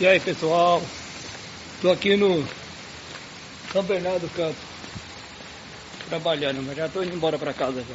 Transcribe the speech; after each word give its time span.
E 0.00 0.06
aí 0.08 0.18
pessoal, 0.18 0.82
estou 1.76 1.92
aqui 1.92 2.16
no 2.16 2.44
São 3.72 3.84
Bernardo 3.84 4.22
do 4.22 4.34
Campo, 4.34 4.58
trabalhando, 6.08 6.64
mas 6.66 6.76
já 6.76 6.86
estou 6.86 7.04
indo 7.04 7.14
embora 7.14 7.38
para 7.38 7.54
casa 7.54 7.80
já. 7.80 7.94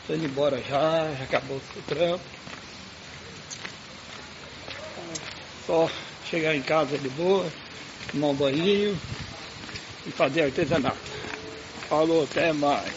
Estou 0.00 0.16
indo 0.16 0.24
embora 0.24 0.56
já, 0.62 1.14
já 1.14 1.24
acabou 1.24 1.58
o 1.58 1.82
trampo. 1.82 2.24
Só 5.66 5.90
chegar 6.24 6.56
em 6.56 6.62
casa 6.62 6.96
de 6.96 7.10
boa, 7.10 7.46
tomar 8.10 8.28
um 8.28 8.34
banho 8.34 8.98
e 10.06 10.10
fazer 10.10 10.44
artesanato. 10.44 10.96
Falou, 11.90 12.24
até 12.24 12.50
mais. 12.54 12.90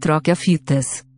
Troca 0.00 0.34
fitas. 0.34 1.13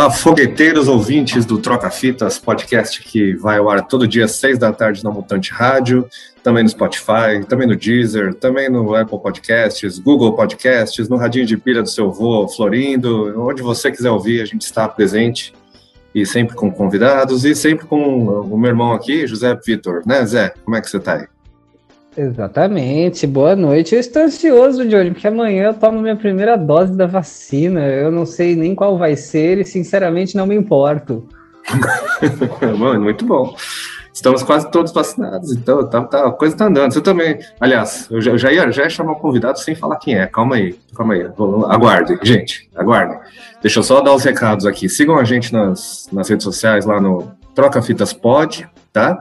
Olá, 0.00 0.10
fogueteiros 0.10 0.88
ouvintes 0.88 1.44
do 1.44 1.58
Troca 1.58 1.90
Fitas, 1.90 2.38
podcast 2.38 3.02
que 3.02 3.34
vai 3.34 3.58
ao 3.58 3.68
ar 3.68 3.86
todo 3.86 4.08
dia 4.08 4.24
às 4.24 4.30
seis 4.30 4.56
da 4.56 4.72
tarde 4.72 5.04
na 5.04 5.10
Mutante 5.10 5.52
Rádio, 5.52 6.08
também 6.42 6.62
no 6.62 6.70
Spotify, 6.70 7.44
também 7.46 7.68
no 7.68 7.76
Deezer, 7.76 8.32
também 8.32 8.70
no 8.70 8.94
Apple 8.94 9.20
Podcasts, 9.20 9.98
Google 9.98 10.34
Podcasts, 10.34 11.06
no 11.06 11.16
radinho 11.18 11.44
de 11.44 11.54
pilha 11.58 11.82
do 11.82 11.90
seu 11.90 12.08
avô, 12.08 12.48
Florindo, 12.48 13.38
onde 13.46 13.60
você 13.60 13.90
quiser 13.90 14.10
ouvir, 14.10 14.40
a 14.40 14.46
gente 14.46 14.62
está 14.62 14.88
presente 14.88 15.52
e 16.14 16.24
sempre 16.24 16.56
com 16.56 16.72
convidados 16.72 17.44
e 17.44 17.54
sempre 17.54 17.84
com 17.84 18.24
o 18.26 18.56
meu 18.56 18.70
irmão 18.70 18.92
aqui, 18.92 19.26
José 19.26 19.54
Vitor, 19.54 20.00
né, 20.06 20.24
Zé? 20.24 20.54
Como 20.64 20.76
é 20.76 20.80
que 20.80 20.88
você 20.88 20.96
está 20.96 21.16
aí? 21.16 21.26
Exatamente, 22.16 23.26
boa 23.26 23.54
noite. 23.54 23.94
Eu 23.94 24.00
estou 24.00 24.22
ansioso, 24.22 24.86
Johnny, 24.86 25.12
porque 25.12 25.28
amanhã 25.28 25.66
eu 25.66 25.74
tomo 25.74 26.00
minha 26.00 26.16
primeira 26.16 26.56
dose 26.56 26.92
da 26.96 27.06
vacina. 27.06 27.86
Eu 27.86 28.10
não 28.10 28.26
sei 28.26 28.56
nem 28.56 28.74
qual 28.74 28.98
vai 28.98 29.16
ser 29.16 29.58
e, 29.58 29.64
sinceramente, 29.64 30.36
não 30.36 30.46
me 30.46 30.54
importo. 30.56 31.26
Mano, 32.78 33.00
muito 33.00 33.24
bom. 33.24 33.54
Estamos 34.12 34.42
quase 34.42 34.70
todos 34.70 34.92
vacinados, 34.92 35.52
então 35.52 35.88
tá, 35.88 36.02
tá, 36.02 36.26
a 36.26 36.32
coisa 36.32 36.56
tá 36.56 36.66
andando. 36.66 36.92
Você 36.92 37.00
também. 37.00 37.38
Aliás, 37.60 38.08
eu 38.10 38.20
já, 38.20 38.36
já, 38.36 38.52
ia, 38.52 38.70
já 38.72 38.82
ia 38.82 38.90
chamar 38.90 39.12
o 39.12 39.16
convidado 39.16 39.58
sem 39.60 39.74
falar 39.74 39.96
quem 39.96 40.18
é. 40.18 40.26
Calma 40.26 40.56
aí, 40.56 40.76
calma 40.94 41.14
aí. 41.14 41.22
Aguardem, 41.68 42.18
gente, 42.22 42.68
aguardem. 42.74 43.18
Deixa 43.62 43.78
eu 43.78 43.82
só 43.84 44.00
dar 44.00 44.12
os 44.12 44.24
recados 44.24 44.66
aqui. 44.66 44.88
Sigam 44.88 45.16
a 45.16 45.24
gente 45.24 45.52
nas, 45.52 46.08
nas 46.12 46.28
redes 46.28 46.44
sociais, 46.44 46.84
lá 46.84 47.00
no 47.00 47.30
Troca 47.54 47.80
Fitas 47.80 48.12
Pod, 48.12 48.68
tá? 48.92 49.18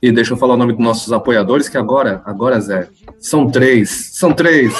E 0.00 0.10
deixa 0.10 0.32
eu 0.32 0.36
falar 0.36 0.54
o 0.54 0.56
nome 0.56 0.72
dos 0.72 0.82
nossos 0.82 1.12
apoiadores, 1.12 1.68
que 1.68 1.78
agora, 1.78 2.22
agora, 2.24 2.60
Zé, 2.60 2.88
são 3.18 3.46
três. 3.46 4.10
São 4.14 4.32
três. 4.32 4.72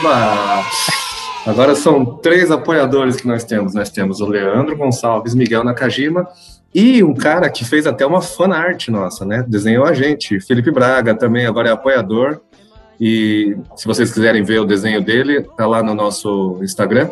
Oba! 0.00 0.64
Agora 1.46 1.74
são 1.74 2.04
três 2.04 2.50
apoiadores 2.50 3.16
que 3.16 3.28
nós 3.28 3.44
temos. 3.44 3.74
Nós 3.74 3.90
temos 3.90 4.20
o 4.20 4.26
Leandro 4.26 4.76
Gonçalves, 4.76 5.34
Miguel 5.34 5.62
Nakajima 5.62 6.26
e 6.74 7.04
um 7.04 7.14
cara 7.14 7.48
que 7.48 7.64
fez 7.64 7.86
até 7.86 8.04
uma 8.04 8.20
fanart 8.20 8.88
nossa, 8.88 9.24
né? 9.24 9.44
Desenhou 9.46 9.84
a 9.84 9.94
gente, 9.94 10.40
Felipe 10.40 10.72
Braga 10.72 11.14
também, 11.14 11.46
agora 11.46 11.68
é 11.68 11.72
apoiador. 11.72 12.40
E 13.00 13.56
se 13.76 13.86
vocês 13.86 14.12
quiserem 14.12 14.42
ver 14.42 14.58
o 14.58 14.64
desenho 14.64 15.00
dele, 15.00 15.42
tá 15.56 15.66
lá 15.66 15.82
no 15.82 15.94
nosso 15.94 16.58
Instagram, 16.62 17.10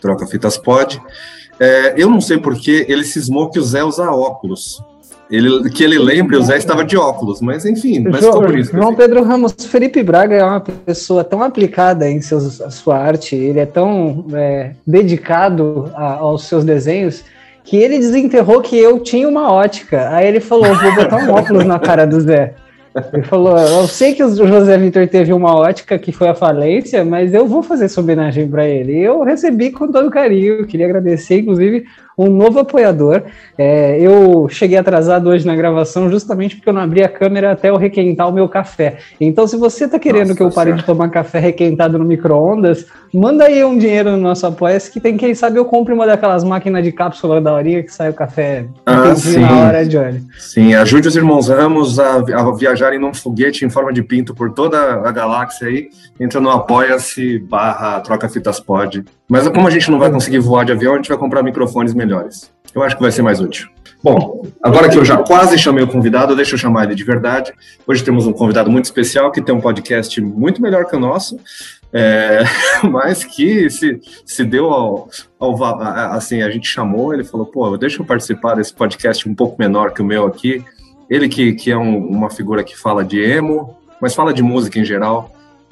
Troca 0.00 0.26
Fitas 0.26 0.56
Pod. 0.56 1.00
É, 1.60 1.92
eu 1.96 2.08
não 2.08 2.22
sei 2.22 2.38
porque 2.38 2.86
ele 2.88 3.04
cismou 3.04 3.50
que 3.50 3.58
o 3.58 3.62
Zé 3.62 3.84
usa 3.84 4.10
óculos. 4.10 4.82
Ele, 5.30 5.70
que 5.70 5.84
ele 5.84 5.98
lembre, 5.98 6.36
o 6.36 6.42
Zé 6.42 6.56
estava 6.56 6.84
de 6.84 6.96
óculos, 6.96 7.40
mas 7.40 7.64
enfim, 7.64 8.00
mas 8.00 8.20
João, 8.20 8.40
por 8.40 8.58
isso. 8.58 8.72
João. 8.72 8.94
Pedro 8.96 9.22
Ramos, 9.22 9.54
Felipe 9.66 10.02
Braga 10.02 10.34
é 10.34 10.42
uma 10.42 10.58
pessoa 10.58 11.22
tão 11.22 11.40
aplicada 11.40 12.10
em 12.10 12.20
seus, 12.20 12.60
sua 12.70 12.98
arte, 12.98 13.36
ele 13.36 13.60
é 13.60 13.66
tão 13.66 14.26
é, 14.32 14.72
dedicado 14.84 15.88
a, 15.94 16.14
aos 16.14 16.46
seus 16.46 16.64
desenhos, 16.64 17.22
que 17.62 17.76
ele 17.76 17.98
desenterrou 17.98 18.60
que 18.60 18.76
eu 18.76 18.98
tinha 18.98 19.28
uma 19.28 19.52
ótica. 19.52 20.08
Aí 20.10 20.26
ele 20.26 20.40
falou: 20.40 20.74
vou 20.74 20.94
botar 20.96 21.18
um 21.18 21.30
óculos 21.30 21.64
na 21.64 21.78
cara 21.78 22.04
do 22.04 22.20
Zé. 22.20 22.54
Ele 23.12 23.22
falou: 23.22 23.56
Eu 23.56 23.86
sei 23.86 24.14
que 24.14 24.22
o 24.22 24.28
José 24.34 24.76
Vitor 24.76 25.06
teve 25.06 25.32
uma 25.32 25.54
ótica 25.54 25.98
que 25.98 26.10
foi 26.10 26.28
a 26.28 26.34
falência, 26.34 27.04
mas 27.04 27.32
eu 27.32 27.46
vou 27.46 27.62
fazer 27.62 27.84
essa 27.84 28.00
homenagem 28.00 28.48
para 28.48 28.66
ele. 28.66 28.98
Eu 28.98 29.22
recebi 29.22 29.70
com 29.70 29.90
todo 29.90 30.10
carinho. 30.10 30.66
Queria 30.66 30.86
agradecer, 30.86 31.38
inclusive, 31.38 31.84
um 32.24 32.30
novo 32.30 32.58
apoiador. 32.58 33.22
É, 33.56 33.98
eu 34.00 34.48
cheguei 34.48 34.78
atrasado 34.78 35.28
hoje 35.28 35.46
na 35.46 35.54
gravação 35.54 36.10
justamente 36.10 36.56
porque 36.56 36.68
eu 36.68 36.72
não 36.72 36.82
abri 36.82 37.02
a 37.02 37.08
câmera 37.08 37.52
até 37.52 37.70
eu 37.70 37.76
requentar 37.76 38.28
o 38.28 38.32
meu 38.32 38.48
café. 38.48 38.98
Então, 39.20 39.46
se 39.46 39.56
você 39.56 39.84
está 39.84 39.98
querendo 39.98 40.28
Nossa, 40.28 40.34
que 40.36 40.42
eu 40.42 40.50
pare 40.50 40.70
certo. 40.70 40.80
de 40.80 40.86
tomar 40.86 41.08
café 41.10 41.38
requentado 41.38 41.98
no 41.98 42.04
micro-ondas, 42.04 42.86
manda 43.12 43.44
aí 43.44 43.62
um 43.64 43.76
dinheiro 43.76 44.10
no 44.12 44.16
nosso 44.16 44.46
apoia 44.46 44.80
que 44.80 45.00
tem 45.00 45.16
quem 45.16 45.34
sabe 45.34 45.58
eu 45.58 45.64
compre 45.64 45.92
uma 45.92 46.06
daquelas 46.06 46.44
máquinas 46.44 46.82
de 46.84 46.92
cápsula 46.92 47.40
da 47.40 47.52
horinha 47.52 47.82
que 47.82 47.92
sai 47.92 48.10
o 48.10 48.14
café 48.14 48.64
Ah, 48.86 49.14
sim. 49.14 49.40
na 49.40 49.66
hora, 49.66 49.84
Johnny. 49.84 50.22
Sim, 50.38 50.74
ajude 50.74 51.08
os 51.08 51.16
irmãos 51.16 51.48
Ramos 51.48 51.98
a, 51.98 52.16
a 52.16 52.54
viajarem 52.56 52.98
num 52.98 53.12
foguete 53.12 53.64
em 53.64 53.70
forma 53.70 53.92
de 53.92 54.02
pinto 54.02 54.34
por 54.34 54.52
toda 54.52 54.78
a 54.78 55.10
galáxia 55.10 55.68
aí. 55.68 55.88
Entra 56.18 56.40
no 56.40 56.50
apoia-se 56.50 57.38
barra 57.40 58.00
troca 58.00 58.28
fitas 58.28 58.60
pod. 58.60 59.04
Mas 59.30 59.48
como 59.48 59.68
a 59.68 59.70
gente 59.70 59.88
não 59.90 59.98
vai 60.00 60.10
conseguir 60.10 60.40
voar 60.40 60.64
de 60.64 60.72
avião, 60.72 60.94
a 60.94 60.96
gente 60.96 61.08
vai 61.08 61.16
comprar 61.16 61.40
microfones 61.42 61.94
melhores. 61.94 62.50
Eu 62.74 62.82
acho 62.82 62.96
que 62.96 63.02
vai 63.02 63.12
ser 63.12 63.22
mais 63.22 63.40
útil. 63.40 63.68
Bom, 64.02 64.44
agora 64.62 64.88
que 64.88 64.98
eu 64.98 65.04
já 65.04 65.18
quase 65.18 65.56
chamei 65.56 65.84
o 65.84 65.86
convidado, 65.86 66.34
deixa 66.34 66.54
eu 66.54 66.58
chamar 66.58 66.84
ele 66.84 66.94
de 66.96 67.04
verdade. 67.04 67.52
Hoje 67.86 68.02
temos 68.02 68.26
um 68.26 68.32
convidado 68.32 68.68
muito 68.70 68.86
especial 68.86 69.30
que 69.30 69.40
tem 69.40 69.54
um 69.54 69.60
podcast 69.60 70.20
muito 70.20 70.60
melhor 70.60 70.86
que 70.86 70.96
o 70.96 70.98
nosso, 70.98 71.38
é, 71.92 72.42
mas 72.90 73.22
que 73.24 73.70
se, 73.70 74.00
se 74.24 74.44
deu 74.44 74.70
ao, 74.70 75.08
ao 75.38 75.64
assim, 76.12 76.42
a 76.42 76.50
gente 76.50 76.66
chamou, 76.68 77.14
ele 77.14 77.22
falou, 77.24 77.46
pô, 77.46 77.76
deixa 77.76 78.02
eu 78.02 78.06
participar 78.06 78.54
desse 78.56 78.72
podcast 78.74 79.28
um 79.28 79.34
pouco 79.34 79.56
menor 79.58 79.92
que 79.92 80.02
o 80.02 80.04
meu 80.04 80.26
aqui. 80.26 80.64
Ele 81.08 81.28
que, 81.28 81.52
que 81.52 81.70
é 81.70 81.76
um- 81.76 82.06
uma 82.06 82.30
figura 82.30 82.64
que 82.64 82.76
fala 82.76 83.04
de 83.04 83.20
emo, 83.20 83.76
mas 84.00 84.14
fala 84.14 84.32
de 84.32 84.42
música 84.42 84.78
em 84.78 84.84
geral. 84.84 85.30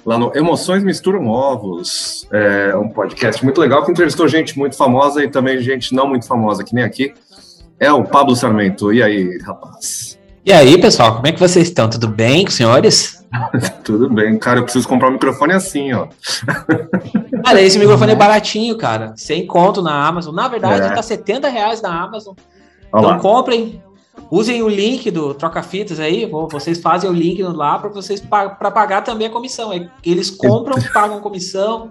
Lá 0.08 0.16
no 0.16 0.34
Emoções 0.34 0.82
Misturam 0.82 1.26
Ovos, 1.26 2.26
é 2.32 2.74
um 2.74 2.88
podcast 2.88 3.44
muito 3.44 3.60
legal 3.60 3.84
que 3.84 3.90
entrevistou 3.90 4.26
gente 4.26 4.58
muito 4.58 4.74
famosa 4.74 5.22
e 5.22 5.28
também 5.28 5.60
gente 5.60 5.94
não 5.94 6.08
muito 6.08 6.26
famosa, 6.26 6.64
que 6.64 6.74
nem 6.74 6.82
aqui. 6.82 7.12
É 7.78 7.92
o 7.92 8.02
Pablo 8.02 8.34
Sarmento. 8.34 8.90
E 8.90 9.02
aí, 9.02 9.36
rapaz? 9.42 10.18
E 10.46 10.50
aí, 10.50 10.80
pessoal, 10.80 11.16
como 11.16 11.26
é 11.26 11.32
que 11.32 11.38
vocês 11.38 11.68
estão? 11.68 11.90
Tudo 11.90 12.08
bem 12.08 12.48
senhores? 12.48 13.22
Tudo 13.84 14.08
bem, 14.08 14.38
cara. 14.38 14.60
Eu 14.60 14.64
preciso 14.64 14.88
comprar 14.88 15.10
um 15.10 15.12
microfone 15.12 15.52
assim, 15.52 15.92
ó. 15.92 16.08
Olha, 17.46 17.60
esse 17.60 17.78
microfone 17.78 18.12
é 18.12 18.16
baratinho, 18.16 18.78
cara. 18.78 19.12
Sem 19.14 19.46
conto 19.46 19.82
na 19.82 20.06
Amazon. 20.06 20.34
Na 20.34 20.48
verdade, 20.48 20.86
É. 20.86 20.94
tá 20.94 21.02
70 21.02 21.50
reais 21.50 21.82
na 21.82 22.04
Amazon. 22.04 22.34
Olha 22.90 23.08
Então 23.08 23.18
comprem. 23.18 23.82
Usem 24.30 24.62
o 24.62 24.68
link 24.68 25.10
do 25.10 25.34
Troca 25.34 25.62
Fitas 25.62 25.98
aí. 26.00 26.26
Vocês 26.26 26.78
fazem 26.80 27.08
o 27.08 27.12
link 27.12 27.42
lá 27.42 27.78
para 27.78 27.88
vocês 27.90 28.20
para 28.20 28.70
pagar 28.70 29.02
também 29.02 29.26
a 29.28 29.30
comissão. 29.30 29.70
Eles 30.04 30.30
compram, 30.30 30.76
pagam 30.92 31.20
comissão. 31.20 31.90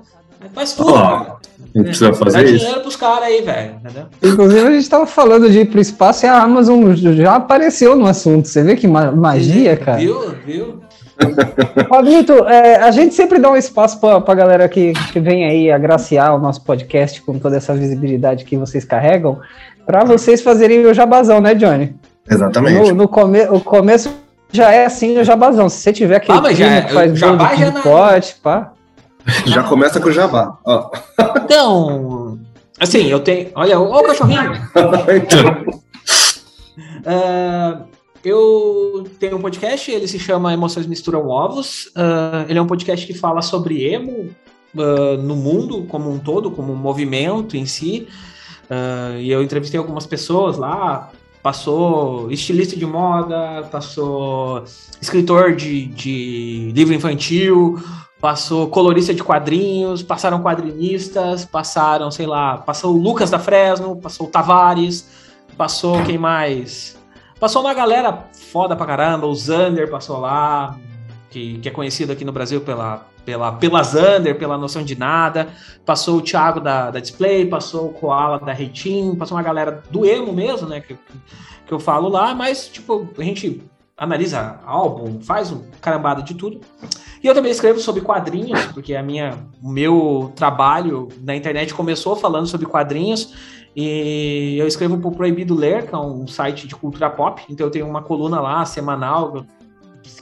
Faz 0.54 0.74
tudo. 0.74 0.94
Cara. 0.94 1.38
a 1.74 1.78
gente 1.80 1.84
precisa 1.86 2.12
Dá 2.12 2.14
fazer 2.14 2.46
isso. 2.46 2.58
dinheiro 2.60 2.82
pros 2.82 2.96
caras 2.96 3.24
aí, 3.24 3.42
velho. 3.42 3.76
Inclusive, 4.24 4.68
a 4.68 4.72
gente 4.72 4.84
estava 4.84 5.08
falando 5.08 5.50
de 5.50 5.62
ir 5.62 5.66
para 5.66 5.80
o 5.80 5.82
espaço 5.82 6.26
e 6.26 6.30
a 6.30 6.42
Amazon 6.44 6.94
já 6.94 7.36
apareceu 7.36 7.96
no 7.96 8.06
assunto. 8.06 8.48
Você 8.48 8.62
vê 8.64 8.76
que 8.76 8.88
ma- 8.88 9.12
magia, 9.12 9.76
cara. 9.76 9.98
Viu? 9.98 10.36
Viu? 10.46 10.80
Pablito, 11.90 12.34
é, 12.48 12.76
a 12.78 12.92
gente 12.92 13.16
sempre 13.16 13.40
dá 13.40 13.50
um 13.50 13.58
espaço 13.58 14.00
para 14.00 14.18
a 14.24 14.36
galera 14.36 14.70
que, 14.70 14.94
que 15.12 15.20
vem 15.20 15.46
aí 15.46 15.72
agraciar 15.72 16.36
o 16.36 16.40
nosso 16.40 16.64
podcast 16.64 17.20
com 17.24 17.40
toda 17.40 17.58
essa 17.58 17.74
visibilidade 17.74 18.46
que 18.46 18.56
vocês 18.56 18.86
carregam, 18.86 19.40
para 19.86 20.04
vocês 20.04 20.42
fazerem 20.42 20.86
o 20.86 20.94
jabazão, 20.94 21.42
né, 21.42 21.56
Johnny? 21.56 21.96
Exatamente. 22.30 22.90
No, 22.92 22.96
no 22.96 23.08
come, 23.08 23.42
o 23.50 23.60
começo 23.60 24.14
já 24.52 24.72
é 24.72 24.86
assim 24.86 25.18
o 25.18 25.24
jabazão. 25.24 25.70
Se 25.70 25.78
você 25.82 25.94
tiver 25.94 26.18
aquele 26.18 26.38
Ah, 26.38 26.42
mas 26.42 26.58
já 26.58 26.66
é- 26.68 26.82
que 26.82 26.94
faz 26.94 27.18
jabá 27.18 27.54
de 27.54 27.62
já 27.62 27.72
pote, 27.82 28.36
pá. 28.42 28.74
Já 29.46 29.62
começa 29.64 30.00
com 30.00 30.08
o 30.08 30.12
jabá. 30.12 30.58
Ó. 30.66 30.90
Então, 31.44 32.40
assim, 32.80 33.08
eu 33.08 33.20
tenho. 33.20 33.50
Olha, 33.56 33.78
o 33.78 34.02
cachorrinho. 34.04 34.54
então, 35.14 35.82
Ah, 37.06 37.82
eu 38.24 39.06
tenho 39.20 39.38
um 39.38 39.42
podcast, 39.42 39.92
ele 39.92 40.08
se 40.08 40.18
chama 40.18 40.54
Emoções 40.54 40.88
Misturam 40.88 41.28
Ovos. 41.28 41.92
Ah, 41.96 42.46
ele 42.48 42.58
é 42.58 42.62
um 42.62 42.68
podcast 42.68 43.06
que 43.06 43.14
fala 43.14 43.42
sobre 43.42 43.84
emo 43.86 44.30
ah, 44.78 45.18
no 45.22 45.36
mundo 45.36 45.86
como 45.90 46.10
um 46.10 46.20
todo, 46.20 46.50
como 46.52 46.72
um 46.72 46.76
movimento 46.78 47.58
em 47.58 47.66
si. 47.66 48.08
Uh, 48.70 49.18
e 49.20 49.32
eu 49.32 49.42
entrevistei 49.42 49.78
algumas 49.80 50.06
pessoas 50.06 50.58
lá, 50.58 51.10
passou 51.48 52.30
estilista 52.30 52.76
de 52.76 52.86
moda, 52.86 53.66
passou 53.72 54.66
escritor 55.02 55.56
de, 55.56 55.86
de 55.86 56.74
livro 56.76 56.94
infantil, 56.94 57.82
passou 58.20 58.68
colorista 58.68 59.14
de 59.14 59.24
quadrinhos, 59.24 60.04
passaram 60.04 60.44
quadrinistas, 60.44 61.46
passaram, 61.46 62.12
sei 62.12 62.26
lá, 62.26 62.58
passou 62.58 62.94
o 62.94 63.02
Lucas 63.02 63.30
da 63.30 63.40
Fresno, 63.40 63.96
passou 63.96 64.28
o 64.28 64.30
Tavares, 64.30 65.08
passou 65.56 66.04
quem 66.04 66.18
mais? 66.18 66.98
Passou 67.40 67.62
uma 67.62 67.74
galera 67.74 68.28
foda 68.52 68.76
pra 68.76 68.86
caramba, 68.86 69.26
o 69.26 69.34
Zander 69.34 69.90
passou 69.90 70.20
lá, 70.20 70.78
que, 71.30 71.60
que 71.60 71.70
é 71.70 71.72
conhecido 71.72 72.12
aqui 72.12 72.26
no 72.26 72.34
Brasil 72.34 72.60
pela, 72.60 73.08
pela, 73.28 73.52
pela 73.52 73.84
Zander, 73.84 74.38
pela 74.38 74.58
noção 74.58 74.82
de 74.82 74.98
nada, 74.98 75.50
passou 75.86 76.20
o 76.20 76.22
Thiago 76.22 76.62
da, 76.62 76.90
da 76.90 77.02
Display, 77.02 77.46
passou 77.46 77.90
o 77.90 77.94
Koala 77.94 78.40
da 78.40 78.54
Reitim, 78.54 79.16
passou 79.16 79.36
uma 79.36 79.44
galera 79.44 79.84
do 79.92 80.06
emo 80.06 80.32
mesmo, 80.32 80.66
né, 80.66 80.80
que, 80.80 80.96
que 81.66 81.74
eu 81.74 81.78
falo 81.78 82.08
lá, 82.08 82.34
mas, 82.34 82.70
tipo, 82.70 83.06
a 83.18 83.22
gente 83.22 83.62
analisa 83.98 84.62
álbum, 84.66 85.20
faz 85.20 85.52
um 85.52 85.62
carambada 85.82 86.22
de 86.22 86.36
tudo. 86.36 86.62
E 87.22 87.28
eu 87.28 87.34
também 87.34 87.52
escrevo 87.52 87.82
sobre 87.82 88.00
quadrinhos, 88.02 88.64
porque 88.68 88.96
a 88.96 89.04
minha, 89.04 89.38
o 89.62 89.70
meu 89.70 90.32
trabalho 90.34 91.10
na 91.22 91.36
internet 91.36 91.74
começou 91.74 92.16
falando 92.16 92.48
sobre 92.48 92.66
quadrinhos, 92.66 93.34
e 93.76 94.56
eu 94.58 94.66
escrevo 94.66 94.98
para 95.00 95.10
o 95.10 95.12
Proibido 95.12 95.54
Ler, 95.54 95.86
que 95.86 95.94
é 95.94 95.98
um 95.98 96.26
site 96.28 96.66
de 96.66 96.78
cultura 96.78 97.10
pop, 97.10 97.44
então 97.50 97.68
eu 97.68 97.72
tenho 97.72 97.90
uma 97.90 98.02
coluna 98.02 98.40
lá, 98.40 98.64
semanal, 98.64 99.46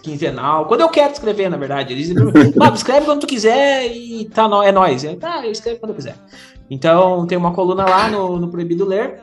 quinzenal, 0.02 0.66
quando 0.66 0.82
eu 0.82 0.90
quero 0.90 1.14
escrever, 1.14 1.50
na 1.50 1.58
verdade. 1.58 1.94
Eles 1.94 2.08
dizem, 2.08 2.24
escreve 2.74 3.06
quando 3.06 3.22
tu 3.22 3.28
quiser 3.28 3.88
e 3.88 4.26
tá, 4.26 4.50
é 4.64 4.72
nóis. 4.72 5.04
Eu, 5.04 5.18
tá, 5.18 5.46
eu 5.46 5.52
escrevo 5.52 5.80
quando 5.80 5.92
eu 5.92 5.96
quiser. 5.96 6.16
Então, 6.70 7.26
tem 7.28 7.38
uma 7.38 7.54
coluna 7.54 7.86
lá 7.86 8.10
no, 8.10 8.40
no 8.40 8.50
Proibido 8.50 8.86
Ler. 8.86 9.22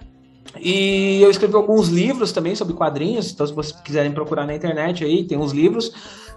E 0.61 1.23
eu 1.23 1.31
escrevi 1.31 1.55
alguns 1.55 1.89
livros 1.89 2.33
também 2.33 2.55
sobre 2.55 2.75
quadrinhos, 2.75 3.33
então 3.33 3.47
se 3.47 3.55
vocês 3.55 3.81
quiserem 3.81 4.13
procurar 4.13 4.47
na 4.47 4.55
internet 4.55 5.05
aí, 5.05 5.25
tem 5.25 5.39
uns 5.39 5.53
livros. 5.53 5.89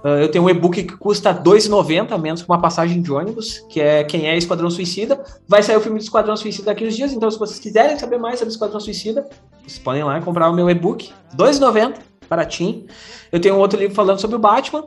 Uh, 0.03 0.19
eu 0.21 0.29
tenho 0.29 0.43
um 0.43 0.49
e-book 0.49 0.83
que 0.83 0.95
custa 0.97 1.31
R$ 1.31 1.39
2,90, 1.39 2.17
menos 2.19 2.41
que 2.43 2.47
uma 2.47 2.61
passagem 2.61 3.01
de 3.01 3.11
ônibus, 3.11 3.59
que 3.69 3.81
é 3.81 4.03
Quem 4.03 4.27
é 4.27 4.37
Esquadrão 4.37 4.69
Suicida. 4.69 5.21
Vai 5.47 5.63
sair 5.63 5.75
o 5.75 5.81
filme 5.81 5.97
do 5.97 6.03
Esquadrão 6.03 6.37
Suicida 6.37 6.67
daqui 6.67 6.85
uns 6.85 6.95
dias, 6.95 7.11
então 7.11 7.29
se 7.29 7.39
vocês 7.39 7.59
quiserem 7.59 7.97
saber 7.97 8.19
mais 8.19 8.39
sobre 8.39 8.53
Esquadrão 8.53 8.79
Suicida, 8.79 9.27
vocês 9.61 9.79
podem 9.79 10.03
lá 10.03 10.21
comprar 10.21 10.49
o 10.49 10.53
meu 10.53 10.69
e-book, 10.69 11.11
R$ 11.31 11.37
2,90 11.37 11.95
baratinho. 12.29 12.85
Eu 13.31 13.39
tenho 13.39 13.55
um 13.55 13.59
outro 13.59 13.79
livro 13.79 13.95
falando 13.95 14.19
sobre 14.19 14.35
o 14.35 14.39
Batman. 14.39 14.85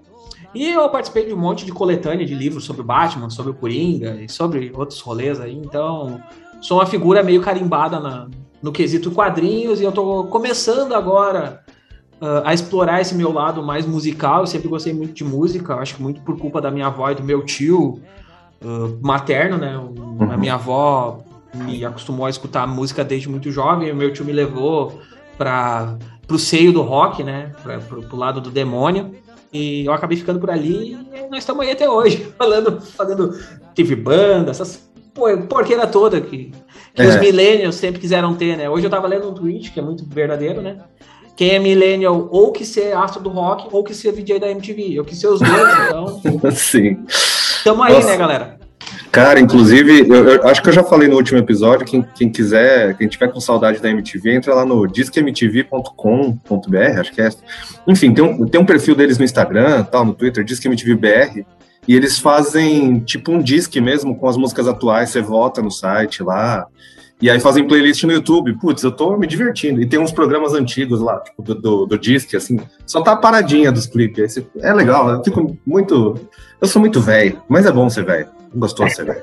E 0.55 0.71
eu 0.71 0.89
participei 0.89 1.27
de 1.27 1.35
um 1.35 1.37
monte 1.37 1.67
de 1.67 1.73
coletânea 1.73 2.25
de 2.25 2.35
livros 2.35 2.65
sobre 2.65 2.81
o 2.81 2.85
Batman, 2.85 3.29
sobre 3.29 3.53
o 3.53 3.55
Coringa 3.55 4.17
e 4.23 4.29
sobre 4.29 4.73
outros 4.75 5.01
rolês 5.01 5.39
aí. 5.41 5.55
Então, 5.55 6.21
sou 6.61 6.79
uma 6.79 6.87
figura 6.87 7.23
meio 7.23 7.41
carimbada 7.43 8.01
na, 8.01 8.29
no 8.63 8.73
quesito 8.73 9.11
quadrinhos 9.11 9.81
e 9.81 9.85
eu 9.85 9.93
tô 9.93 10.25
começando 10.25 10.95
agora 10.95 11.63
uh, 12.21 12.43
a 12.45 12.55
explorar 12.55 13.01
esse 13.01 13.15
meu 13.15 13.33
lado 13.33 13.63
mais 13.63 13.87
musical. 13.87 14.41
Eu 14.41 14.47
sempre 14.47 14.69
gostei 14.69 14.93
muito 14.93 15.13
de 15.13 15.25
música, 15.25 15.75
acho 15.77 15.97
que 15.97 16.03
muito 16.03 16.21
por 16.23 16.39
culpa 16.39 16.61
da 16.61 16.71
minha 16.71 16.87
avó 16.87 17.11
e 17.11 17.15
do 17.15 17.23
meu 17.23 17.45
tio 17.45 18.01
uh, 18.63 18.99
materno, 19.03 19.59
né? 19.59 19.75
A 20.33 20.37
minha 20.37 20.55
avó 20.55 21.21
me 21.55 21.85
acostumou 21.85 22.27
a 22.27 22.31
escutar 22.31 22.67
música 22.67 23.05
desde 23.05 23.29
muito 23.29 23.51
jovem, 23.51 23.91
o 23.91 23.97
meu 23.97 24.13
tio 24.13 24.25
me 24.25 24.33
levou 24.33 25.01
para 25.37 25.97
pro 26.29 26.39
seio 26.39 26.73
do 26.73 26.83
rock, 26.83 27.25
né? 27.25 27.51
Pra, 27.63 27.79
pro, 27.79 28.03
pro 28.03 28.17
lado 28.17 28.41
do 28.41 28.51
demônio. 28.51 29.15
E 29.51 29.87
eu 29.87 29.93
acabei 29.95 30.17
ficando 30.17 30.39
por 30.39 30.51
ali 30.51 30.93
e 30.93 31.29
nós 31.31 31.39
estamos 31.39 31.65
aí 31.65 31.73
até 31.73 31.89
hoje, 31.89 32.33
falando, 32.39 32.81
fazendo. 32.81 33.35
Teve 33.75 33.97
banda, 33.97 34.51
essas 34.51 34.87
porqueira 35.49 35.85
toda 35.85 36.21
que, 36.21 36.53
que 36.95 37.03
é. 37.03 37.09
os 37.09 37.17
millennials 37.17 37.75
sempre 37.75 38.01
quiseram 38.01 38.35
ter, 38.35 38.57
né? 38.57 38.71
Hoje 38.71 38.87
eu 38.87 38.91
tava 38.91 39.09
lendo 39.09 39.29
um 39.29 39.35
tweet 39.35 39.73
que 39.73 39.81
é 39.81 39.83
muito 39.83 40.05
verdadeiro, 40.07 40.61
né? 40.63 40.79
Quem 41.35 41.51
é 41.51 41.59
millennial 41.59 42.29
ou 42.31 42.53
que 42.53 42.65
ser 42.65 42.97
astro 42.97 43.23
do 43.23 43.31
rock 43.31 43.69
ou 43.73 43.83
que 43.83 43.95
ser 43.95 44.13
DJ 44.13 44.39
da 44.39 44.51
MTV. 44.51 44.93
Eu 44.95 45.05
quis 45.05 45.19
ser 45.19 45.29
os 45.29 45.41
dois, 45.41 45.51
então. 45.89 46.51
Sim. 46.53 47.05
Tamo 47.65 47.83
aí, 47.83 47.95
Nossa. 47.95 48.09
né, 48.09 48.17
galera? 48.17 48.58
Cara, 49.11 49.41
inclusive, 49.41 50.07
eu, 50.09 50.29
eu, 50.29 50.49
acho 50.49 50.63
que 50.63 50.69
eu 50.69 50.73
já 50.73 50.85
falei 50.85 51.09
no 51.09 51.17
último 51.17 51.39
episódio, 51.39 51.87
quem, 51.87 52.05
quem 52.15 52.31
quiser, 52.31 52.97
quem 52.97 53.09
tiver 53.09 53.29
com 53.29 53.41
saudade 53.41 53.81
da 53.81 53.89
MTV, 53.89 54.35
entra 54.35 54.55
lá 54.55 54.67
no 54.67 54.87
disquemtv.com.br, 54.87 57.01
acho 57.01 57.13
que 57.13 57.23
é. 57.23 57.31
Enfim, 57.87 58.13
tem 58.13 58.23
um, 58.23 58.47
tem 58.47 58.61
um 58.61 58.67
perfil 58.67 58.95
deles 58.95 59.19
no 59.19 59.25
Instagram, 59.25 59.85
tal, 59.85 60.05
no 60.05 60.15
Twitter, 60.15 60.45
disquemtvbr, 60.45 61.43
e 61.87 61.97
eles 61.97 62.19
fazem 62.19 63.01
tipo 63.01 63.33
um 63.33 63.43
disque 63.43 63.81
mesmo 63.81 64.15
com 64.15 64.29
as 64.29 64.37
músicas 64.37 64.69
atuais, 64.69 65.09
você 65.09 65.23
vota 65.23 65.63
no 65.63 65.71
site 65.71 66.23
lá, 66.23 66.67
e 67.21 67.29
aí 67.29 67.41
fazem 67.41 67.67
playlist 67.67 68.05
no 68.05 68.13
YouTube. 68.13 68.57
Putz, 68.61 68.85
eu 68.85 68.93
tô 68.93 69.17
me 69.17 69.27
divertindo. 69.27 69.83
E 69.83 69.87
tem 69.87 69.99
uns 69.99 70.13
programas 70.13 70.55
antigos 70.55 71.01
lá, 71.01 71.19
tipo, 71.19 71.43
do, 71.43 71.55
do, 71.55 71.87
do 71.87 71.99
disque, 71.99 72.37
assim, 72.37 72.61
só 72.87 73.01
tá 73.01 73.17
paradinha 73.17 73.73
dos 73.73 73.87
clipes. 73.87 74.41
É 74.61 74.73
legal, 74.73 75.11
eu 75.11 75.25
fico 75.25 75.59
muito. 75.67 76.15
Eu 76.61 76.69
sou 76.69 76.81
muito 76.81 77.01
velho, 77.01 77.43
mas 77.49 77.67
é 77.67 77.73
bom 77.73 77.91
ser 77.91 78.05
velho. 78.05 78.38
Gostoso 78.55 78.95
ser 78.95 79.05
velho. 79.05 79.23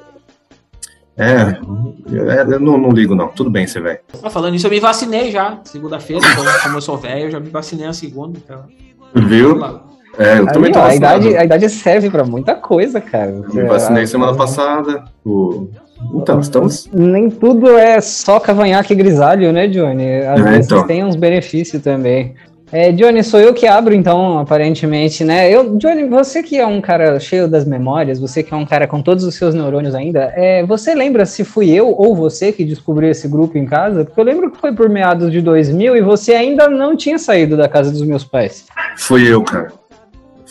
É, 1.18 1.57
é, 2.12 2.42
eu 2.42 2.60
não, 2.60 2.77
não, 2.77 2.92
ligo, 2.92 3.16
não. 3.16 3.30
Tudo 3.30 3.50
bem 3.50 3.66
ser 3.66 3.81
velho. 3.81 4.00
Ah, 4.22 4.30
falando 4.30 4.56
isso, 4.56 4.68
eu 4.68 4.72
me 4.72 4.80
vacinei 4.80 5.31
já. 5.31 5.60
Segunda-feira, 5.63 6.22
como 6.62 6.77
eu 6.77 6.81
sou 6.81 6.98
velho, 6.98 7.25
eu 7.25 7.31
já 7.31 7.39
me 7.39 7.50
vacinei 7.50 7.86
na 7.86 7.94
segunda. 7.94 8.38
Então... 8.38 8.63
Viu? 9.13 9.60
É, 10.18 10.39
eu 10.39 10.48
também 10.48 10.72
tô 10.72 10.80
a 10.80 10.95
idade, 10.95 11.36
a 11.36 11.44
idade 11.44 11.69
serve 11.69 12.10
pra 12.10 12.24
muita 12.24 12.56
coisa, 12.56 13.00
cara. 13.00 13.31
Eu 13.31 13.54
me 13.54 13.63
vacinei 13.63 14.04
é, 14.04 14.06
semana 14.06 14.36
passada. 14.36 15.06
O... 15.25 15.69
Então, 16.13 16.39
estamos. 16.39 16.89
Nem 16.92 17.30
tudo 17.30 17.69
é 17.77 18.01
só 18.01 18.39
cavanhaque 18.39 18.94
e 18.94 18.95
grisalho, 18.95 19.51
né, 19.51 19.68
Johnny? 19.68 20.19
Às 20.19 20.39
é, 20.39 20.44
vezes 20.44 20.66
então. 20.66 20.86
tem 20.86 21.04
uns 21.04 21.16
benefícios 21.16 21.81
também. 21.81 22.36
É, 22.71 22.91
Johnny, 22.91 23.23
sou 23.23 23.39
eu 23.39 23.53
que 23.53 23.67
abro, 23.67 23.94
então, 23.94 24.39
aparentemente, 24.39 25.23
né? 25.23 25.51
Eu, 25.51 25.77
Johnny, 25.77 26.07
você 26.07 26.41
que 26.41 26.57
é 26.57 26.65
um 26.65 26.81
cara 26.81 27.19
cheio 27.19 27.47
das 27.47 27.63
memórias, 27.63 28.19
você 28.19 28.41
que 28.41 28.53
é 28.53 28.57
um 28.57 28.65
cara 28.65 28.88
com 28.88 29.01
todos 29.01 29.23
os 29.23 29.35
seus 29.35 29.53
neurônios 29.53 29.94
ainda, 29.94 30.33
é, 30.35 30.65
você 30.65 30.95
lembra 30.95 31.25
se 31.25 31.44
fui 31.44 31.69
eu 31.69 31.89
ou 31.89 32.15
você 32.15 32.51
que 32.51 32.63
descobriu 32.63 33.09
esse 33.09 33.27
grupo 33.27 33.57
em 33.57 33.65
casa? 33.65 34.03
Porque 34.03 34.19
eu 34.19 34.25
lembro 34.25 34.51
que 34.51 34.57
foi 34.59 34.73
por 34.73 34.89
meados 34.89 35.31
de 35.31 35.41
2000 35.41 35.95
e 35.95 36.01
você 36.01 36.33
ainda 36.33 36.67
não 36.67 36.95
tinha 36.97 37.19
saído 37.19 37.56
da 37.56 37.69
casa 37.69 37.91
dos 37.91 38.01
meus 38.01 38.23
pais. 38.23 38.65
Fui 38.97 39.31
eu, 39.31 39.44
cara. 39.44 39.71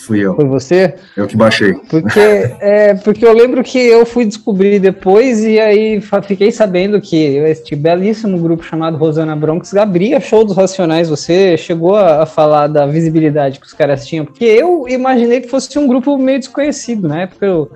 Fui 0.06 0.20
eu. 0.20 0.34
Foi 0.34 0.44
você? 0.44 0.94
Eu 1.16 1.26
que 1.26 1.36
baixei. 1.36 1.72
Porque, 1.88 2.20
é, 2.20 2.94
porque 2.94 3.24
eu 3.24 3.32
lembro 3.32 3.64
que 3.64 3.78
eu 3.78 4.04
fui 4.04 4.26
descobrir 4.26 4.78
depois 4.78 5.42
e 5.42 5.58
aí 5.58 6.00
fiquei 6.26 6.52
sabendo 6.52 7.00
que 7.00 7.16
este 7.16 7.74
belíssimo 7.74 8.38
grupo 8.38 8.62
chamado 8.62 8.98
Rosana 8.98 9.34
Bronx 9.34 9.75
abria 9.75 10.20
show 10.20 10.44
dos 10.44 10.56
Racionais. 10.56 11.08
Você 11.08 11.56
chegou 11.56 11.96
a, 11.96 12.23
a, 12.23 12.26
falar 12.26 12.66
da 12.66 12.87
visibilidade 12.87 13.58
que 13.58 13.66
os 13.66 13.73
caras 13.73 14.06
tinham? 14.06 14.26
Porque 14.26 14.44
eu 14.44 14.87
imaginei 14.88 15.40
que 15.40 15.49
fosse 15.49 15.78
um 15.78 15.87
grupo 15.87 16.18
meio 16.18 16.38
desconhecido. 16.38 17.08
Na 17.08 17.23
época 17.23 17.46
eu 17.46 17.70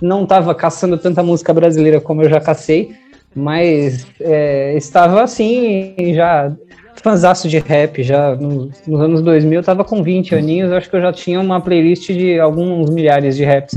não 0.00 0.22
estava 0.22 0.54
caçando 0.54 0.96
tanta 0.96 1.22
música 1.22 1.52
brasileira 1.52 2.00
como 2.00 2.22
eu 2.22 2.30
já 2.30 2.40
cacei, 2.40 2.92
mas 3.34 4.06
é, 4.18 4.74
estava 4.76 5.22
assim, 5.22 5.94
já 6.14 6.50
fanzaço 6.96 7.48
de 7.48 7.58
rap 7.58 8.02
já 8.02 8.34
nos, 8.36 8.86
nos, 8.86 9.00
anos 9.00 9.22
2000, 9.22 9.60
eu 9.60 9.64
tava 9.64 9.84
com 9.84 10.02
20 10.02 10.34
aninhos, 10.34 10.72
acho 10.72 10.88
que 10.88 10.96
eu 10.96 11.00
já 11.00 11.12
tinha 11.12 11.40
uma 11.40 11.60
playlist 11.60 12.08
de 12.08 12.38
alguns 12.38 12.90
milhares 12.90 13.36
de 13.36 13.44
raps. 13.44 13.74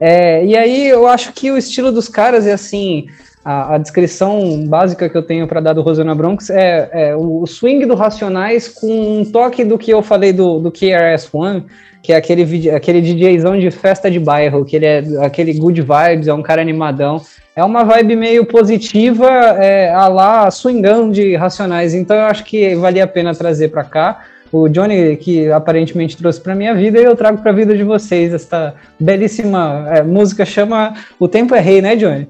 É, 0.00 0.44
e 0.44 0.56
aí 0.56 0.88
eu 0.88 1.06
acho 1.06 1.32
que 1.32 1.50
o 1.50 1.56
estilo 1.56 1.92
dos 1.92 2.08
caras 2.08 2.46
é 2.46 2.52
assim, 2.52 3.06
a, 3.44 3.74
a 3.74 3.78
descrição 3.78 4.66
básica 4.66 5.08
que 5.08 5.16
eu 5.16 5.22
tenho 5.22 5.46
para 5.46 5.60
dar 5.60 5.72
do 5.72 5.82
Rosana 5.82 6.14
Bronx 6.14 6.50
é, 6.50 6.88
é, 6.92 7.16
o 7.16 7.46
swing 7.46 7.84
do 7.86 7.94
Racionais 7.94 8.68
com 8.68 9.20
um 9.20 9.24
toque 9.24 9.64
do 9.64 9.76
que 9.76 9.90
eu 9.90 10.02
falei 10.02 10.32
do, 10.32 10.58
do 10.58 10.72
KRS-One, 10.72 11.64
que 12.02 12.12
é 12.12 12.16
aquele, 12.16 12.70
aquele 12.70 13.00
DJzão 13.00 13.58
de 13.58 13.70
festa 13.70 14.10
de 14.10 14.18
bairro, 14.18 14.64
que 14.64 14.76
ele 14.76 14.86
é 14.86 15.04
aquele 15.20 15.52
good 15.54 15.80
vibes, 15.80 16.28
é 16.28 16.34
um 16.34 16.42
cara 16.42 16.62
animadão 16.62 17.20
é 17.56 17.62
uma 17.62 17.84
vibe 17.84 18.16
meio 18.16 18.44
positiva, 18.44 19.28
é, 19.28 19.88
a 19.90 20.08
lá 20.08 20.50
swingão 20.50 21.10
de 21.10 21.36
Racionais. 21.36 21.94
Então 21.94 22.16
eu 22.16 22.24
acho 22.24 22.42
que 22.44 22.74
valia 22.74 23.04
a 23.04 23.06
pena 23.06 23.34
trazer 23.34 23.68
para 23.68 23.84
cá. 23.84 24.24
O 24.50 24.68
Johnny, 24.68 25.16
que 25.16 25.50
aparentemente 25.50 26.16
trouxe 26.16 26.40
para 26.40 26.54
minha 26.54 26.74
vida, 26.74 27.00
e 27.00 27.04
eu 27.04 27.16
trago 27.16 27.38
para 27.38 27.50
a 27.50 27.54
vida 27.54 27.76
de 27.76 27.82
vocês 27.82 28.32
esta 28.32 28.74
belíssima 28.98 29.86
é, 29.88 30.02
música, 30.02 30.44
chama 30.44 30.94
O 31.18 31.28
Tempo 31.28 31.54
é 31.54 31.60
Rei, 31.60 31.80
né, 31.80 31.96
Johnny? 31.96 32.28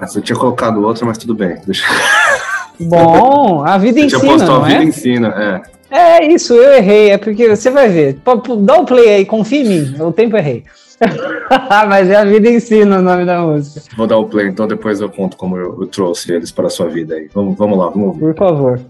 Ah, 0.00 0.06
você 0.06 0.20
tinha 0.20 0.38
colocado 0.38 0.82
outra, 0.82 1.04
mas 1.04 1.18
tudo 1.18 1.34
bem. 1.34 1.56
Deixa... 1.66 1.84
Bom, 2.80 3.64
a 3.64 3.76
vida 3.76 3.98
ensina, 3.98 4.20
tinha 4.20 4.32
posto 4.32 4.52
a 4.52 4.60
vida 4.60 4.82
é? 4.82 4.84
ensina, 4.84 5.28
é. 5.28 5.78
É 5.90 6.24
isso, 6.26 6.54
eu 6.54 6.74
errei, 6.74 7.10
é 7.10 7.18
porque 7.18 7.48
você 7.48 7.70
vai 7.70 7.88
ver. 7.88 8.20
Dá 8.60 8.78
o 8.78 8.82
um 8.82 8.84
play 8.84 9.08
aí, 9.08 9.24
confia 9.24 9.62
em 9.62 9.68
mim, 9.68 9.96
o 10.00 10.12
tempo 10.12 10.36
é 10.36 10.40
rei. 10.40 10.64
Mas 11.88 12.10
é 12.10 12.16
a 12.16 12.24
vida 12.24 12.48
ensina 12.50 12.98
o 12.98 13.02
nome 13.02 13.24
da 13.24 13.40
música. 13.40 13.80
Vou 13.96 14.06
dar 14.06 14.18
o 14.18 14.26
play, 14.26 14.48
então 14.48 14.66
depois 14.66 15.00
eu 15.00 15.08
conto 15.08 15.36
como 15.36 15.56
eu, 15.56 15.78
eu 15.80 15.86
trouxe 15.86 16.32
eles 16.32 16.50
para 16.52 16.66
a 16.66 16.70
sua 16.70 16.88
vida 16.88 17.14
aí. 17.14 17.28
Vamos, 17.32 17.56
vamos 17.56 17.78
lá, 17.78 17.88
vamos 17.88 18.08
ouvir. 18.08 18.20
Por 18.20 18.34
favor. 18.36 18.80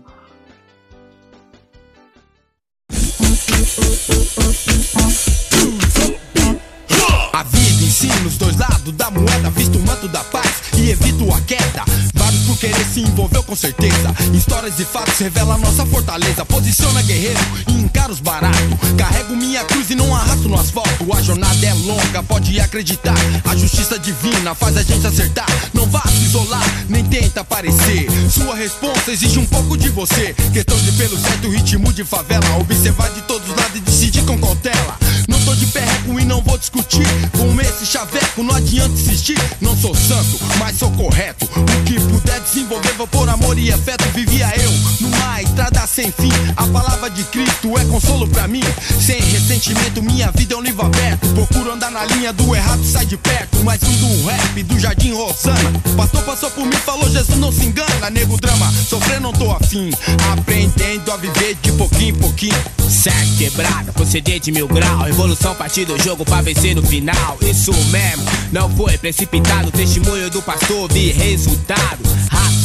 Os 8.28 8.36
dois 8.36 8.56
lados 8.56 8.94
da 8.94 9.10
moeda, 9.10 9.50
visto 9.50 9.78
o 9.78 9.86
manto 9.86 10.06
da 10.06 10.22
paz. 10.24 10.48
E 10.76 10.90
evito 10.90 11.32
a 11.32 11.40
queda. 11.40 11.82
Vários 12.14 12.42
por 12.42 12.58
querer 12.58 12.84
se 12.84 13.00
envolveu 13.00 13.42
com 13.42 13.56
certeza. 13.56 14.14
Histórias 14.34 14.78
e 14.78 14.84
fatos 14.84 15.18
revelam 15.18 15.58
nossa 15.58 15.84
fortaleza. 15.86 16.44
Posiciona 16.44 17.02
guerreiro 17.02 17.40
e 17.68 17.72
encara 17.72 18.12
os 18.12 18.20
baratos. 18.20 18.58
Carrego 18.96 19.34
minha 19.34 19.64
cruz 19.64 19.90
e 19.90 19.94
não 19.94 20.14
arrasto 20.14 20.48
no 20.48 20.60
asfalto. 20.60 21.12
A 21.12 21.22
jornada 21.22 21.66
é 21.66 21.72
longa, 21.72 22.22
pode 22.22 22.60
acreditar. 22.60 23.16
A 23.44 23.56
justiça 23.56 23.98
divina 23.98 24.54
faz 24.54 24.76
a 24.76 24.82
gente 24.82 25.06
acertar. 25.06 25.46
Não 25.72 25.86
vá 25.86 26.02
se 26.02 26.24
isolar, 26.24 26.64
nem 26.88 27.04
tenta 27.04 27.40
aparecer. 27.40 28.08
Sua 28.30 28.54
resposta 28.54 29.10
exige 29.10 29.38
um 29.38 29.46
pouco 29.46 29.76
de 29.76 29.88
você. 29.88 30.34
Questão 30.52 30.76
de 30.76 30.92
pelo 30.92 31.18
certo 31.18 31.48
ritmo 31.48 31.92
de 31.92 32.04
favela. 32.04 32.58
Observar 32.60 33.10
de 33.10 33.22
todos 33.22 33.48
os 33.48 33.56
lados 33.56 33.76
e 33.76 33.80
decidir 33.80 34.22
com 34.24 34.38
cautela. 34.38 34.98
Não 35.26 35.37
tô 35.48 35.54
de 35.54 35.66
perreco 35.66 36.20
e 36.20 36.24
não 36.24 36.42
vou 36.42 36.58
discutir. 36.58 37.06
Com 37.36 37.58
esse 37.60 37.86
chaveco 37.86 38.42
não 38.42 38.54
adianta 38.54 38.92
insistir. 38.92 39.38
Não 39.60 39.76
sou 39.76 39.94
santo, 39.94 40.38
mas 40.58 40.78
sou 40.78 40.90
correto. 40.92 41.46
O 41.46 41.84
que 41.84 41.98
puder 42.00 42.40
desenvolver, 42.40 42.92
vou 42.94 43.06
por 43.06 43.28
amor 43.28 43.58
e 43.58 43.72
afeto. 43.72 44.04
Vivia 44.14 44.52
eu 44.60 44.70
numa 45.00 45.42
estrada 45.42 45.86
sem 45.86 46.12
fim. 46.12 46.30
A 46.56 46.66
palavra 46.66 47.08
de 47.08 47.24
Cristo 47.24 47.78
é 47.78 47.84
consolo 47.86 48.28
pra 48.28 48.46
mim. 48.46 48.62
Sem 49.00 49.20
ressentimento, 49.20 50.02
minha 50.02 50.30
vida 50.32 50.54
é 50.54 50.56
um 50.56 50.62
livro 50.62 50.84
aberto. 50.84 51.26
Procuro 51.28 51.72
andar 51.72 51.90
na 51.90 52.04
linha 52.04 52.32
do 52.32 52.54
errado, 52.54 52.84
sai 52.84 53.06
de 53.06 53.16
perto. 53.16 53.64
Mais 53.64 53.82
um 53.82 53.92
do 53.92 54.26
rap, 54.26 54.62
do 54.64 54.78
Jardim 54.78 55.12
Rosana. 55.14 55.72
Pastor 55.96 56.22
passou 56.24 56.50
por 56.50 56.66
mim, 56.66 56.76
falou: 56.84 57.08
Jesus 57.10 57.38
não 57.38 57.52
se 57.52 57.64
engana. 57.64 58.10
Nego 58.10 58.38
drama, 58.38 58.70
sofrer 58.88 59.20
não 59.20 59.32
tô 59.32 59.50
afim. 59.50 59.90
Aprendendo 60.32 61.10
a 61.10 61.16
viver 61.16 61.56
de 61.62 61.72
pouquinho 61.72 62.10
em 62.10 62.14
pouquinho. 62.14 62.64
Segue 62.88 63.36
quebrada, 63.36 63.92
procedente 63.92 64.50
mil 64.50 64.66
grau. 64.66 65.08
Revolução 65.38 65.54
partir 65.54 65.84
do 65.84 65.96
jogo 66.02 66.24
pra 66.24 66.42
vencer 66.42 66.74
no 66.74 66.82
final. 66.82 67.38
Isso 67.40 67.72
mesmo, 67.72 68.24
não 68.50 68.68
foi 68.76 68.98
precipitado. 68.98 69.70
Testemunho 69.70 70.28
do 70.30 70.42
pastor, 70.42 70.90
vi 70.92 71.12
resultado. 71.12 72.02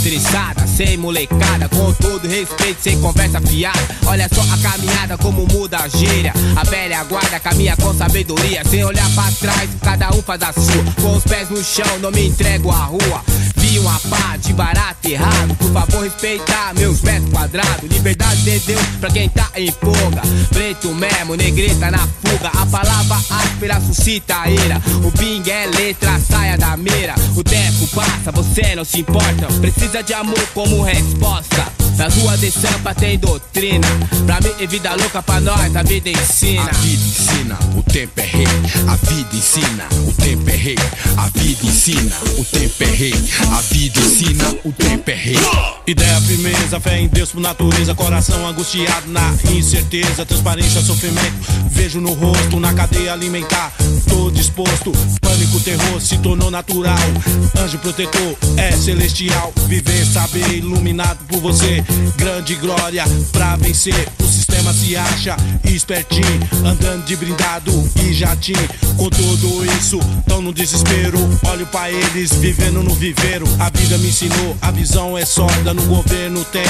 Estressada, 0.04 0.68
sem 0.68 0.98
molecada. 0.98 1.70
Com 1.70 1.94
todo 1.94 2.28
respeito, 2.28 2.82
sem 2.82 3.00
conversa 3.00 3.40
fiada. 3.40 3.80
Olha 4.06 4.28
só 4.34 4.42
a 4.42 4.58
caminhada, 4.58 5.18
como 5.18 5.46
muda 5.48 5.78
a 5.78 5.88
gíria. 5.88 6.34
A 6.56 6.64
velha 6.64 7.04
guarda 7.06 7.40
caminha 7.40 7.78
com 7.78 7.94
sabedoria. 7.94 8.64
Sem 8.66 8.84
olhar 8.84 9.10
pra 9.12 9.32
trás, 9.32 9.70
cada 9.82 10.10
um 10.10 10.22
faz 10.22 10.42
a 10.42 10.52
sua. 10.52 10.94
Com 11.02 11.16
os 11.16 11.24
pés 11.24 11.50
no 11.50 11.64
chão, 11.64 12.00
não 12.02 12.12
me 12.12 12.28
entrego 12.28 12.70
à 12.70 12.86
rua. 12.86 13.24
Vi 13.56 13.80
uma 13.80 13.98
pá 14.02 14.36
de 14.38 14.52
barato 14.52 15.08
errado. 15.08 15.56
Por 15.56 15.72
favor, 15.72 16.04
respeitar 16.04 16.74
meus 16.76 17.02
metros 17.02 17.32
quadrados. 17.32 17.90
Liberdade 17.90 18.42
de 18.42 18.60
Deus 18.60 18.86
pra 19.00 19.10
quem 19.10 19.30
tá 19.30 19.50
em 19.56 19.72
fuga. 19.72 20.22
Preto 20.50 20.90
mesmo, 20.94 21.36
negreta 21.36 21.90
na 21.90 22.00
fuga. 22.00 22.52
A 22.64 22.66
palavra 22.66 23.18
áspera 23.30 23.82
suscita 23.82 24.40
a 24.40 24.50
ira. 24.50 24.82
O 25.04 25.12
bing 25.18 25.44
é 25.50 25.66
letra, 25.66 26.18
saia 26.18 26.58
da 26.58 26.78
mira. 26.78 27.14
O 27.36 27.44
tempo 27.44 27.86
passa, 27.94 28.32
você 28.32 28.74
não 28.74 28.86
se 28.86 29.02
importa. 29.02 29.48
Precisa 29.60 30.02
de 30.02 30.14
amor 30.14 30.48
como 30.54 30.82
resposta. 30.82 31.83
Na 31.98 32.08
rua 32.08 32.38
de 32.38 32.52
Sampa 32.52 32.94
tem 32.96 33.18
doutrina. 33.18 33.88
Pra 34.26 34.40
mim 34.42 34.54
é 34.60 34.68
vida 34.68 34.94
louca, 34.96 35.22
pra 35.22 35.40
nós 35.40 35.76
a 35.76 35.84
vida 35.84 36.10
ensina. 36.10 36.64
A 36.64 36.74
vida 36.74 37.04
ensina, 37.04 37.60
o 37.78 37.84
tempo 37.84 38.20
é 38.20 38.26
rei. 38.26 38.48
A 38.88 38.96
vida 38.96 39.36
ensina, 39.36 39.88
o 40.08 40.14
tempo 40.14 40.50
é 40.50 40.56
rei. 40.56 40.76
A 41.18 41.28
vida 41.30 41.66
ensina, 41.66 42.16
o 42.38 42.46
tempo 42.46 42.84
é 42.84 42.86
rei. 42.86 43.14
A 43.52 43.62
vida 43.62 44.00
ensina, 44.00 44.56
o 44.64 44.72
tempo 44.72 45.12
é 45.12 45.14
rei. 45.14 45.38
Ideia, 45.86 46.22
firmeza, 46.22 46.80
fé 46.80 47.00
em 47.00 47.08
Deus 47.08 47.32
por 47.32 47.42
natureza, 47.42 47.94
coração 47.94 48.48
angustiado 48.48 49.12
na 49.12 49.34
incerteza, 49.52 50.26
transparência, 50.26 50.82
sofrimento. 50.82 51.34
Vejo 51.70 52.00
no 52.00 52.14
rosto, 52.14 52.60
na 52.60 52.74
cadeia 52.74 53.14
alimentar, 53.14 53.72
tô 54.08 54.32
disposto. 54.32 54.92
Pânico, 55.22 55.60
terror 55.60 56.02
se 56.02 56.18
tornou 56.20 56.50
natural. 56.50 56.98
Anjo 57.60 57.78
protetor 57.80 58.36
é 58.58 58.72
celestial. 58.72 59.54
Viver, 59.68 60.06
saber, 60.06 60.48
iluminado 60.54 61.20
por 61.28 61.40
você. 61.40 61.83
Grande 62.18 62.56
glória 62.56 63.04
pra 63.32 63.56
vencer. 63.56 64.08
O 64.20 64.28
sistema 64.28 64.74
se 64.74 64.96
acha 64.96 65.36
espertinho, 65.66 66.40
andando 66.66 67.06
de 67.06 67.16
brindado 67.16 67.72
e 68.04 68.14
jatim. 68.14 68.54
Com 68.98 69.10
tudo 69.10 69.66
isso, 69.78 70.00
tão 70.28 70.42
no 70.42 70.54
desespero. 70.54 71.20
Olho 71.50 71.66
pra 71.68 71.92
eles, 71.92 72.34
vivendo 72.34 72.84
no 72.84 72.94
viveiro. 72.94 73.46
A 73.60 73.70
vida 73.70 73.98
me 73.98 74.10
ensinou, 74.10 74.56
a 74.62 74.72
visão 74.72 75.18
é 75.18 75.26
sorda. 75.26 75.74
No 75.74 75.84
governo 75.84 76.44
tem 76.46 76.66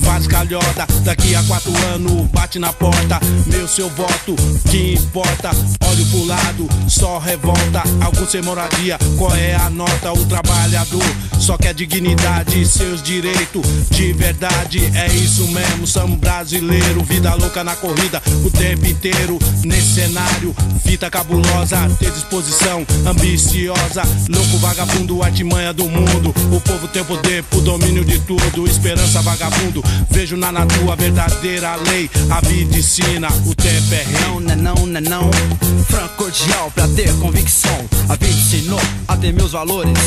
vários 0.00 0.26
calhoda. 0.26 0.86
Daqui 1.02 1.34
a 1.34 1.42
quatro 1.42 1.72
anos, 1.94 2.28
bate 2.30 2.58
na 2.58 2.72
porta. 2.72 3.20
Meu, 3.46 3.66
seu 3.66 3.90
voto, 3.90 4.34
que 4.70 4.94
importa? 4.94 5.50
Olho 5.88 6.06
pro 6.06 6.24
lado, 6.26 6.68
só 6.88 7.18
revolta. 7.18 7.82
Alguns 8.00 8.30
sem 8.30 8.42
moradia, 8.42 8.98
qual 9.18 9.34
é 9.34 9.54
a 9.54 9.68
nota? 9.70 10.12
O 10.12 10.24
trabalhador 10.26 11.04
só 11.38 11.58
quer 11.58 11.74
dignidade 11.74 12.64
seus 12.66 13.02
direitos 13.02 13.62
de 13.90 14.12
verdade. 14.12 14.53
É 14.96 15.06
isso 15.14 15.46
mesmo, 15.48 15.86
somos 15.86 16.18
brasileiro. 16.18 17.02
Vida 17.04 17.34
louca 17.34 17.62
na 17.62 17.76
corrida 17.76 18.20
o 18.44 18.50
tempo 18.50 18.86
inteiro. 18.86 19.38
Nesse 19.64 19.94
cenário, 19.94 20.54
fita 20.84 21.08
cabulosa, 21.08 21.76
ter 21.98 22.10
disposição 22.10 22.84
ambiciosa. 23.06 24.02
Louco 24.28 24.58
vagabundo, 24.58 25.22
artimanha 25.22 25.72
do 25.72 25.88
mundo. 25.88 26.34
O 26.50 26.60
povo 26.60 26.88
tem 26.88 27.04
poder 27.04 27.42
pro 27.44 27.60
domínio 27.60 28.04
de 28.04 28.18
tudo. 28.20 28.66
Esperança 28.66 29.22
vagabundo, 29.22 29.82
vejo 30.10 30.36
na 30.36 30.50
natura 30.50 30.92
a 30.92 30.96
verdadeira 30.96 31.76
lei. 31.76 32.10
A 32.30 32.40
ensina, 32.76 33.28
o 33.46 33.54
tempo 33.54 33.94
é 33.94 34.02
rei. 34.02 34.14
Não, 34.22 34.40
não, 34.40 34.56
não, 34.56 34.86
não, 34.86 35.00
não. 35.00 35.30
Franco 35.84 36.14
cordial 36.16 36.70
pra 36.74 36.88
ter 36.88 37.12
convicção. 37.18 37.88
A 38.08 38.16
vida 38.16 38.32
ensinou 38.32 38.80
a 39.06 39.16
ter 39.16 39.32
meus 39.32 39.52
valores. 39.52 39.98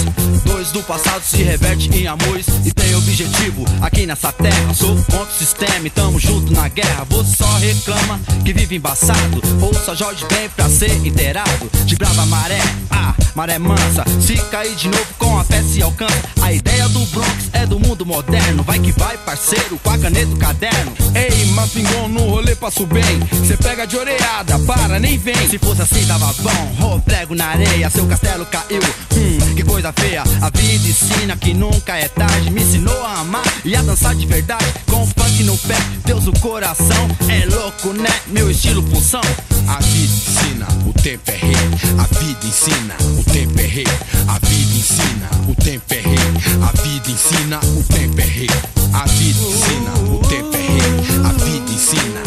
Dois 0.46 0.72
do 0.72 0.82
passado 0.84 1.22
se 1.24 1.44
reverte 1.44 1.90
em 1.90 2.08
amores 2.08 2.48
e 2.66 2.72
tem 2.72 2.96
objetivo 2.96 3.66
aqui 3.82 4.06
nessa 4.06 4.32
terra. 4.38 4.74
Sou 4.74 4.96
contra 4.96 5.24
o 5.24 5.38
sistema 5.38 5.88
e 5.88 5.90
tamo 5.90 6.20
junto 6.20 6.54
na 6.54 6.68
guerra. 6.70 7.06
Você 7.10 7.36
só 7.36 7.58
reclama 7.58 8.20
que 8.46 8.54
vive 8.54 8.76
embaçado. 8.76 9.42
Ouça 9.62 9.96
Jorge 9.96 10.26
bem 10.30 10.50
pra 10.50 10.70
ser 10.70 10.94
inteirado. 11.06 11.70
De 11.86 11.96
brava 11.96 12.26
maré, 12.26 12.62
ah, 12.90 13.14
maré 13.36 13.58
mansa. 13.58 14.04
Se 14.22 14.38
cair 14.50 14.76
de 14.76 14.88
novo 14.88 15.08
com 15.18 15.38
a 15.38 15.44
fé 15.44 15.62
se 15.64 15.82
alcança. 15.82 16.22
A 16.42 16.54
ideia 16.54 16.88
do 16.90 17.06
Bronx 17.08 17.50
é 17.54 17.66
do 17.66 17.80
mundo 17.80 18.06
moderno. 18.06 18.64
Vai 18.64 18.80
que 18.80 18.92
vai, 18.92 19.18
parceiro, 19.18 19.80
com 19.84 19.90
a 19.90 19.98
caneta 19.98 20.28
do 20.28 20.38
caderno. 20.38 20.94
Ei, 21.14 21.46
mapingão 21.48 22.08
no 22.08 22.30
rolê 22.30 22.56
passo 22.56 22.86
bem. 22.86 23.20
Cê 23.46 23.58
pega 23.58 23.86
de 23.86 23.98
orelhada, 23.98 24.60
para, 24.60 25.00
nem 25.00 25.18
vem. 25.18 25.50
Se 25.50 25.58
fosse 25.58 25.82
assim, 25.82 26.06
tava 26.06 26.34
bom. 26.40 26.76
Rô, 26.80 27.00
prego 27.00 27.36
na 27.36 27.48
areia, 27.48 27.90
seu 27.90 28.06
castelo 28.06 28.46
caiu. 28.46 28.82
Hum, 29.16 29.56
que 29.56 29.64
coisa 29.64 29.92
feia. 29.94 30.24
A 30.42 30.50
vida 30.50 30.88
ensina 30.88 31.36
que 31.36 31.54
nunca 31.54 31.98
é 31.98 32.08
tarde. 32.08 32.52
Me 32.52 32.62
ensinou 32.62 33.04
a 33.04 33.20
amar 33.22 33.44
e 33.66 33.76
a 33.76 33.82
dançar 33.82 34.16
de 34.16 34.27
verdade. 34.28 34.66
Com 34.86 35.06
funk 35.08 35.44
no 35.44 35.58
pé, 35.58 35.78
Deus 36.06 36.28
o 36.28 36.34
coração. 36.40 37.08
É 37.30 37.46
louco, 37.46 37.94
né? 37.94 38.10
Meu 38.28 38.52
estilo 38.52 38.84
função. 38.84 39.22
A 39.68 39.80
vida 39.80 40.14
ensina, 40.14 40.68
o 40.86 40.94
tempo 40.94 41.32
é 41.32 41.36
rei. 41.36 41.56
A 41.98 42.20
vida 42.20 42.48
ensina, 42.48 42.96
o 43.20 43.24
tempo 43.24 43.60
é 43.60 43.66
rei. 43.66 43.88
A 44.28 44.40
vida 44.46 44.78
ensina, 44.78 45.30
o 45.48 45.56
tempo 45.56 45.94
é 45.94 46.00
rei. 46.00 46.18
A 46.62 46.82
vida 46.82 47.12
ensina, 47.12 47.60
o 47.60 47.84
tempo 47.84 48.22
é 48.22 48.26
rei. 48.26 48.50
A 48.94 49.06
vida 49.06 49.40
ensina, 49.40 49.92
o 50.14 50.20
tempo 50.28 50.56
é 50.56 50.62
rei. 50.62 51.26
A 51.26 51.32
vida 51.32 51.72
ensina, 51.72 52.27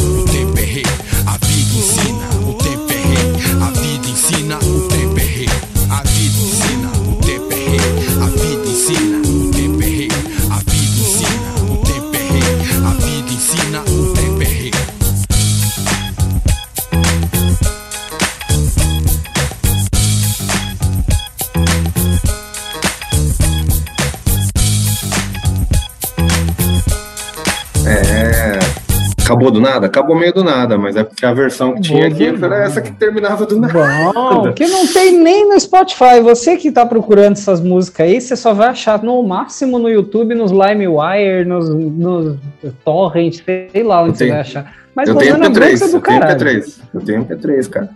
Acabou 29.41 29.51
do 29.51 29.61
nada? 29.61 29.87
Acabou 29.87 30.17
meio 30.17 30.35
do 30.35 30.45
nada, 30.45 30.77
mas 30.77 30.97
é 30.97 31.03
porque 31.03 31.25
a 31.25 31.33
versão 31.33 31.75
que 31.75 31.81
tinha 31.81 32.07
aqui 32.07 32.27
era 32.27 32.65
essa 32.65 32.83
que 32.83 32.93
terminava 32.93 33.47
do 33.47 33.59
nada. 33.59 33.73
Bom, 33.73 34.53
que 34.55 34.67
não 34.67 34.87
tem 34.87 35.19
nem 35.19 35.49
no 35.49 35.59
Spotify. 35.59 36.21
Você 36.23 36.57
que 36.57 36.71
tá 36.71 36.85
procurando 36.85 37.33
essas 37.33 37.61
músicas 37.61 38.07
aí, 38.07 38.21
você 38.21 38.37
só 38.37 38.53
vai 38.53 38.69
achar 38.69 39.03
no 39.03 39.23
máximo 39.23 39.79
no 39.79 39.89
YouTube, 39.89 40.35
nos 40.35 40.53
LimeWire, 40.53 41.47
nos, 41.47 41.69
nos 41.71 42.37
Torrent, 42.85 43.41
sei 43.45 43.83
lá 43.83 44.03
onde 44.03 44.19
você 44.19 44.29
vai 44.29 44.41
achar. 44.41 44.75
Mas 44.95 45.09
eu 45.09 45.15
tenho 45.15 45.37
Rosana 45.37 45.51
Branca 45.51 45.73
é 45.73 45.75
MP3, 45.75 45.79
do 45.79 45.85
eu 45.85 46.01
tenho 46.01 46.21
caralho. 46.21 46.39
MP3. 46.39 46.81
Eu 46.93 47.01
tenho 47.01 47.25
MP3, 47.25 47.71
cara. 47.71 47.91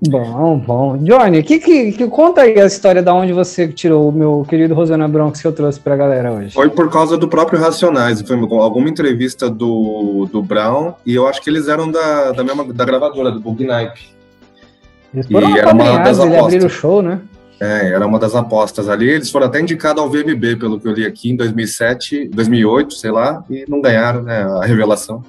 Bom, 0.00 0.58
bom. 0.58 0.96
Johnny, 0.98 1.42
que, 1.42 1.58
que, 1.58 1.92
que- 1.92 2.06
conta 2.06 2.42
aí 2.42 2.60
a 2.60 2.66
história 2.66 3.02
da 3.02 3.12
onde 3.12 3.32
você 3.32 3.66
tirou 3.66 4.08
o 4.08 4.12
meu 4.12 4.46
querido 4.48 4.72
Rosana 4.72 5.08
Bronx 5.08 5.40
que 5.40 5.46
eu 5.46 5.52
trouxe 5.52 5.80
pra 5.80 5.96
galera 5.96 6.32
hoje. 6.32 6.54
Foi 6.54 6.70
por 6.70 6.88
causa 6.88 7.16
do 7.16 7.26
próprio 7.26 7.58
Racionais. 7.58 8.22
Foi 8.22 8.36
alguma 8.36 8.88
entrevista 8.88 9.50
do, 9.50 10.28
do 10.30 10.40
Brown 10.40 10.94
e 11.04 11.14
eu 11.14 11.26
acho 11.26 11.42
que 11.42 11.50
eles 11.50 11.66
eram 11.66 11.90
da, 11.90 12.30
da 12.30 12.44
mesma 12.44 12.64
da 12.72 12.84
gravadora, 12.84 13.32
do 13.32 13.40
Bug 13.40 13.64
Nipe. 13.64 14.16
Eles 15.12 15.26
foram 15.26 15.50
e 15.50 15.58
era 15.58 15.74
uma 15.74 15.98
das 15.98 16.20
apostas. 16.20 16.44
abriram 16.44 16.66
o 16.66 16.70
show, 16.70 17.02
né? 17.02 17.20
É, 17.60 17.88
era 17.88 18.06
uma 18.06 18.20
das 18.20 18.36
apostas 18.36 18.88
ali. 18.88 19.08
Eles 19.08 19.30
foram 19.30 19.46
até 19.46 19.60
indicados 19.60 20.00
ao 20.00 20.08
VMB, 20.08 20.56
pelo 20.60 20.78
que 20.78 20.86
eu 20.86 20.92
li 20.92 21.04
aqui, 21.04 21.30
em 21.30 21.36
2007, 21.36 22.28
2008, 22.32 22.94
sei 22.94 23.10
lá, 23.10 23.42
e 23.50 23.64
não 23.68 23.80
ganharam, 23.80 24.22
né, 24.22 24.42
a 24.44 24.64
revelação. 24.64 25.24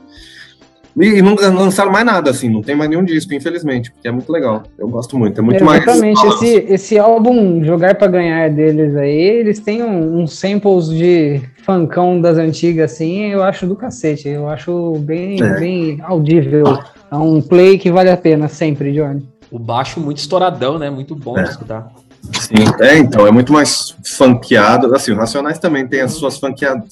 E 0.97 1.21
não 1.21 1.35
lançaram 1.35 1.91
mais 1.91 2.05
nada, 2.05 2.29
assim, 2.29 2.49
não 2.49 2.61
tem 2.61 2.75
mais 2.75 2.89
nenhum 2.89 3.03
disco, 3.03 3.33
infelizmente, 3.33 3.91
porque 3.91 4.07
é 4.07 4.11
muito 4.11 4.31
legal. 4.31 4.63
Eu 4.77 4.87
gosto 4.87 5.17
muito, 5.17 5.39
é 5.39 5.43
muito 5.43 5.63
mais. 5.63 5.83
Exatamente, 5.83 6.27
esse, 6.27 6.55
esse 6.67 6.99
álbum 6.99 7.63
Jogar 7.63 7.95
para 7.95 8.07
Ganhar 8.07 8.49
deles 8.49 8.95
aí, 8.95 9.21
eles 9.21 9.59
têm 9.59 9.83
uns 9.83 10.23
um, 10.23 10.27
samples 10.27 10.89
de 10.89 11.41
funkão 11.63 12.19
das 12.19 12.37
antigas, 12.37 12.91
assim, 12.91 13.27
eu 13.27 13.43
acho 13.43 13.67
do 13.67 13.75
cacete. 13.75 14.27
Eu 14.27 14.49
acho 14.49 14.93
bem, 14.99 15.41
é. 15.41 15.59
bem 15.59 15.99
audível. 16.01 16.79
É 17.11 17.15
um 17.15 17.41
play 17.41 17.77
que 17.77 17.91
vale 17.91 18.09
a 18.09 18.17
pena 18.17 18.47
sempre, 18.47 18.91
Johnny. 18.91 19.27
O 19.51 19.57
baixo 19.57 19.99
muito 19.99 20.17
estouradão, 20.17 20.77
né? 20.77 20.89
Muito 20.89 21.15
bom 21.15 21.37
é. 21.37 21.43
de 21.43 21.49
escutar. 21.49 21.91
Sim, 22.33 22.65
é, 22.79 22.97
então, 22.97 23.25
é 23.25 23.31
muito 23.31 23.53
mais 23.53 23.95
funkeado. 24.03 24.93
Assim, 24.95 25.11
o 25.11 25.15
Racionais 25.15 25.59
também 25.59 25.87
tem 25.87 26.01
as 26.01 26.13
suas 26.13 26.39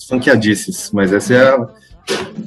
funkeadices, 0.08 0.90
mas 0.94 1.12
esse 1.12 1.36
é 1.36 1.58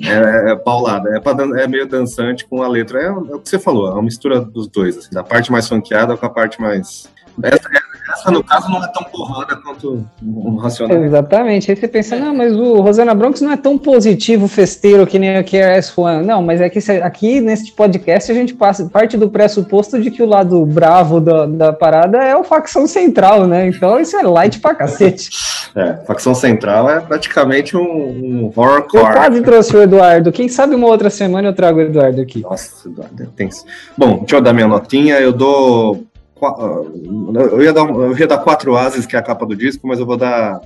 é, 0.02 0.52
é 0.52 0.56
paulada, 0.56 1.14
é, 1.16 1.20
pra, 1.20 1.32
é 1.60 1.66
meio 1.66 1.86
dançante 1.86 2.46
com 2.46 2.62
a 2.62 2.68
letra. 2.68 3.00
É, 3.00 3.06
é, 3.06 3.10
o 3.10 3.38
que 3.38 3.48
você 3.48 3.58
falou, 3.58 3.88
é 3.88 3.92
uma 3.92 4.02
mistura 4.02 4.40
dos 4.40 4.66
dois, 4.68 4.96
assim, 4.96 5.10
da 5.12 5.22
parte 5.22 5.52
mais 5.52 5.68
funkeada 5.68 6.16
com 6.16 6.26
a 6.26 6.30
parte 6.30 6.60
mais. 6.60 7.08
Essa, 7.42 7.68
essa, 8.12 8.30
no 8.30 8.42
caso, 8.42 8.68
não 8.68 8.82
é 8.82 8.88
tão 8.88 9.04
porrada 9.04 9.56
quanto 9.56 10.06
o 10.22 10.56
Racional. 10.56 11.04
Exatamente. 11.04 11.70
Aí 11.70 11.76
você 11.76 11.88
pensa, 11.88 12.16
não, 12.16 12.34
mas 12.34 12.54
o 12.54 12.80
Rosana 12.80 13.14
Bronx 13.14 13.40
não 13.40 13.52
é 13.52 13.56
tão 13.56 13.78
positivo, 13.78 14.48
festeiro 14.48 15.06
que 15.06 15.18
nem 15.18 15.38
o 15.38 15.44
KRS-One. 15.44 16.26
Não, 16.26 16.42
mas 16.42 16.60
é 16.60 16.68
que 16.68 16.78
aqui 17.02 17.40
nesse 17.40 17.72
podcast 17.72 18.30
a 18.30 18.34
gente 18.34 18.54
passa, 18.54 18.88
parte 18.88 19.16
do 19.16 19.28
pressuposto 19.30 20.00
de 20.00 20.10
que 20.10 20.22
o 20.22 20.26
lado 20.26 20.64
bravo 20.66 21.20
da, 21.20 21.46
da 21.46 21.72
parada 21.72 22.18
é 22.18 22.36
o 22.36 22.44
facção 22.44 22.86
central, 22.86 23.46
né? 23.46 23.68
Então 23.68 23.98
isso 24.00 24.16
é 24.16 24.22
light 24.22 24.60
pra 24.60 24.74
cacete. 24.74 25.30
É, 25.74 25.94
facção 26.04 26.34
central 26.34 26.90
é 26.90 27.00
praticamente 27.00 27.76
um, 27.76 27.80
um 27.80 28.52
horrorcore. 28.56 29.04
Eu 29.04 29.12
quase 29.12 29.42
trouxe 29.42 29.76
o 29.76 29.82
Eduardo. 29.82 30.32
Quem 30.32 30.48
sabe 30.48 30.74
uma 30.74 30.88
outra 30.88 31.10
semana 31.10 31.48
eu 31.48 31.54
trago 31.54 31.78
o 31.78 31.82
Eduardo 31.82 32.20
aqui. 32.20 32.40
Nossa, 32.40 32.88
Eduardo, 32.88 33.22
é 33.22 33.26
tenso. 33.36 33.64
Bom, 33.96 34.18
deixa 34.18 34.36
eu 34.36 34.40
dar 34.40 34.52
minha 34.52 34.66
notinha. 34.66 35.20
Eu 35.20 35.32
dou 35.32 36.09
eu 36.42 37.62
ia, 37.62 37.72
dar, 37.72 37.88
eu 37.88 38.16
ia 38.16 38.26
dar 38.26 38.38
quatro 38.38 38.76
ases, 38.76 39.06
que 39.06 39.16
é 39.16 39.18
a 39.18 39.22
capa 39.22 39.46
do 39.46 39.56
disco, 39.56 39.86
mas 39.86 39.98
eu 39.98 40.06
vou 40.06 40.16
dar 40.16 40.60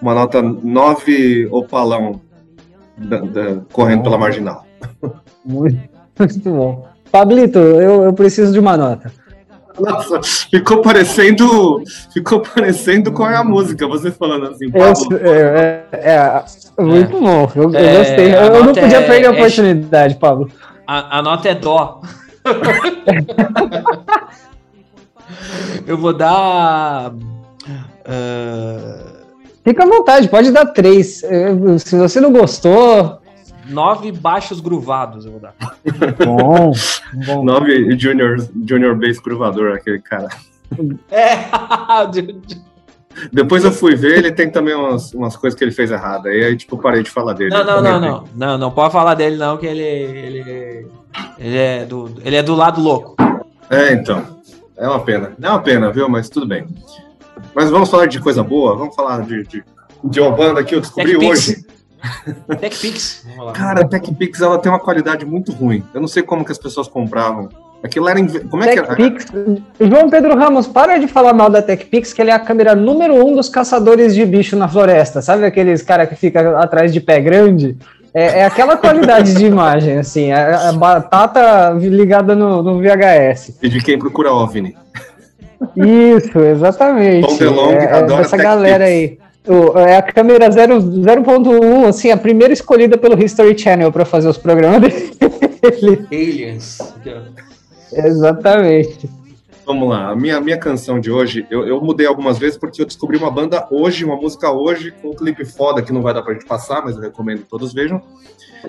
uma 0.00 0.14
nota 0.14 0.42
nove 0.42 1.46
opalão 1.50 2.20
da, 2.96 3.20
da, 3.20 3.56
correndo 3.72 4.02
pela 4.02 4.18
marginal. 4.18 4.66
Muito, 5.44 5.78
muito 6.18 6.50
bom. 6.50 6.88
Pablito, 7.10 7.58
eu, 7.58 8.04
eu 8.04 8.12
preciso 8.12 8.52
de 8.52 8.58
uma 8.58 8.76
nota. 8.76 9.12
Nossa, 9.78 10.20
ficou 10.50 10.82
parecendo. 10.82 11.82
Ficou 12.12 12.40
parecendo 12.40 13.12
qual 13.12 13.30
é 13.30 13.36
a 13.36 13.44
música, 13.44 13.86
você 13.86 14.10
falando 14.10 14.46
assim. 14.46 14.70
Pablo. 14.70 15.18
É, 15.18 15.84
é, 15.92 16.10
é, 16.10 16.44
muito 16.82 17.16
é. 17.16 17.20
bom. 17.20 17.52
Eu, 17.54 17.72
eu 17.72 17.76
é, 17.76 17.98
gostei. 17.98 18.34
Eu 18.34 18.64
não 18.64 18.74
podia 18.74 19.02
perder 19.02 19.26
a 19.26 19.30
oportunidade, 19.30 20.16
Pablo. 20.16 20.50
A, 20.86 21.18
a 21.18 21.22
nota 21.22 21.48
é 21.48 21.54
dó. 21.54 22.00
Eu 25.86 25.96
vou 25.96 26.12
dar. 26.12 27.12
Uh... 27.12 29.12
Fica 29.64 29.84
à 29.84 29.86
vontade, 29.86 30.28
pode 30.28 30.50
dar 30.50 30.66
três. 30.66 31.22
Se 31.78 31.96
você 31.96 32.20
não 32.20 32.32
gostou. 32.32 33.20
Nove 33.68 34.10
baixos 34.10 34.60
gruvados, 34.60 35.24
eu 35.24 35.32
vou 35.32 35.40
dar. 35.40 35.54
Bom, 36.24 36.72
bom. 37.26 37.44
Nove 37.44 37.96
junior, 37.96 38.36
junior 38.66 38.96
bass 38.96 39.18
gruvador, 39.18 39.76
aquele 39.76 40.00
cara. 40.00 40.28
É. 41.10 41.36
Depois 43.32 43.64
eu 43.64 43.72
fui 43.72 43.94
ver, 43.94 44.18
ele 44.18 44.32
tem 44.32 44.50
também 44.50 44.74
umas, 44.74 45.12
umas 45.12 45.36
coisas 45.36 45.56
que 45.56 45.64
ele 45.64 45.70
fez 45.70 45.90
errado. 45.90 46.26
Aí, 46.26 46.44
aí 46.44 46.56
tipo, 46.56 46.78
parei 46.78 47.02
de 47.02 47.10
falar 47.10 47.34
dele. 47.34 47.50
Não, 47.50 47.64
não, 47.64 47.82
não, 47.82 48.00
não, 48.00 48.24
não. 48.34 48.58
Não, 48.58 48.70
pode 48.70 48.92
falar 48.92 49.14
dele, 49.14 49.36
não, 49.36 49.56
que 49.56 49.66
ele, 49.66 49.82
ele, 49.82 50.86
ele, 51.38 51.56
é, 51.56 51.84
do, 51.84 52.10
ele 52.24 52.36
é 52.36 52.42
do 52.42 52.54
lado 52.54 52.80
louco. 52.80 53.16
É, 53.70 53.92
então. 53.92 54.24
É 54.82 54.88
uma 54.88 54.98
pena. 54.98 55.32
É 55.40 55.48
uma 55.48 55.60
pena, 55.60 55.92
viu? 55.92 56.08
Mas 56.08 56.28
tudo 56.28 56.44
bem. 56.44 56.66
Mas 57.54 57.70
vamos 57.70 57.88
falar 57.88 58.06
de 58.06 58.18
coisa 58.18 58.42
boa. 58.42 58.74
Vamos 58.74 58.96
falar 58.96 59.22
de, 59.22 59.44
de, 59.44 59.64
de 60.02 60.20
uma 60.20 60.32
banda 60.32 60.64
que 60.64 60.74
eu 60.74 60.80
descobri 60.80 61.16
Tech 61.16 61.30
hoje. 61.30 61.64
TechPix. 62.58 63.24
Cara, 63.54 63.82
a 63.82 63.84
TechPix 63.86 64.40
ela 64.40 64.58
tem 64.58 64.72
uma 64.72 64.80
qualidade 64.80 65.24
muito 65.24 65.52
ruim. 65.52 65.84
Eu 65.94 66.00
não 66.00 66.08
sei 66.08 66.24
como 66.24 66.44
que 66.44 66.50
as 66.50 66.58
pessoas 66.58 66.88
compravam. 66.88 67.48
Aquilo 67.80 68.08
era. 68.08 68.18
Como 68.50 68.64
é 68.64 68.74
TechPix. 68.74 69.24
que 69.26 69.36
era? 69.36 69.88
João 69.88 70.10
Pedro 70.10 70.36
Ramos, 70.36 70.66
para 70.66 70.98
de 70.98 71.06
falar 71.06 71.32
mal 71.32 71.48
da 71.48 71.62
TechPix, 71.62 72.12
que 72.12 72.20
ele 72.20 72.32
é 72.32 72.34
a 72.34 72.40
câmera 72.40 72.74
número 72.74 73.14
um 73.24 73.36
dos 73.36 73.48
caçadores 73.48 74.16
de 74.16 74.26
bicho 74.26 74.56
na 74.56 74.66
floresta. 74.66 75.22
Sabe 75.22 75.44
aqueles 75.44 75.82
cara 75.82 76.08
que 76.08 76.16
fica 76.16 76.58
atrás 76.58 76.92
de 76.92 77.00
pé 77.00 77.20
grande? 77.20 77.78
É, 78.14 78.40
é 78.40 78.44
aquela 78.44 78.76
qualidade 78.76 79.34
de 79.34 79.46
imagem, 79.46 79.98
assim, 79.98 80.32
a, 80.32 80.68
a 80.68 80.72
batata 80.72 81.70
ligada 81.80 82.34
no, 82.34 82.62
no, 82.62 82.78
VHS. 82.78 83.56
E 83.62 83.68
de 83.68 83.80
quem 83.80 83.98
procura 83.98 84.32
OVNI. 84.32 84.76
Isso, 85.76 86.38
exatamente. 86.38 87.26
Tom 87.26 87.36
DeLonge 87.36 87.76
é, 87.76 87.92
adora 87.92 88.22
essa 88.22 88.36
galera 88.36 88.84
aí. 88.84 89.18
O, 89.46 89.78
é 89.78 89.96
a 89.96 90.02
câmera 90.02 90.48
0.1, 90.48 91.88
assim, 91.88 92.10
a 92.10 92.16
primeira 92.16 92.52
escolhida 92.52 92.98
pelo 92.98 93.20
History 93.20 93.56
Channel 93.58 93.90
para 93.90 94.04
fazer 94.04 94.28
os 94.28 94.36
programas 94.36 94.80
dele. 94.80 96.06
Aliens. 96.12 96.78
Exatamente. 97.92 99.08
Vamos 99.64 99.88
lá, 99.88 100.10
a 100.10 100.16
minha, 100.16 100.40
minha 100.40 100.58
canção 100.58 100.98
de 100.98 101.10
hoje, 101.10 101.46
eu, 101.48 101.64
eu 101.66 101.80
mudei 101.80 102.06
algumas 102.06 102.36
vezes 102.36 102.58
porque 102.58 102.82
eu 102.82 102.86
descobri 102.86 103.16
uma 103.16 103.30
banda 103.30 103.66
hoje, 103.70 104.04
uma 104.04 104.16
música 104.16 104.50
hoje, 104.50 104.90
com 104.90 105.10
um 105.10 105.14
clipe 105.14 105.44
foda 105.44 105.82
que 105.82 105.92
não 105.92 106.02
vai 106.02 106.12
dar 106.12 106.22
pra 106.22 106.34
gente 106.34 106.46
passar, 106.46 106.82
mas 106.84 106.96
eu 106.96 107.02
recomendo 107.02 107.38
que 107.38 107.48
todos 107.48 107.72
vejam. 107.72 108.02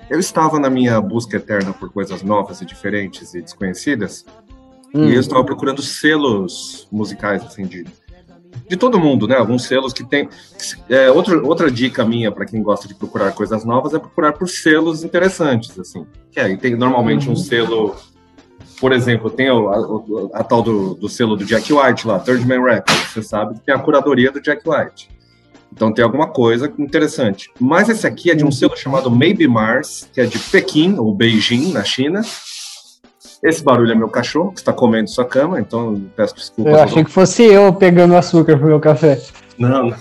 Eu 0.08 0.20
estava 0.20 0.58
na 0.58 0.70
minha 0.70 1.00
busca 1.00 1.36
eterna 1.36 1.72
por 1.72 1.90
coisas 1.90 2.22
novas 2.22 2.60
e 2.60 2.64
diferentes 2.64 3.34
e 3.34 3.42
desconhecidas, 3.42 4.24
hum. 4.94 5.06
e 5.06 5.14
eu 5.14 5.20
estava 5.20 5.42
procurando 5.44 5.82
selos 5.82 6.86
musicais, 6.92 7.42
assim, 7.42 7.66
de, 7.66 7.84
de 8.68 8.76
todo 8.76 8.98
mundo, 8.98 9.26
né? 9.26 9.36
Alguns 9.36 9.64
selos 9.64 9.92
que 9.92 10.04
tem. 10.04 10.28
É, 10.88 11.10
outro, 11.10 11.44
outra 11.44 11.70
dica 11.70 12.04
minha 12.04 12.30
para 12.30 12.46
quem 12.46 12.62
gosta 12.62 12.86
de 12.86 12.94
procurar 12.94 13.32
coisas 13.32 13.64
novas 13.64 13.94
é 13.94 13.98
procurar 13.98 14.32
por 14.32 14.48
selos 14.48 15.02
interessantes, 15.02 15.76
assim. 15.76 16.06
Que 16.30 16.38
é, 16.38 16.56
tem 16.56 16.76
normalmente 16.76 17.26
uhum. 17.26 17.32
um 17.32 17.36
selo 17.36 17.96
por 18.80 18.92
exemplo, 18.92 19.30
tem 19.30 19.48
a, 19.48 19.52
a, 19.52 20.40
a 20.40 20.44
tal 20.44 20.62
do, 20.62 20.94
do, 20.94 21.08
selo 21.08 21.36
do 21.36 21.44
Jack 21.44 21.72
White 21.72 22.06
lá, 22.06 22.18
Third 22.18 22.46
Man 22.46 22.62
Records, 22.62 23.12
você 23.12 23.22
sabe 23.22 23.54
que 23.54 23.60
tem 23.60 23.74
a 23.74 23.78
curadoria 23.78 24.30
do 24.30 24.40
Jack 24.40 24.62
White. 24.68 25.08
Então 25.72 25.92
tem 25.92 26.04
alguma 26.04 26.28
coisa 26.28 26.72
interessante. 26.78 27.50
Mas 27.58 27.88
esse 27.88 28.06
aqui 28.06 28.30
é 28.30 28.34
de 28.34 28.44
um 28.44 28.52
selo 28.52 28.76
chamado 28.76 29.10
Maybe 29.10 29.48
Mars, 29.48 30.08
que 30.12 30.20
é 30.20 30.26
de 30.26 30.38
Pequim, 30.38 30.96
ou 30.98 31.12
Beijing, 31.12 31.72
na 31.72 31.82
China. 31.82 32.20
Esse 33.42 33.62
barulho 33.62 33.92
é 33.92 33.94
meu 33.94 34.08
cachorro, 34.08 34.52
que 34.52 34.60
está 34.60 34.72
comendo 34.72 35.10
sua 35.10 35.24
cama, 35.24 35.60
então 35.60 36.00
peço 36.16 36.34
desculpas. 36.34 36.72
Eu 36.72 36.80
achei 36.80 37.04
que 37.04 37.10
fosse 37.10 37.42
eu 37.42 37.72
pegando 37.72 38.16
açúcar 38.16 38.56
pro 38.56 38.68
meu 38.68 38.80
café. 38.80 39.20
Não, 39.58 39.92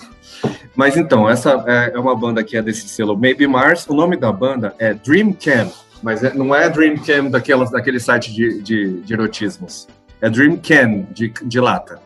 Mas 0.76 0.96
então, 0.96 1.30
essa 1.30 1.64
é, 1.68 1.92
é 1.96 2.00
uma 2.00 2.16
banda 2.16 2.44
que 2.44 2.56
é 2.56 2.62
desse 2.62 2.88
selo 2.88 3.18
Maybe 3.18 3.48
Mars. 3.48 3.86
O 3.88 3.94
nome 3.94 4.16
da 4.16 4.32
banda 4.32 4.74
é 4.80 4.94
Dream 4.94 5.34
Camp 5.34 5.72
mas 6.04 6.24
é, 6.24 6.34
não 6.34 6.54
é 6.54 6.70
Dreamcam 6.70 7.30
daquelas, 7.30 7.72
daquele 7.72 8.00
site 8.00 8.32
de, 8.34 8.62
de, 8.62 9.02
de 9.02 9.14
erotismos. 9.14 9.88
É 10.22 10.30
Dreamcam 10.30 11.08
de, 11.12 11.30
de 11.30 11.60
lata. 11.60 12.00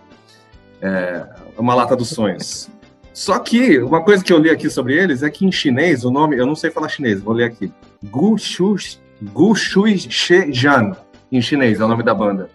É 0.80 1.26
uma 1.58 1.74
lata 1.74 1.96
dos 1.96 2.10
sonhos. 2.10 2.70
Só 3.12 3.40
que 3.40 3.80
uma 3.80 4.04
coisa 4.04 4.24
que 4.24 4.32
eu 4.32 4.38
li 4.38 4.52
aqui 4.52 4.70
sobre 4.70 4.96
eles 4.96 5.24
é 5.24 5.30
que 5.32 5.44
em 5.44 5.52
chinês 5.52 6.06
o 6.06 6.12
nome, 6.12 6.38
eu 6.38 6.46
não 6.46 6.56
sei 6.56 6.70
falar 6.70 6.88
chinês, 6.88 7.20
vou 7.20 7.34
ler 7.34 7.46
aqui. 7.46 7.74
Gu 8.06 8.38
Shui, 8.38 8.78
Gu 9.34 9.56
Shui 9.56 9.98
Shejan, 9.98 10.96
em 11.32 11.42
chinês, 11.42 11.80
é 11.80 11.84
o 11.84 11.88
nome 11.88 12.04
da 12.04 12.14
banda. 12.14 12.48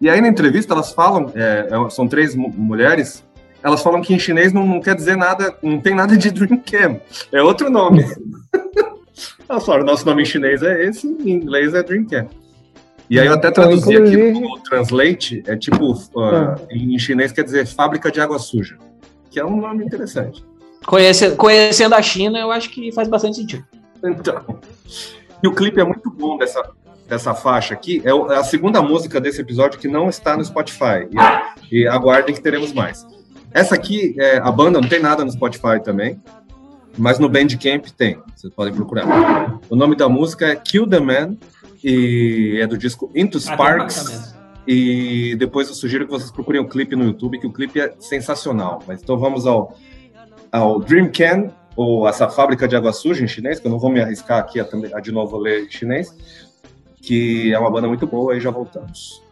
E 0.00 0.10
aí 0.10 0.20
na 0.20 0.26
entrevista 0.26 0.74
elas 0.74 0.92
falam, 0.92 1.30
é, 1.36 1.68
é 1.70 1.90
são 1.90 2.08
três 2.08 2.34
mulheres, 2.34 3.24
elas 3.62 3.80
falam 3.80 4.00
que 4.00 4.12
em 4.12 4.18
chinês 4.18 4.52
não, 4.52 4.66
não, 4.66 4.80
quer 4.80 4.96
dizer 4.96 5.16
nada, 5.16 5.56
não 5.62 5.80
tem 5.80 5.94
nada 5.94 6.16
de 6.16 6.32
Dreamcam, 6.32 7.00
é 7.30 7.40
outro 7.40 7.70
nome. 7.70 8.04
Elas 9.48 9.64
falaram, 9.64 9.84
nosso 9.84 10.04
nome 10.04 10.22
em 10.22 10.26
chinês 10.26 10.62
é 10.62 10.84
esse, 10.84 11.06
em 11.06 11.30
inglês 11.30 11.72
é 11.72 11.82
Dreamcast. 11.82 12.36
E 13.08 13.18
aí 13.18 13.26
eu 13.26 13.32
até 13.32 13.50
traduzi 13.50 13.96
aqui 13.96 14.16
no 14.32 14.58
Translate, 14.60 15.42
é 15.46 15.56
tipo, 15.56 15.92
uh, 15.92 16.66
em 16.70 16.98
chinês 16.98 17.32
quer 17.32 17.42
dizer 17.42 17.66
fábrica 17.66 18.10
de 18.10 18.20
água 18.20 18.38
suja, 18.38 18.76
que 19.30 19.40
é 19.40 19.44
um 19.44 19.56
nome 19.56 19.82
interessante. 19.82 20.44
Conhece, 20.84 21.30
conhecendo 21.30 21.94
a 21.94 22.02
China, 22.02 22.38
eu 22.38 22.50
acho 22.50 22.68
que 22.68 22.92
faz 22.92 23.08
bastante 23.08 23.36
sentido. 23.36 23.64
Então, 24.04 24.60
e 25.42 25.48
o 25.48 25.54
clipe 25.54 25.80
é 25.80 25.84
muito 25.84 26.10
bom 26.10 26.36
dessa, 26.36 26.62
dessa 27.08 27.34
faixa 27.34 27.72
aqui, 27.72 28.02
é, 28.04 28.10
é 28.10 28.36
a 28.36 28.44
segunda 28.44 28.82
música 28.82 29.18
desse 29.18 29.40
episódio 29.40 29.78
que 29.78 29.88
não 29.88 30.10
está 30.10 30.36
no 30.36 30.44
Spotify, 30.44 31.08
e, 31.70 31.78
e 31.78 31.88
aguardem 31.88 32.34
que 32.34 32.42
teremos 32.42 32.74
mais. 32.74 33.06
Essa 33.52 33.74
aqui, 33.74 34.14
é, 34.18 34.36
a 34.36 34.52
banda 34.52 34.78
não 34.80 34.88
tem 34.88 35.00
nada 35.00 35.24
no 35.24 35.30
Spotify 35.32 35.82
também, 35.82 36.20
mas 36.98 37.18
no 37.18 37.28
Bandcamp 37.28 37.86
tem, 37.96 38.18
vocês 38.36 38.52
podem 38.52 38.74
procurar. 38.74 39.60
O 39.70 39.76
nome 39.76 39.96
da 39.96 40.08
música 40.08 40.46
é 40.46 40.56
Kill 40.56 40.86
the 40.86 41.00
Man 41.00 41.36
e 41.82 42.58
é 42.60 42.66
do 42.66 42.76
disco 42.76 43.10
Into 43.14 43.38
ah, 43.38 43.40
Sparks. 43.40 44.34
E 44.66 45.34
depois 45.36 45.68
eu 45.68 45.74
sugiro 45.74 46.04
que 46.04 46.10
vocês 46.10 46.30
procurem 46.30 46.60
o 46.60 46.68
clipe 46.68 46.94
no 46.94 47.04
YouTube, 47.04 47.38
que 47.38 47.46
o 47.46 47.52
clipe 47.52 47.80
é 47.80 47.94
sensacional. 48.00 48.82
Mas 48.86 49.00
então 49.00 49.16
vamos 49.16 49.46
ao, 49.46 49.74
ao 50.52 50.80
Dream 50.80 51.10
Can, 51.10 51.50
ou 51.74 52.06
essa 52.06 52.28
fábrica 52.28 52.68
de 52.68 52.76
água 52.76 52.92
suja 52.92 53.24
em 53.24 53.28
chinês, 53.28 53.58
que 53.58 53.66
eu 53.66 53.70
não 53.70 53.78
vou 53.78 53.90
me 53.90 54.00
arriscar 54.00 54.40
aqui 54.40 54.60
a, 54.60 54.68
a 54.92 55.00
de 55.00 55.12
novo 55.12 55.38
ler 55.38 55.64
em 55.64 55.70
chinês, 55.70 56.14
que 57.00 57.52
é 57.54 57.58
uma 57.58 57.70
banda 57.70 57.88
muito 57.88 58.06
boa, 58.06 58.36
e 58.36 58.40
já 58.40 58.50
voltamos. 58.50 59.22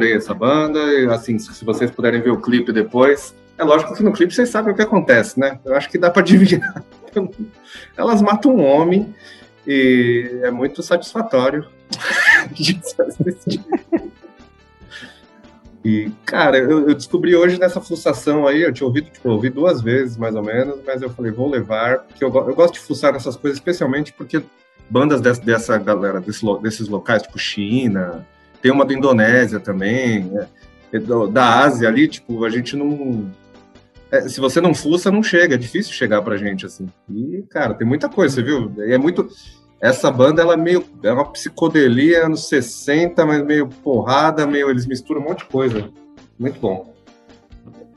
Adorei 0.00 0.14
essa 0.14 0.34
banda. 0.34 0.78
E, 0.78 1.06
assim, 1.06 1.38
se 1.38 1.64
vocês 1.64 1.90
puderem 1.90 2.20
ver 2.20 2.30
o 2.30 2.40
clipe 2.40 2.72
depois. 2.72 3.34
É 3.58 3.64
lógico 3.64 3.94
que 3.94 4.02
no 4.02 4.12
clipe 4.12 4.34
vocês 4.34 4.48
sabem 4.48 4.72
o 4.72 4.76
que 4.76 4.82
acontece, 4.82 5.38
né? 5.38 5.60
Eu 5.64 5.74
acho 5.74 5.90
que 5.90 5.98
dá 5.98 6.10
para 6.10 6.22
adivinhar. 6.22 6.82
Elas 7.96 8.22
matam 8.22 8.56
um 8.56 8.64
homem 8.64 9.14
e 9.66 10.40
é 10.42 10.50
muito 10.50 10.82
satisfatório. 10.82 11.66
E, 15.82 16.12
cara, 16.26 16.58
eu, 16.58 16.94
descobri 16.94 17.34
hoje 17.34 17.58
nessa 17.58 17.80
fuçação 17.80 18.46
aí, 18.46 18.60
eu 18.60 18.70
tinha 18.70 18.86
ouvido, 18.86 19.08
tipo, 19.08 19.30
ouvi 19.30 19.48
duas 19.48 19.80
vezes, 19.80 20.14
mais 20.14 20.34
ou 20.34 20.42
menos, 20.42 20.78
mas 20.84 21.00
eu 21.00 21.08
falei, 21.08 21.32
vou 21.32 21.48
levar, 21.48 22.00
porque 22.00 22.22
eu, 22.22 22.28
eu 22.28 22.54
gosto 22.54 22.74
de 22.74 22.80
fuçar 22.80 23.14
nessas 23.14 23.34
coisas, 23.34 23.58
especialmente 23.58 24.12
porque 24.12 24.42
bandas 24.90 25.22
dessa, 25.22 25.40
dessa 25.40 25.78
galera, 25.78 26.20
desse, 26.20 26.44
desses 26.60 26.86
locais, 26.86 27.22
tipo 27.22 27.38
China, 27.38 28.26
tem 28.60 28.70
uma 28.70 28.84
da 28.84 28.94
Indonésia 28.94 29.60
também, 29.60 30.24
né? 30.24 30.46
da 31.32 31.60
Ásia 31.60 31.88
ali, 31.88 32.08
tipo, 32.08 32.44
a 32.44 32.50
gente 32.50 32.76
não... 32.76 33.30
É, 34.10 34.22
se 34.22 34.40
você 34.40 34.60
não 34.60 34.74
fuça, 34.74 35.10
não 35.10 35.22
chega, 35.22 35.54
é 35.54 35.58
difícil 35.58 35.92
chegar 35.92 36.20
pra 36.20 36.36
gente, 36.36 36.66
assim. 36.66 36.88
E, 37.08 37.44
cara, 37.48 37.74
tem 37.74 37.86
muita 37.86 38.08
coisa, 38.08 38.34
você 38.34 38.42
viu? 38.42 38.72
E 38.78 38.92
é 38.92 38.98
muito 38.98 39.28
essa 39.80 40.10
banda 40.10 40.42
ela 40.42 40.54
é 40.54 40.56
meio 40.58 40.84
é 41.02 41.10
uma 41.10 41.24
psicodelia 41.24 42.26
anos 42.26 42.48
60, 42.48 43.24
mas 43.24 43.42
meio 43.42 43.66
porrada, 43.66 44.46
meio 44.46 44.68
eles 44.68 44.86
misturam 44.86 45.22
um 45.22 45.24
monte 45.24 45.38
de 45.38 45.46
coisa. 45.46 45.88
Muito 46.38 46.60
bom. 46.60 46.92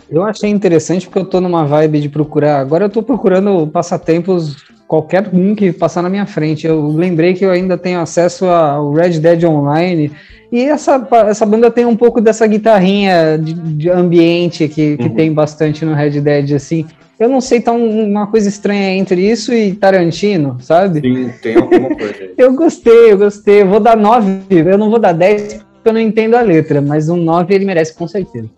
Eu 0.09 0.23
achei 0.23 0.49
interessante 0.49 1.07
porque 1.07 1.19
eu 1.19 1.25
tô 1.25 1.41
numa 1.41 1.65
vibe 1.65 1.99
de 1.99 2.09
procurar. 2.09 2.59
Agora 2.59 2.85
eu 2.85 2.89
tô 2.89 3.03
procurando 3.03 3.67
passatempos 3.67 4.55
qualquer 4.93 5.27
um 5.33 5.55
que 5.55 5.71
passar 5.71 6.03
na 6.03 6.09
minha 6.09 6.27
frente. 6.27 6.67
Eu 6.67 6.85
lembrei 6.89 7.33
que 7.33 7.43
eu 7.43 7.49
ainda 7.49 7.75
tenho 7.75 7.99
acesso 7.99 8.45
ao 8.45 8.93
Red 8.93 9.17
Dead 9.19 9.43
Online 9.43 10.11
e 10.51 10.61
essa, 10.61 11.07
essa 11.27 11.47
banda 11.47 11.71
tem 11.71 11.83
um 11.83 11.95
pouco 11.95 12.21
dessa 12.21 12.45
guitarrinha 12.45 13.39
de, 13.39 13.53
de 13.53 13.89
ambiente 13.89 14.67
que, 14.67 14.95
que 14.95 15.03
uhum. 15.05 15.15
tem 15.15 15.33
bastante 15.33 15.83
no 15.83 15.95
Red 15.95 16.21
Dead, 16.21 16.51
assim 16.51 16.85
eu 17.19 17.27
não 17.27 17.41
sei, 17.41 17.59
tá 17.59 17.71
um, 17.71 18.07
uma 18.07 18.27
coisa 18.27 18.49
estranha 18.49 18.95
entre 18.95 19.21
isso 19.21 19.51
e 19.51 19.73
Tarantino, 19.73 20.57
sabe? 20.59 20.99
Sim, 20.99 21.31
tem 21.41 21.55
alguma 21.55 21.89
coisa 21.95 22.29
eu 22.37 22.53
gostei, 22.53 23.11
eu 23.13 23.17
gostei. 23.17 23.61
Eu 23.61 23.67
vou 23.67 23.79
dar 23.79 23.95
9, 23.95 24.41
eu 24.49 24.77
não 24.77 24.89
vou 24.89 24.99
dar 24.99 25.13
10 25.13 25.53
porque 25.53 25.89
eu 25.89 25.93
não 25.93 26.01
entendo 26.01 26.35
a 26.35 26.41
letra, 26.41 26.81
mas 26.81 27.09
um 27.09 27.17
9 27.17 27.53
ele 27.53 27.65
merece 27.65 27.93
com 27.93 28.07
certeza. 28.07 28.49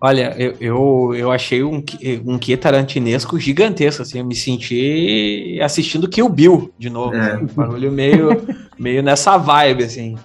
Olha, 0.00 0.34
eu, 0.38 0.56
eu, 0.60 1.14
eu 1.14 1.30
achei 1.30 1.62
um, 1.62 1.84
um 2.24 2.38
que 2.38 2.56
tarantinesco 2.56 3.38
gigantesco, 3.38 4.00
assim, 4.00 4.18
eu 4.18 4.24
me 4.24 4.34
senti 4.34 5.58
assistindo 5.62 6.08
Kill 6.08 6.28
Bill 6.28 6.72
de 6.78 6.88
novo, 6.88 7.14
é. 7.14 7.36
um 7.36 7.46
barulho 7.46 7.92
meio, 7.92 8.42
meio 8.78 9.02
nessa 9.02 9.36
vibe, 9.36 9.84
assim. 9.84 10.16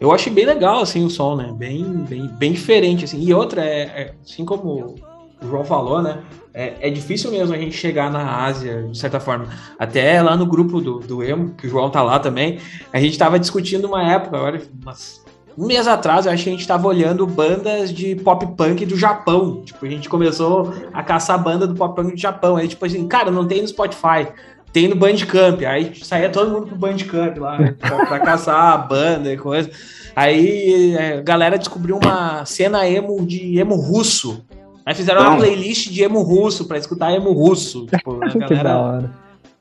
Eu 0.00 0.12
achei 0.12 0.32
bem 0.32 0.44
legal, 0.44 0.80
assim, 0.80 1.04
o 1.04 1.10
som, 1.10 1.36
né, 1.36 1.52
bem, 1.56 1.84
bem, 2.08 2.26
bem 2.26 2.52
diferente, 2.52 3.04
assim, 3.04 3.22
e 3.22 3.32
outra, 3.32 3.64
é, 3.64 3.82
é 3.82 4.14
assim 4.24 4.44
como 4.44 4.96
o 5.40 5.46
João 5.46 5.64
falou, 5.64 6.02
né, 6.02 6.18
é, 6.52 6.74
é, 6.80 6.90
difícil 6.90 7.30
mesmo 7.30 7.54
a 7.54 7.58
gente 7.58 7.76
chegar 7.76 8.10
na 8.10 8.44
Ásia, 8.44 8.82
de 8.82 8.98
certa 8.98 9.20
forma. 9.20 9.46
Até 9.78 10.20
lá 10.20 10.36
no 10.36 10.44
grupo 10.44 10.80
do, 10.80 10.98
do 10.98 11.22
Emo, 11.22 11.54
que 11.54 11.68
o 11.68 11.70
João 11.70 11.88
tá 11.88 12.02
lá 12.02 12.18
também, 12.18 12.58
a 12.92 13.00
gente 13.00 13.16
tava 13.16 13.38
discutindo 13.38 13.86
uma 13.86 14.02
época, 14.12 14.36
agora, 14.36 14.60
umas, 14.82 15.24
um 15.58 15.66
mês 15.66 15.88
atrás, 15.88 16.24
eu 16.24 16.32
acho 16.32 16.44
que 16.44 16.50
a 16.50 16.52
gente 16.52 16.66
tava 16.66 16.86
olhando 16.86 17.26
bandas 17.26 17.92
de 17.92 18.14
pop 18.16 18.46
punk 18.56 18.86
do 18.86 18.96
Japão. 18.96 19.62
Tipo, 19.64 19.84
a 19.84 19.88
gente 19.88 20.08
começou 20.08 20.72
a 20.92 21.02
caçar 21.02 21.42
banda 21.42 21.66
do 21.66 21.74
pop 21.74 21.96
punk 21.96 22.12
do 22.12 22.20
Japão. 22.20 22.56
Aí, 22.56 22.68
tipo 22.68 22.86
assim, 22.86 23.06
cara, 23.08 23.30
não 23.30 23.46
tem 23.46 23.60
no 23.60 23.68
Spotify. 23.68 24.28
Tem 24.72 24.86
no 24.86 24.94
Bandcamp. 24.94 25.62
Aí 25.62 25.92
saía 26.02 26.30
todo 26.30 26.50
mundo 26.50 26.66
pro 26.68 26.76
Bandcamp 26.76 27.36
lá, 27.38 27.58
pra, 27.78 28.06
pra 28.06 28.20
caçar 28.20 28.72
a 28.72 28.78
banda 28.78 29.32
e 29.32 29.36
coisa. 29.36 29.68
Aí 30.14 30.94
é, 30.94 31.18
a 31.18 31.22
galera 31.22 31.58
descobriu 31.58 31.98
uma 32.00 32.44
cena 32.44 32.88
emo 32.88 33.26
de 33.26 33.58
emo 33.58 33.74
russo 33.74 34.44
Aí 34.88 34.94
fizeram 34.94 35.20
uma 35.20 35.36
playlist 35.36 35.90
de 35.90 36.02
emo 36.02 36.22
russo 36.22 36.64
pra 36.64 36.78
escutar 36.78 37.12
emo 37.12 37.30
russo. 37.32 37.84
Tipo, 37.84 38.24
a 38.24 38.28
galera... 38.32 38.46
que 38.46 38.54
da 38.54 38.78
hora. 38.78 39.10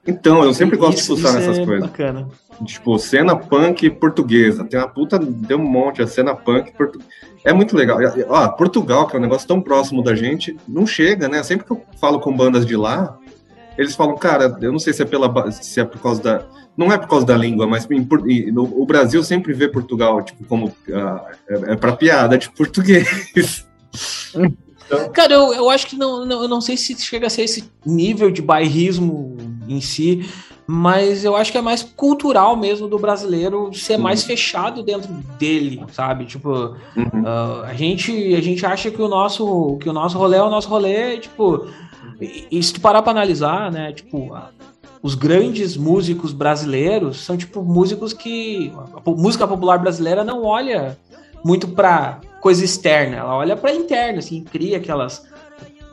Então, 0.07 0.41
eu 0.41 0.53
sempre 0.53 0.77
gosto 0.77 0.99
isso, 0.99 1.15
de 1.15 1.21
fuçar 1.21 1.37
nessas 1.37 1.59
é 1.59 1.65
coisas. 1.65 1.89
Bacana. 1.89 2.29
Tipo, 2.65 2.97
cena 2.97 3.35
punk 3.35 3.89
portuguesa. 3.91 4.63
Tem 4.63 4.79
uma 4.79 4.87
puta, 4.87 5.19
deu 5.19 5.57
um 5.57 5.67
monte, 5.67 6.01
a 6.01 6.07
cena 6.07 6.35
punk 6.35 6.71
portuguesa. 6.73 7.09
É 7.43 7.53
muito 7.53 7.75
legal. 7.75 7.99
Ó, 8.27 8.47
Portugal, 8.49 9.07
que 9.07 9.15
é 9.15 9.19
um 9.19 9.21
negócio 9.21 9.47
tão 9.47 9.61
próximo 9.61 10.03
da 10.03 10.15
gente, 10.15 10.57
não 10.67 10.85
chega, 10.85 11.29
né? 11.29 11.41
Sempre 11.43 11.65
que 11.65 11.71
eu 11.71 11.81
falo 11.99 12.19
com 12.19 12.35
bandas 12.35 12.65
de 12.65 12.75
lá, 12.75 13.17
eles 13.77 13.95
falam, 13.95 14.17
cara, 14.17 14.57
eu 14.61 14.71
não 14.71 14.79
sei 14.79 14.91
se 14.91 15.03
é, 15.03 15.05
pela, 15.05 15.51
se 15.51 15.79
é 15.79 15.85
por 15.85 16.01
causa 16.01 16.21
da. 16.21 16.45
Não 16.75 16.91
é 16.91 16.97
por 16.97 17.07
causa 17.07 17.25
da 17.25 17.37
língua, 17.37 17.65
mas 17.65 17.87
em, 17.89 18.51
no, 18.51 18.63
o 18.63 18.85
Brasil 18.85 19.23
sempre 19.23 19.53
vê 19.53 19.67
Portugal, 19.67 20.21
tipo, 20.23 20.43
como. 20.45 20.67
Uh, 20.67 21.19
é, 21.47 21.73
é 21.73 21.75
pra 21.75 21.95
piada 21.95 22.37
de 22.37 22.49
português. 22.51 23.65
Então... 24.33 25.09
Cara, 25.13 25.33
eu, 25.33 25.53
eu 25.53 25.69
acho 25.69 25.87
que 25.87 25.97
não, 25.97 26.25
não, 26.25 26.43
eu 26.43 26.47
não 26.47 26.61
sei 26.61 26.77
se 26.77 26.97
chega 26.97 27.27
a 27.27 27.29
ser 27.29 27.43
esse 27.43 27.69
nível 27.85 28.31
de 28.31 28.41
bairrismo 28.41 29.35
em 29.67 29.81
si, 29.81 30.27
mas 30.69 31.23
eu 31.23 31.33
acho 31.37 31.49
que 31.49 31.57
é 31.57 31.61
mais 31.61 31.81
cultural 31.81 32.57
mesmo 32.57 32.89
do 32.89 32.99
brasileiro 32.99 33.73
ser 33.73 33.97
mais 33.97 34.25
fechado 34.25 34.83
dentro 34.83 35.13
dele, 35.39 35.81
sabe? 35.93 36.25
Tipo, 36.25 36.49
uhum. 36.49 37.23
uh, 37.23 37.63
a, 37.63 37.73
gente, 37.73 38.35
a 38.35 38.41
gente 38.41 38.65
acha 38.65 38.91
que 38.91 39.01
o 39.01 39.07
nosso 39.07 39.77
que 39.77 39.89
o 39.89 39.93
nosso 39.93 40.17
rolê 40.17 40.35
é 40.35 40.43
o 40.43 40.49
nosso 40.49 40.67
rolê, 40.67 41.19
tipo, 41.19 41.65
e, 42.19 42.47
e 42.51 42.61
se 42.61 42.73
tu 42.73 42.81
parar 42.81 43.01
pra 43.01 43.11
analisar, 43.11 43.71
né, 43.71 43.93
tipo, 43.93 44.37
os 45.01 45.15
grandes 45.15 45.77
músicos 45.77 46.33
brasileiros 46.33 47.21
são 47.21 47.37
tipo 47.37 47.63
músicos 47.63 48.11
que 48.11 48.73
a 48.93 49.09
música 49.09 49.47
popular 49.47 49.79
brasileira 49.79 50.21
não 50.21 50.43
olha 50.43 50.97
muito 51.45 51.69
para 51.69 52.19
coisa 52.41 52.65
externa, 52.65 53.15
ela 53.17 53.37
olha 53.37 53.55
para 53.55 53.73
interna, 53.73 54.19
assim, 54.19 54.43
cria 54.43 54.77
aquelas 54.77 55.25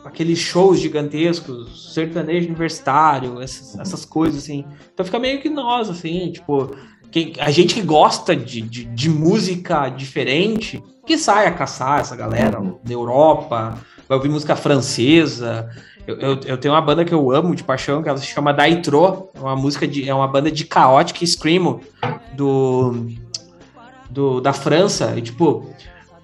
aqueles 0.05 0.39
shows 0.39 0.81
gigantescos, 0.81 1.93
sertanejo 1.95 2.47
universitário, 2.47 3.41
essas, 3.41 3.79
essas 3.79 4.05
coisas 4.05 4.43
assim. 4.43 4.65
Então 4.93 5.05
fica 5.05 5.19
meio 5.19 5.41
que 5.41 5.49
nós, 5.49 5.89
assim, 5.89 6.31
tipo, 6.33 6.77
a 7.39 7.51
gente 7.51 7.75
que 7.75 7.83
gosta 7.83 8.35
de, 8.35 8.61
de, 8.61 8.85
de, 8.85 9.09
música 9.09 9.89
diferente, 9.89 10.83
que 11.07 11.17
sai 11.17 11.47
a 11.47 11.53
caçar 11.53 12.01
essa 12.01 12.17
galera 12.17 12.61
da 12.61 12.93
Europa, 12.93 13.79
vai 14.09 14.19
ouvir 14.19 14.29
música 14.29 14.57
francesa. 14.57 15.71
Eu, 16.07 16.17
eu, 16.17 16.41
eu, 16.45 16.59
tenho 16.59 16.75
uma 16.75 16.83
banda 16.83 17.05
que 17.05 17.15
eu 17.15 17.31
amo 17.31 17.55
de 17.55 17.65
paixão, 17.65 18.03
que 18.03 18.09
ela 18.09 18.19
se 18.19 18.27
chama 18.27 18.53
Daitro, 18.53 19.31
é 19.35 19.41
uma 19.41 19.57
música 19.57 19.87
de, 19.87 20.09
é 20.09 20.15
uma 20.15 20.29
banda 20.29 20.51
de 20.51 20.65
caótica 20.65 21.25
screamo 21.25 21.81
do 22.37 23.09
do, 24.15 24.41
da 24.41 24.53
França, 24.53 25.13
e 25.17 25.23
tipo, 25.23 25.69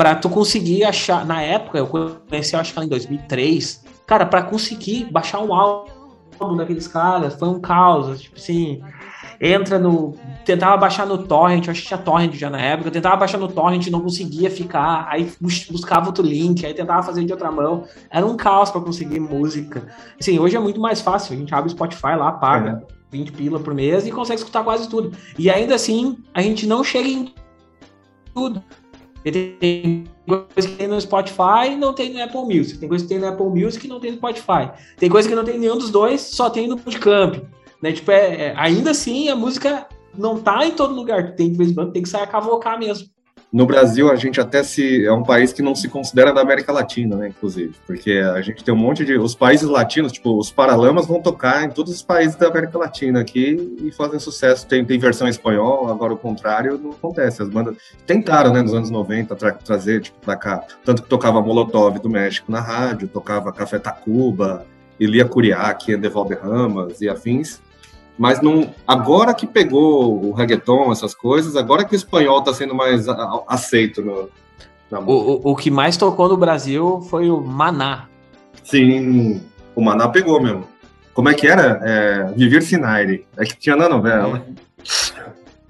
para 0.01 0.15
tu 0.15 0.31
conseguir 0.31 0.83
achar, 0.83 1.27
na 1.27 1.43
época, 1.43 1.77
eu 1.77 1.87
conheci, 1.87 2.55
eu 2.55 2.61
acho 2.61 2.73
que 2.73 2.81
em 2.81 2.89
2003, 2.89 3.85
cara, 4.07 4.25
para 4.25 4.43
conseguir 4.43 5.05
baixar 5.13 5.41
um 5.41 5.53
álbum 5.53 6.57
daqueles 6.57 6.89
caras, 6.89 7.35
foi 7.35 7.47
um 7.47 7.61
caos, 7.61 8.19
tipo 8.19 8.39
assim, 8.39 8.81
entra 9.39 9.79
no, 9.79 10.15
tentava 10.43 10.75
baixar 10.79 11.07
no 11.07 11.19
torrent, 11.19 11.67
eu 11.67 11.73
acho 11.73 11.83
que 11.83 11.89
tinha 11.89 11.99
torrent 11.99 12.33
já 12.33 12.49
na 12.49 12.59
época, 12.59 12.91
tentava 12.91 13.17
baixar 13.17 13.37
no 13.37 13.49
torrent, 13.49 13.89
não 13.89 14.01
conseguia 14.01 14.51
ficar, 14.51 15.07
aí 15.07 15.31
buscava 15.39 16.07
outro 16.07 16.25
link, 16.25 16.65
aí 16.65 16.73
tentava 16.73 17.03
fazer 17.03 17.23
de 17.23 17.33
outra 17.33 17.53
mão, 17.53 17.85
era 18.11 18.25
um 18.25 18.39
caos 18.39 18.71
para 18.71 18.81
conseguir 18.81 19.21
música. 19.21 19.87
Assim, 20.19 20.39
hoje 20.39 20.57
é 20.57 20.61
muito 20.61 20.81
mais 20.81 21.03
fácil, 21.03 21.35
a 21.35 21.37
gente 21.37 21.55
abre 21.55 21.69
o 21.69 21.73
Spotify 21.73 22.17
lá, 22.17 22.33
paga 22.33 22.83
é. 22.91 22.95
20 23.11 23.33
pila 23.33 23.61
por 23.61 23.75
mês 23.75 24.07
e 24.07 24.11
consegue 24.11 24.39
escutar 24.39 24.65
quase 24.65 24.89
tudo. 24.89 25.13
E 25.39 25.51
ainda 25.51 25.75
assim, 25.75 26.17
a 26.33 26.41
gente 26.41 26.67
não 26.67 26.83
chega 26.83 27.07
em 27.07 27.35
tudo. 28.35 28.65
Tem 29.23 30.05
coisa 30.27 30.69
que 30.69 30.77
tem 30.77 30.89
no 30.89 31.01
Spotify 31.01 31.73
e 31.73 31.77
não 31.77 31.93
tem 31.93 32.13
no 32.13 32.23
Apple 32.23 32.43
Music. 32.43 32.79
Tem 32.79 32.89
coisa 32.89 33.05
que 33.05 33.09
tem 33.09 33.19
no 33.19 33.29
Apple 33.29 33.47
Music 33.47 33.87
e 33.87 33.89
não 33.89 34.01
tem 34.01 34.13
no 34.13 34.17
Spotify. 34.17 34.71
Tem 34.97 35.11
coisa 35.11 35.29
que 35.29 35.35
não 35.35 35.45
tem 35.45 35.59
nenhum 35.59 35.77
dos 35.77 35.91
dois, 35.91 36.21
só 36.21 36.49
tem 36.49 36.67
no 36.67 36.77
Bandcamp. 36.77 37.43
Né? 37.83 37.93
Tipo, 37.93 38.11
é, 38.11 38.47
é, 38.47 38.55
ainda 38.57 38.91
assim, 38.91 39.29
a 39.29 39.37
música 39.37 39.87
não 40.17 40.41
tá 40.41 40.67
em 40.67 40.73
todo 40.73 40.95
lugar. 40.95 41.35
Tem 41.35 41.51
de 41.51 41.59
vez 41.59 41.71
em 41.71 41.75
quando 41.75 41.93
tem 41.93 42.03
que 42.03 42.09
sair 42.09 42.23
a 42.23 42.27
cavocar 42.27 42.79
mesmo. 42.79 43.09
No 43.53 43.67
Brasil, 43.67 44.09
a 44.09 44.15
gente 44.15 44.41
até 44.41 44.63
se 44.63 45.05
é 45.05 45.13
um 45.13 45.25
país 45.25 45.53
que 45.53 45.61
não 45.61 45.75
se 45.75 45.89
considera 45.89 46.33
da 46.33 46.41
América 46.41 46.71
Latina, 46.71 47.17
né, 47.17 47.29
inclusive, 47.29 47.75
porque 47.85 48.13
a 48.13 48.41
gente 48.41 48.63
tem 48.63 48.73
um 48.73 48.77
monte 48.77 49.05
de 49.05 49.19
os 49.19 49.35
países 49.35 49.69
latinos, 49.69 50.13
tipo, 50.13 50.39
os 50.39 50.53
Paralamas 50.53 51.07
vão 51.07 51.21
tocar 51.21 51.65
em 51.65 51.71
todos 51.71 51.93
os 51.93 52.01
países 52.01 52.37
da 52.37 52.47
América 52.47 52.79
Latina 52.79 53.21
aqui 53.21 53.77
e 53.83 53.91
fazem 53.91 54.21
sucesso. 54.21 54.69
Tem, 54.69 54.85
tem 54.85 55.01
versão 55.01 55.27
espanhol, 55.27 55.89
agora 55.89 56.13
o 56.13 56.17
contrário 56.17 56.79
não 56.79 56.91
acontece. 56.91 57.43
As 57.43 57.49
bandas 57.49 57.77
tentaram, 58.07 58.53
né, 58.53 58.63
nos 58.63 58.73
anos 58.73 58.89
90 58.89 59.35
tra 59.35 59.51
trazer 59.53 60.01
tipo 60.01 60.21
para 60.21 60.37
cá, 60.37 60.65
tanto 60.85 61.03
que 61.03 61.09
tocava 61.09 61.43
Molotov 61.43 61.99
do 61.99 62.09
México 62.09 62.53
na 62.53 62.61
rádio, 62.61 63.09
tocava 63.09 63.53
Café 63.53 63.81
Tacuba, 63.81 64.65
Elia 64.99 65.25
Curiaque, 65.25 65.95
Ande 65.95 66.09
Valderramas 66.09 67.01
e 67.01 67.09
afins 67.09 67.61
mas 68.21 68.43
não, 68.43 68.69
agora 68.87 69.33
que 69.33 69.47
pegou 69.47 70.23
o 70.23 70.33
reggaeton, 70.33 70.93
essas 70.93 71.15
coisas, 71.15 71.57
agora 71.57 71.87
que 71.87 71.95
o 71.95 71.97
espanhol 71.97 72.41
está 72.41 72.53
sendo 72.53 72.75
mais 72.75 73.07
aceito 73.49 74.03
no, 74.03 74.29
o, 74.93 75.13
o, 75.13 75.53
o, 75.53 75.57
que 75.57 75.71
mais 75.71 75.97
tocou 75.97 76.29
no 76.29 76.37
Brasil 76.37 77.01
foi 77.09 77.31
o 77.31 77.41
Maná. 77.41 78.09
Sim, 78.63 79.41
o 79.75 79.81
Maná 79.81 80.07
pegou 80.07 80.39
mesmo. 80.39 80.69
Como 81.15 81.31
é 81.31 81.35
que 81.35 81.47
era? 81.47 81.81
É, 81.83 82.25
Viver 82.37 82.61
Sinaire. 82.61 83.27
É 83.39 83.45
que 83.47 83.57
tinha 83.57 83.75
na 83.75 83.89
novela. 83.89 84.45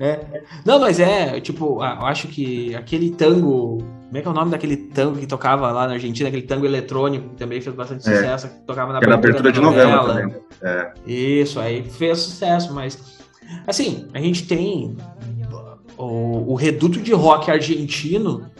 É. 0.00 0.42
Não, 0.64 0.80
mas 0.80 0.98
é, 0.98 1.40
tipo, 1.40 1.76
eu 1.76 2.06
acho 2.06 2.26
que 2.26 2.74
aquele 2.74 3.12
tango. 3.12 3.78
Como 4.11 4.18
é 4.18 4.23
que 4.23 4.27
é 4.27 4.31
o 4.33 4.35
nome 4.35 4.51
daquele 4.51 4.77
tango 4.77 5.16
que 5.16 5.27
tocava 5.27 5.70
lá 5.70 5.87
na 5.87 5.92
Argentina, 5.92 6.29
aquele 6.29 6.42
tango 6.42 6.66
eletrônico, 6.66 7.29
que 7.29 7.37
também 7.37 7.61
fez 7.61 7.77
bastante 7.77 8.09
É. 8.11 8.16
sucesso, 8.16 8.49
que 8.49 8.55
tocava 8.66 8.92
na 8.92 8.99
abertura 8.99 9.40
da 9.40 9.51
de 9.53 9.61
novela 9.61 10.14
também. 10.14 10.37
É. 10.61 10.92
Isso, 11.07 11.61
aí 11.61 11.85
fez 11.85 12.18
sucesso, 12.18 12.75
mas 12.75 12.99
assim, 13.68 14.09
a 14.12 14.18
gente 14.18 14.49
tem 14.49 14.96
o, 15.96 16.53
o 16.53 16.55
reduto 16.57 17.01
de 17.01 17.12
rock 17.12 17.53
argentino 17.53 18.51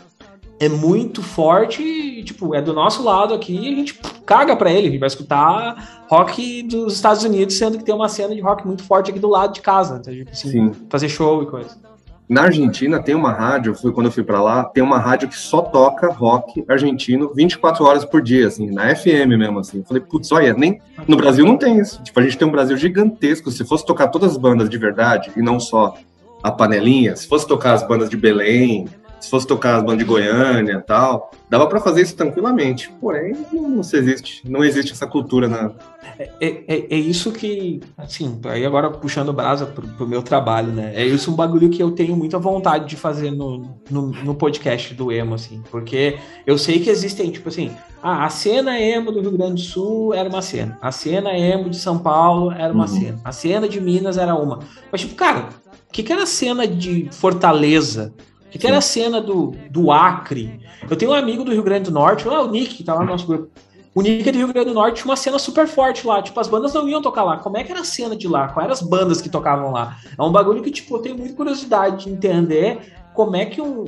é 0.57 0.69
muito 0.69 1.21
forte, 1.21 1.81
e, 1.81 2.23
tipo, 2.23 2.55
é 2.55 2.61
do 2.61 2.71
nosso 2.71 3.03
lado 3.03 3.33
aqui, 3.33 3.53
e 3.53 3.73
a 3.73 3.75
gente 3.75 3.99
caga 4.25 4.55
pra 4.55 4.71
ele, 4.71 4.87
a 4.87 4.91
gente 4.91 4.99
vai 4.99 5.07
escutar 5.07 6.05
rock 6.07 6.63
dos 6.63 6.93
Estados 6.93 7.25
Unidos, 7.25 7.57
sendo 7.57 7.77
que 7.77 7.83
tem 7.83 7.93
uma 7.93 8.07
cena 8.07 8.33
de 8.33 8.39
rock 8.39 8.65
muito 8.65 8.83
forte 8.83 9.11
aqui 9.11 9.19
do 9.19 9.27
lado 9.27 9.53
de 9.53 9.61
casa, 9.61 9.97
então, 9.99 10.13
tipo 10.13 10.31
assim, 10.31 10.49
Sim. 10.49 10.71
fazer 10.89 11.09
show 11.09 11.43
e 11.43 11.47
coisa. 11.47 11.90
Na 12.31 12.43
Argentina 12.43 12.97
tem 12.97 13.13
uma 13.13 13.33
rádio, 13.33 13.75
fui 13.75 13.91
quando 13.91 14.05
eu 14.05 14.11
fui 14.11 14.23
pra 14.23 14.41
lá, 14.41 14.63
tem 14.63 14.81
uma 14.81 14.97
rádio 14.97 15.27
que 15.27 15.35
só 15.35 15.61
toca 15.61 16.07
rock 16.07 16.63
argentino 16.65 17.33
24 17.35 17.83
horas 17.83 18.05
por 18.05 18.21
dia, 18.21 18.47
assim, 18.47 18.71
na 18.71 18.95
FM 18.95 19.35
mesmo, 19.37 19.59
assim. 19.59 19.79
Eu 19.79 19.83
falei, 19.83 20.01
putz, 20.01 20.31
olha, 20.31 20.53
nem 20.53 20.79
no 21.05 21.17
Brasil 21.17 21.45
não 21.45 21.57
tem 21.57 21.77
isso. 21.77 22.01
Tipo, 22.01 22.21
a 22.21 22.23
gente 22.23 22.37
tem 22.37 22.47
um 22.47 22.51
Brasil 22.51 22.77
gigantesco. 22.77 23.51
Se 23.51 23.65
fosse 23.65 23.85
tocar 23.85 24.07
todas 24.07 24.31
as 24.31 24.37
bandas 24.37 24.69
de 24.69 24.77
verdade 24.77 25.29
e 25.35 25.41
não 25.41 25.59
só 25.59 25.93
a 26.41 26.49
panelinha, 26.49 27.17
se 27.17 27.27
fosse 27.27 27.45
tocar 27.45 27.73
as 27.73 27.85
bandas 27.85 28.09
de 28.09 28.15
Belém, 28.15 28.87
se 29.21 29.29
fosse 29.29 29.45
tocar 29.47 29.75
as 29.77 29.83
bandas 29.83 29.99
de 29.99 30.03
Goiânia 30.05 30.73
e 30.73 30.81
tal, 30.81 31.31
dava 31.49 31.67
pra 31.67 31.79
fazer 31.79 32.01
isso 32.01 32.15
tranquilamente. 32.15 32.91
Porém, 32.99 33.35
não, 33.53 33.69
não 33.69 33.83
se 33.83 33.95
existe, 33.95 34.41
não 34.49 34.63
existe 34.63 34.91
essa 34.91 35.05
cultura 35.07 35.47
na 35.47 35.71
É, 36.17 36.63
é, 36.67 36.87
é 36.89 36.95
isso 36.97 37.31
que, 37.31 37.79
assim, 37.97 38.39
aí 38.45 38.65
agora 38.65 38.89
puxando 38.89 39.31
brasa 39.31 39.65
pro, 39.65 39.87
pro 39.87 40.07
meu 40.07 40.21
trabalho, 40.23 40.71
né? 40.71 40.91
É 40.95 41.05
isso 41.05 41.31
um 41.31 41.35
bagulho 41.35 41.69
que 41.69 41.81
eu 41.81 41.91
tenho 41.91 42.15
muita 42.15 42.39
vontade 42.39 42.87
de 42.89 42.95
fazer 42.95 43.31
no, 43.31 43.77
no, 43.89 44.07
no 44.07 44.35
podcast 44.35 44.93
do 44.95 45.11
Emo, 45.11 45.35
assim, 45.35 45.61
porque 45.69 46.17
eu 46.45 46.57
sei 46.57 46.79
que 46.79 46.89
existem, 46.89 47.29
tipo 47.31 47.47
assim, 47.49 47.71
ah, 48.03 48.25
a 48.25 48.29
cena 48.29 48.79
emo 48.79 49.11
do 49.11 49.21
Rio 49.21 49.31
Grande 49.31 49.53
do 49.53 49.59
Sul 49.61 50.13
era 50.13 50.27
uma 50.27 50.41
cena, 50.41 50.77
a 50.81 50.91
cena 50.91 51.37
emo 51.37 51.69
de 51.69 51.77
São 51.77 51.99
Paulo 51.99 52.51
era 52.51 52.73
uma 52.73 52.85
Uhum. 52.89 52.99
cena, 52.99 53.19
a 53.23 53.31
cena 53.31 53.69
de 53.69 53.79
Minas 53.79 54.17
era 54.17 54.33
uma. 54.35 54.59
Mas, 54.91 55.01
tipo, 55.01 55.13
cara, 55.13 55.49
o 55.87 55.91
que, 55.93 56.01
que 56.01 56.11
era 56.11 56.23
a 56.23 56.27
cena 56.27 56.65
de 56.67 57.07
Fortaleza? 57.11 58.13
O 58.53 58.59
que, 58.59 58.67
era 58.67 58.77
a 58.77 58.81
cena 58.81 59.21
do, 59.21 59.55
do 59.69 59.91
Acre? 59.91 60.59
Eu 60.89 60.97
tenho 60.97 61.11
um 61.11 61.13
amigo 61.13 61.43
do 61.43 61.51
Rio 61.51 61.63
Grande 61.63 61.85
do 61.85 61.91
Norte, 61.91 62.27
ah, 62.27 62.41
o 62.41 62.51
Nick, 62.51 62.75
que 62.75 62.83
tá 62.83 62.93
lá 62.93 63.01
no 63.01 63.07
nosso 63.07 63.25
grupo. 63.25 63.49
O 63.95 64.01
Nick 64.01 64.27
é 64.27 64.31
do 64.31 64.37
Rio 64.37 64.47
Grande 64.49 64.69
do 64.69 64.73
Norte 64.73 65.01
tinha 65.01 65.09
uma 65.09 65.15
cena 65.15 65.39
super 65.39 65.67
forte 65.67 66.05
lá. 66.05 66.21
Tipo, 66.21 66.39
as 66.39 66.47
bandas 66.47 66.73
não 66.73 66.87
iam 66.87 67.01
tocar 67.01 67.23
lá. 67.23 67.37
Como 67.37 67.57
é 67.57 67.63
que 67.63 67.71
era 67.71 67.81
a 67.81 67.85
cena 67.85 68.15
de 68.15 68.27
lá? 68.27 68.47
Quais 68.49 68.65
eram 68.65 68.73
as 68.73 68.81
bandas 68.81 69.21
que 69.21 69.29
tocavam 69.29 69.71
lá? 69.71 69.97
É 70.17 70.21
um 70.21 70.31
bagulho 70.31 70.61
que, 70.61 70.71
tipo, 70.71 70.95
eu 70.95 71.01
tenho 71.01 71.17
muita 71.17 71.33
curiosidade 71.33 72.05
de 72.05 72.11
entender 72.11 72.93
como 73.13 73.35
é 73.35 73.45
que 73.45 73.61
um. 73.61 73.85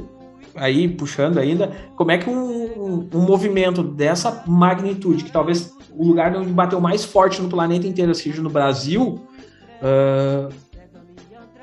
Aí, 0.56 0.88
puxando 0.88 1.40
ainda, 1.40 1.72
como 1.96 2.12
é 2.12 2.18
que 2.18 2.30
um, 2.30 2.36
um, 2.36 3.10
um 3.14 3.22
movimento 3.22 3.82
dessa 3.82 4.44
magnitude, 4.46 5.24
que 5.24 5.32
talvez 5.32 5.74
o 5.96 6.08
lugar 6.08 6.36
onde 6.36 6.52
bateu 6.52 6.80
mais 6.80 7.04
forte 7.04 7.42
no 7.42 7.50
planeta 7.50 7.88
inteiro 7.88 8.14
seja 8.14 8.42
no 8.42 8.50
Brasil, 8.50 9.20
ah, 9.82 10.50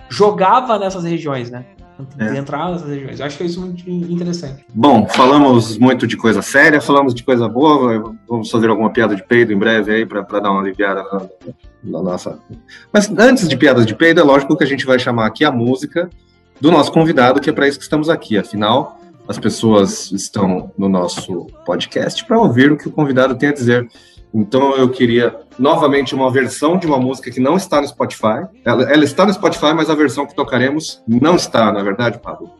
jogava 0.08 0.78
nessas 0.78 1.04
regiões, 1.04 1.50
né? 1.50 1.64
É. 2.18 2.36
Entrava 2.36 2.72
nessas 2.72 2.88
regiões. 2.88 3.20
Eu 3.20 3.26
acho 3.26 3.36
que 3.36 3.42
é 3.42 3.46
isso 3.46 3.60
muito 3.60 3.88
interessante. 3.88 4.64
Bom, 4.74 5.06
falamos 5.08 5.78
muito 5.78 6.06
de 6.06 6.16
coisa 6.16 6.42
séria, 6.42 6.80
falamos 6.80 7.14
de 7.14 7.22
coisa 7.22 7.48
boa. 7.48 8.14
Vamos 8.28 8.50
fazer 8.50 8.68
alguma 8.68 8.90
piada 8.90 9.14
de 9.14 9.22
peido 9.22 9.52
em 9.52 9.58
breve 9.58 9.92
aí 9.92 10.06
para 10.06 10.22
dar 10.22 10.50
uma 10.50 10.60
aliviada 10.60 11.02
na, 11.02 11.20
na 11.84 12.02
nossa. 12.02 12.38
Mas 12.92 13.10
antes 13.18 13.48
de 13.48 13.56
piadas 13.56 13.86
de 13.86 13.94
peido, 13.94 14.20
é 14.20 14.22
lógico 14.22 14.56
que 14.56 14.64
a 14.64 14.66
gente 14.66 14.86
vai 14.86 14.98
chamar 14.98 15.26
aqui 15.26 15.44
a 15.44 15.50
música 15.50 16.08
do 16.60 16.70
nosso 16.70 16.92
convidado, 16.92 17.40
que 17.40 17.48
é 17.50 17.52
para 17.52 17.66
isso 17.66 17.78
que 17.78 17.84
estamos 17.84 18.08
aqui. 18.08 18.36
Afinal, 18.36 19.00
as 19.26 19.38
pessoas 19.38 20.10
estão 20.12 20.72
no 20.76 20.88
nosso 20.88 21.46
podcast 21.64 22.24
para 22.24 22.38
ouvir 22.38 22.72
o 22.72 22.76
que 22.76 22.88
o 22.88 22.92
convidado 22.92 23.34
tem 23.34 23.48
a 23.48 23.52
dizer. 23.52 23.88
Então 24.32 24.76
eu 24.76 24.88
queria 24.88 25.36
novamente 25.60 26.14
uma 26.14 26.30
versão 26.30 26.78
de 26.78 26.86
uma 26.86 26.98
música 26.98 27.30
que 27.30 27.38
não 27.38 27.56
está 27.56 27.80
no 27.80 27.86
Spotify. 27.86 28.46
Ela, 28.64 28.90
ela 28.90 29.04
está 29.04 29.26
no 29.26 29.32
Spotify, 29.32 29.74
mas 29.74 29.90
a 29.90 29.94
versão 29.94 30.26
que 30.26 30.34
tocaremos 30.34 31.02
não 31.06 31.36
está, 31.36 31.70
na 31.70 31.80
é 31.80 31.84
verdade, 31.84 32.18
Pablo? 32.18 32.50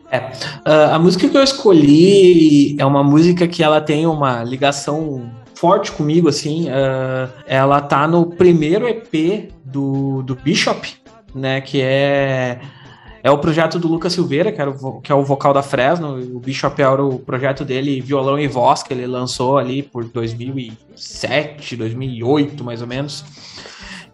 Ah, 0.63 0.95
a 0.95 0.99
música 0.99 1.27
que 1.27 1.35
eu 1.35 1.43
escolhi 1.43 2.75
é 2.79 2.85
uma 2.85 3.03
música 3.03 3.47
que 3.47 3.63
ela 3.63 3.81
tem 3.81 4.05
uma 4.05 4.43
ligação 4.43 5.31
forte 5.55 5.91
comigo, 5.91 6.29
assim. 6.29 6.69
ah, 6.69 7.27
ela 7.47 7.81
tá 7.81 8.07
no 8.07 8.27
primeiro 8.27 8.87
EP 8.87 9.51
do, 9.65 10.21
do 10.21 10.35
Bishop, 10.35 10.87
né? 11.33 11.59
Que 11.59 11.81
é, 11.81 12.59
é 13.23 13.29
o 13.29 13.37
projeto 13.37 13.77
do 13.77 13.87
Lucas 13.87 14.13
Silveira, 14.13 14.51
que, 14.51 14.61
o, 14.61 15.01
que 15.01 15.11
é 15.11 15.15
o 15.15 15.23
vocal 15.23 15.53
da 15.53 15.61
Fresno. 15.61 16.17
O 16.35 16.39
Bishop 16.39 16.81
era 16.81 17.03
o 17.03 17.19
projeto 17.19 17.63
dele, 17.63 18.01
violão 18.01 18.39
e 18.39 18.47
voz, 18.47 18.81
que 18.83 18.93
ele 18.93 19.05
lançou 19.05 19.57
ali 19.57 19.83
por 19.83 20.03
2007, 20.05 21.75
2008, 21.75 22.63
mais 22.63 22.81
ou 22.81 22.87
menos. 22.87 23.23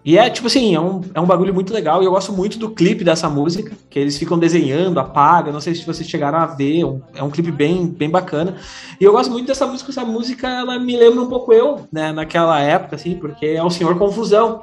E 0.06 0.18
é, 0.18 0.30
tipo 0.30 0.48
assim, 0.48 0.74
é 0.74 0.80
um, 0.80 1.02
é 1.14 1.20
um 1.20 1.26
bagulho 1.26 1.54
muito 1.54 1.74
legal. 1.74 2.02
E 2.02 2.06
eu 2.06 2.12
gosto 2.12 2.32
muito 2.32 2.58
do 2.58 2.70
clipe 2.70 3.04
dessa 3.04 3.30
música, 3.30 3.74
que 3.90 4.00
eles 4.00 4.18
ficam 4.18 4.40
desenhando, 4.40 4.98
apaga. 5.00 5.52
Não 5.52 5.60
sei 5.60 5.76
se 5.76 5.86
vocês 5.86 6.08
chegaram 6.08 6.38
a 6.40 6.46
ver. 6.46 6.86
um- 6.86 7.02
é 7.14 7.22
um 7.22 7.30
clipe 7.30 7.52
bem, 7.52 7.86
bem 7.88 8.10
bacana. 8.10 8.56
E 9.02 9.04
eu 9.04 9.12
gosto 9.12 9.30
muito 9.30 9.48
dessa 9.48 9.68
música. 9.68 9.92
Essa 9.92 10.06
música, 10.06 10.48
ela 10.48 10.80
me 10.80 10.96
lembra 10.96 11.22
um 11.22 11.28
pouco 11.28 11.52
eu, 11.52 11.86
né, 11.92 12.14
naquela 12.14 12.58
época, 12.60 12.96
assim, 12.96 13.16
porque 13.16 13.48
é 13.48 13.62
o 13.64 13.70
Senhor 13.70 13.98
Confusão. 13.98 14.62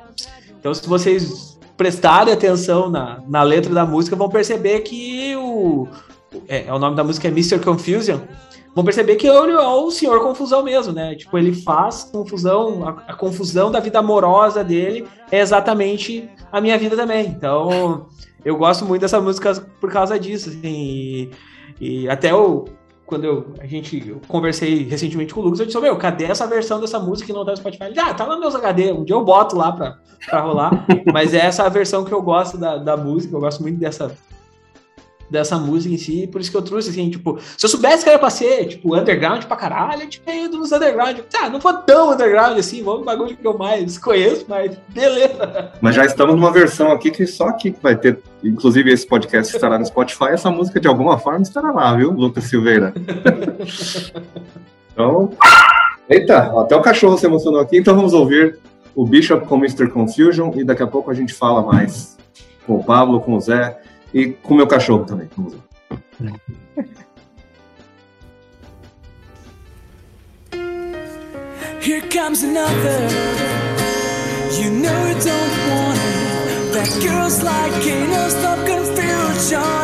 Então, 0.59 0.73
se 0.73 0.89
vocês 0.89 1.54
prestarem 1.77 2.33
atenção 2.33 2.91
na, 2.91 3.23
na 3.29 3.43
letra 3.43 3.73
da 3.73 3.85
música, 3.85 4.17
vão 4.17 4.29
perceber 4.29 4.81
que 4.81 5.35
o. 5.37 5.89
É, 6.49 6.67
é 6.67 6.73
o 6.73 6.79
nome 6.79 6.97
da 6.97 7.05
música 7.05 7.29
é 7.29 7.31
Mr. 7.31 7.59
Confusion. 7.61 8.21
Vão 8.75 8.85
perceber 8.85 9.15
que 9.15 9.29
ele 9.29 9.53
é 9.53 9.59
o 9.59 9.89
senhor 9.91 10.21
confusão 10.21 10.65
mesmo, 10.65 10.93
né? 10.93 11.15
Tipo, 11.15 11.39
ele 11.39 11.55
faz 11.55 12.05
confusão, 12.05 12.89
a, 12.89 13.13
a 13.13 13.15
confusão 13.15 13.71
da 13.71 13.79
vida 13.79 14.01
amorosa 14.01 14.65
dele 14.65 15.07
é 15.31 15.39
exatamente 15.39 16.29
a 16.51 16.61
minha 16.61 16.77
vida 16.77 16.97
também. 16.97 17.27
Então, 17.27 18.09
eu 18.45 18.57
gosto 18.57 18.85
muito 18.85 19.03
dessa 19.03 19.21
música 19.21 19.55
por 19.81 19.93
causa 19.93 20.19
disso, 20.19 20.49
assim. 20.49 20.61
E, 20.61 21.31
e 21.81 22.09
até 22.09 22.33
eu, 22.33 22.65
quando 23.07 23.25
eu, 23.25 23.55
a 23.61 23.67
gente 23.67 24.09
eu 24.09 24.21
conversei 24.27 24.85
recentemente 24.85 25.35
com 25.35 25.41
o 25.41 25.45
Lucas, 25.45 25.61
eu 25.61 25.67
disse, 25.67 25.79
meu, 25.81 25.97
cadê 25.97 26.25
essa 26.25 26.47
versão 26.47 26.81
dessa 26.81 26.99
música 26.99 27.27
que 27.27 27.33
não 27.33 27.45
tá 27.45 27.51
no 27.51 27.57
Spotify? 27.57 27.85
Ele, 27.85 28.01
ah, 28.01 28.15
tá 28.15 28.27
nos 28.27 28.41
meus 28.41 28.55
HD, 28.55 28.93
um 28.93 29.05
dia 29.05 29.15
eu 29.15 29.25
boto 29.25 29.57
lá 29.57 29.73
pra, 29.73 29.99
pra 30.29 30.41
rolar. 30.41 30.87
Mas 31.13 31.35
é 31.35 31.39
essa 31.39 31.65
a 31.65 31.69
versão 31.69 32.05
que 32.05 32.13
eu 32.13 32.23
gosto 32.23 32.57
da, 32.57 32.79
da 32.79 32.97
música, 32.97 33.35
eu 33.35 33.41
gosto 33.41 33.63
muito 33.63 33.79
dessa, 33.79 34.17
dessa 35.35 35.59
música 35.59 35.93
em 35.93 35.99
si, 35.99 36.29
por 36.29 36.41
isso 36.41 36.51
que 36.51 36.57
eu 36.57 36.63
trouxe, 36.63 36.91
assim, 36.91 37.11
tipo, 37.11 37.39
se 37.57 37.67
eu 37.67 37.69
soubesse 37.69 38.05
que 38.05 38.09
era 38.09 38.19
pra 38.19 38.31
ser, 38.31 38.69
tipo, 38.69 38.97
underground 38.97 39.45
pra 39.45 39.57
caralho, 39.57 40.03
eu 40.03 40.09
tinha 40.09 40.45
ido 40.45 40.57
nos 40.57 40.71
underground. 40.71 41.19
Tá, 41.31 41.51
não 41.51 41.61
foi 41.61 41.73
tão 41.85 42.13
underground 42.13 42.57
assim, 42.57 42.83
vamos 42.83 43.01
no 43.01 43.07
bagulho 43.07 43.37
que 43.37 43.45
eu 43.45 43.59
mais 43.59 43.99
conheço, 43.99 44.47
mas 44.49 44.79
beleza. 44.89 45.73
Mas 45.81 45.97
já 45.97 46.05
estamos 46.05 46.37
numa 46.37 46.53
versão 46.53 46.93
aqui 46.93 47.11
que 47.11 47.27
só 47.27 47.49
aqui 47.49 47.73
que 47.73 47.83
vai 47.83 47.97
ter, 47.97 48.21
inclusive 48.43 48.93
esse 48.93 49.07
podcast 49.07 49.55
estará 49.55 49.77
no 49.77 49.85
Spotify, 49.85 50.29
essa 50.29 50.51
música 50.51 50.81
de 50.81 50.87
alguma 50.87 51.19
forma 51.19 51.43
estará 51.43 51.73
lá, 51.73 51.93
viu, 51.95 52.13
Lucas 52.13 52.45
Silveira? 52.45 52.95
então, 54.93 55.31
eita, 56.09 56.61
até 56.61 56.77
o 56.77 56.81
cachorro 56.81 57.19
se 57.19 57.27
emocionou 57.27 57.61
aqui, 57.61 57.77
então 57.77 57.97
vamos 57.97 58.13
ouvir 58.13 58.61
o 58.95 59.05
Bishop 59.05 59.45
com 59.49 59.57
Mr. 59.57 59.89
Confusion 59.89 60.53
e 60.55 60.63
daqui 60.63 60.85
a 60.85 60.87
pouco 60.87 61.11
a 61.11 61.15
gente 61.15 61.35
fala 61.35 61.61
mais 61.61 62.17
com 62.65 62.77
o 62.77 62.85
Pablo, 62.85 63.21
com 63.21 63.35
o 63.35 63.41
Zé 63.41 63.77
e 64.15 64.29
com 64.29 64.55
o 64.55 64.57
meu 64.57 64.67
cachorro 64.67 65.05
também. 65.05 65.29
Here 71.81 72.01
comes 72.09 72.43
another. 72.43 73.09
You 74.53 74.71
know 74.71 75.07
you 75.09 75.15
don't 75.17 75.55
want 75.69 75.99
it. 75.99 76.73
That 76.73 76.89
girl's 77.03 77.43
like 77.43 77.87
a 77.87 78.07
no 78.07 78.29
stop 78.31 78.59
confusion. 78.67 79.84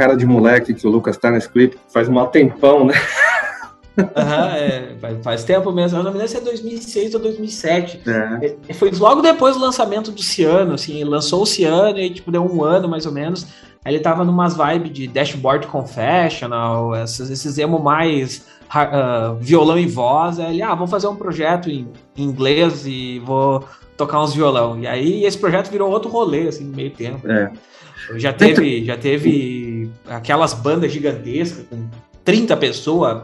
Cara 0.00 0.16
de 0.16 0.24
moleque 0.24 0.72
que 0.72 0.86
o 0.86 0.90
Lucas 0.90 1.18
tá 1.18 1.30
nesse 1.30 1.46
clipe 1.46 1.76
faz 1.92 2.08
um 2.08 2.24
tempão, 2.24 2.86
né? 2.86 2.94
Aham, 4.16 4.56
é, 4.56 4.96
faz- 5.22 5.44
tempo 5.44 5.70
mesmo. 5.70 5.98
Eu 5.98 6.02
não 6.02 6.10
me 6.10 6.16
lembro 6.16 6.30
se 6.30 6.38
é 6.38 6.40
2006 6.40 7.14
ou 7.14 7.20
2007. 7.20 8.00
É. 8.06 8.56
É, 8.68 8.72
Foi 8.72 8.90
logo 8.92 9.20
depois 9.20 9.56
do 9.56 9.60
lançamento 9.60 10.10
do 10.10 10.22
Ciano, 10.22 10.72
assim, 10.72 11.04
lançou 11.04 11.42
o 11.42 11.46
Ciano 11.46 11.98
e 11.98 12.08
tipo, 12.08 12.30
deu 12.30 12.42
um 12.42 12.64
ano 12.64 12.88
mais 12.88 13.04
ou 13.04 13.12
menos. 13.12 13.46
Aí 13.84 13.94
ele 13.94 14.02
tava 14.02 14.24
numas 14.24 14.56
vibes 14.56 14.90
de 14.90 15.06
Dashboard 15.06 15.66
Confessional, 15.66 16.96
esses, 16.96 17.28
esses 17.28 17.58
emo 17.58 17.78
mais 17.78 18.46
ah, 18.70 19.34
violão 19.38 19.78
e 19.78 19.86
voz. 19.86 20.40
Aí 20.40 20.54
ele, 20.54 20.62
ah, 20.62 20.74
vou 20.74 20.86
fazer 20.86 21.08
um 21.08 21.16
projeto 21.16 21.68
em, 21.68 21.86
em 22.16 22.24
inglês 22.24 22.86
e 22.86 23.18
vou 23.18 23.64
tocar 23.98 24.22
uns 24.22 24.34
violão. 24.34 24.78
E 24.78 24.86
aí 24.86 25.26
esse 25.26 25.36
projeto 25.36 25.70
virou 25.70 25.90
outro 25.90 26.08
rolê, 26.10 26.48
assim, 26.48 26.64
no 26.64 26.74
meio 26.74 26.90
tempo. 26.90 27.30
É. 27.30 27.50
Já 28.16 28.32
teve, 28.32 28.84
já 28.84 28.96
teve 28.96 29.90
aquelas 30.06 30.54
bandas 30.54 30.92
gigantescas 30.92 31.64
com 31.68 31.88
30 32.24 32.56
pessoas, 32.56 33.22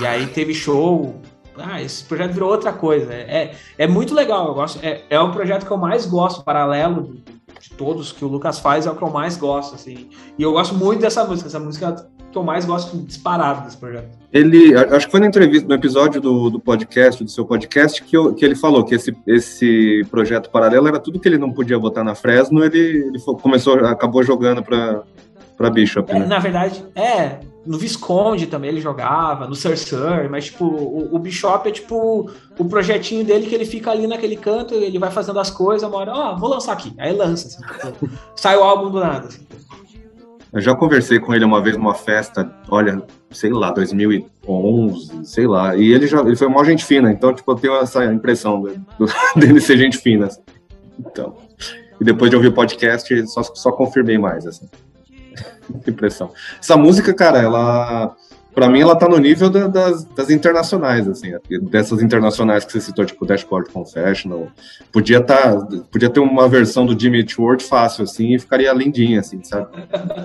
e 0.00 0.06
aí 0.06 0.26
teve 0.26 0.54
show. 0.54 1.20
Ah, 1.56 1.82
esse 1.82 2.04
projeto 2.04 2.32
virou 2.32 2.50
outra 2.50 2.72
coisa. 2.72 3.12
É, 3.12 3.54
é 3.76 3.86
muito 3.86 4.14
legal, 4.14 4.48
eu 4.48 4.54
gosto. 4.54 4.78
É, 4.84 5.02
é 5.10 5.20
o 5.20 5.32
projeto 5.32 5.66
que 5.66 5.70
eu 5.70 5.76
mais 5.76 6.06
gosto, 6.06 6.44
paralelo 6.44 7.14
de, 7.60 7.70
todos 7.76 8.12
que 8.12 8.24
o 8.24 8.28
Lucas 8.28 8.58
faz, 8.58 8.86
é 8.86 8.90
o 8.90 8.96
que 8.96 9.02
eu 9.02 9.10
mais 9.10 9.36
gosto, 9.36 9.74
assim. 9.74 10.08
E 10.38 10.42
eu 10.42 10.52
gosto 10.52 10.74
muito 10.74 11.00
dessa 11.00 11.24
música, 11.24 11.48
essa 11.48 11.60
música 11.60 12.08
eu 12.38 12.44
mais 12.44 12.64
gosto 12.64 12.96
disparado 12.98 13.64
desse 13.64 13.76
projeto. 13.76 14.16
Ele, 14.32 14.74
acho 14.76 15.06
que 15.06 15.10
foi 15.12 15.20
na 15.20 15.26
entrevista, 15.26 15.66
no 15.66 15.74
episódio 15.74 16.20
do, 16.20 16.50
do 16.50 16.60
podcast, 16.60 17.22
do 17.24 17.30
seu 17.30 17.44
podcast, 17.46 18.02
que, 18.02 18.16
eu- 18.16 18.34
que 18.34 18.44
ele 18.44 18.54
falou 18.54 18.84
que 18.84 18.94
esse, 18.94 19.16
esse 19.26 20.06
projeto 20.10 20.50
paralelo 20.50 20.86
era 20.88 20.98
tudo 21.00 21.18
que 21.18 21.26
ele 21.28 21.38
não 21.38 21.50
podia 21.52 21.78
botar 21.78 22.04
na 22.04 22.14
Fresno, 22.14 22.62
ele, 22.64 22.78
ele 22.78 23.18
começou, 23.40 23.74
acabou 23.86 24.22
jogando 24.22 24.62
pra, 24.62 25.02
pra 25.56 25.70
Bishop, 25.70 26.10
É, 26.12 26.18
né? 26.18 26.26
na 26.26 26.38
verdade, 26.38 26.84
é. 26.94 27.40
No 27.66 27.76
Visconde 27.76 28.46
também 28.46 28.70
ele 28.70 28.80
jogava, 28.80 29.46
no 29.46 29.54
Cersei, 29.54 30.26
mas 30.30 30.46
tipo, 30.46 30.64
o, 30.64 31.14
o 31.14 31.18
Bishop 31.18 31.68
é 31.68 31.72
tipo 31.72 32.30
o 32.58 32.64
projetinho 32.64 33.24
dele 33.24 33.46
que 33.46 33.54
ele 33.54 33.66
fica 33.66 33.90
ali 33.90 34.06
naquele 34.06 34.36
canto, 34.36 34.72
ele 34.74 34.98
vai 34.98 35.10
fazendo 35.10 35.38
as 35.38 35.50
coisas, 35.50 35.86
uma 35.86 35.98
hora, 35.98 36.12
ó, 36.14 36.36
vou 36.36 36.48
lançar 36.48 36.72
aqui. 36.72 36.94
Aí 36.98 37.14
lança, 37.14 37.46
assim, 37.48 38.08
sai 38.36 38.56
o 38.56 38.62
álbum 38.62 38.90
do 38.90 39.00
nada. 39.00 39.26
assim. 39.28 39.46
Eu 40.52 40.60
já 40.60 40.74
conversei 40.74 41.18
com 41.18 41.34
ele 41.34 41.44
uma 41.44 41.60
vez 41.62 41.76
numa 41.76 41.94
festa, 41.94 42.50
olha, 42.68 43.02
sei 43.30 43.50
lá, 43.50 43.70
2011, 43.70 45.24
sei 45.24 45.46
lá, 45.46 45.76
e 45.76 45.92
ele 45.92 46.06
já 46.06 46.20
ele 46.20 46.36
foi 46.36 46.46
uma 46.46 46.64
gente 46.64 46.84
fina, 46.84 47.12
então, 47.12 47.34
tipo, 47.34 47.50
eu 47.50 47.56
tenho 47.56 47.76
essa 47.76 48.04
impressão 48.06 48.62
dele 49.36 49.60
ser 49.60 49.76
gente 49.76 49.98
fina. 49.98 50.26
assim. 50.26 50.40
Então, 50.98 51.36
e 52.00 52.04
depois 52.04 52.30
de 52.30 52.36
ouvir 52.36 52.48
o 52.48 52.52
podcast, 52.52 53.26
só, 53.28 53.42
só 53.42 53.72
confirmei 53.72 54.16
mais, 54.16 54.46
assim. 54.46 54.68
impressão. 55.86 56.32
Essa 56.60 56.76
música, 56.76 57.12
cara, 57.12 57.38
ela. 57.38 58.16
Pra 58.58 58.68
mim, 58.68 58.80
ela 58.80 58.96
tá 58.96 59.08
no 59.08 59.18
nível 59.18 59.48
da- 59.48 59.68
das, 59.68 60.04
das 60.04 60.30
internacionais, 60.30 61.06
assim, 61.06 61.30
dessas 61.70 62.02
internacionais 62.02 62.64
que 62.64 62.72
você 62.72 62.80
citou, 62.80 63.04
tipo 63.04 63.24
Dashboard 63.24 63.70
Confessional. 63.70 64.48
Podia, 64.92 65.20
tá, 65.20 65.56
podia 65.92 66.10
ter 66.10 66.18
uma 66.18 66.48
versão 66.48 66.84
do 66.84 66.98
Jimmy 66.98 67.24
World 67.38 67.62
fácil, 67.62 68.02
assim, 68.02 68.34
e 68.34 68.38
ficaria 68.40 68.72
lindinha, 68.72 69.20
assim, 69.20 69.38
sabe? 69.44 69.68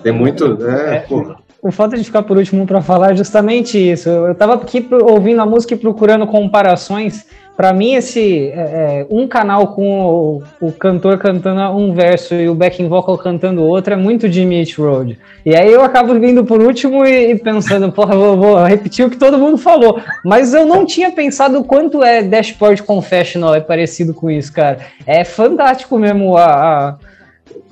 Tem 0.01 0.11
muito. 0.11 0.57
É, 0.65 0.99
pô. 1.01 1.35
O 1.61 1.71
fato 1.71 1.95
de 1.95 2.03
ficar 2.03 2.23
por 2.23 2.35
último 2.37 2.65
para 2.65 2.81
falar 2.81 3.11
é 3.11 3.15
justamente 3.15 3.77
isso. 3.77 4.09
Eu 4.09 4.27
eu 4.29 4.35
tava 4.35 4.55
aqui 4.55 4.85
ouvindo 5.03 5.39
a 5.41 5.45
música 5.45 5.75
e 5.75 5.77
procurando 5.77 6.25
comparações. 6.25 7.25
Para 7.55 7.71
mim, 7.71 7.93
esse 7.93 8.47
é, 8.49 8.55
é, 8.55 9.07
um 9.11 9.27
canal 9.27 9.67
com 9.75 10.01
o, 10.01 10.43
o 10.59 10.71
cantor 10.71 11.19
cantando 11.19 11.61
um 11.77 11.93
verso 11.93 12.33
e 12.33 12.49
o 12.49 12.55
backing 12.55 12.87
vocal 12.87 13.15
cantando 13.17 13.61
outro 13.63 13.93
é 13.93 13.95
muito 13.95 14.27
Jimmy 14.27 14.59
Eat 14.59 14.73
Road. 14.81 15.19
E 15.45 15.55
aí 15.55 15.71
eu 15.71 15.83
acabo 15.83 16.19
vindo 16.19 16.43
por 16.43 16.61
último 16.61 17.05
e, 17.05 17.31
e 17.31 17.35
pensando, 17.37 17.91
porra, 17.91 18.15
vou, 18.15 18.37
vou 18.37 18.63
repetir 18.63 19.05
o 19.05 19.09
que 19.09 19.17
todo 19.17 19.37
mundo 19.37 19.57
falou. 19.59 20.01
Mas 20.25 20.53
eu 20.53 20.65
não 20.65 20.83
tinha 20.83 21.11
pensado 21.11 21.59
o 21.59 21.63
quanto 21.63 22.03
é 22.03 22.23
Dashboard 22.23 22.81
Confessional 22.81 23.53
é 23.53 23.61
parecido 23.61 24.15
com 24.15 24.31
isso, 24.31 24.51
cara. 24.51 24.79
É 25.05 25.23
fantástico 25.23 25.99
mesmo 25.99 26.35
a- 26.35 26.45
a 26.89 26.95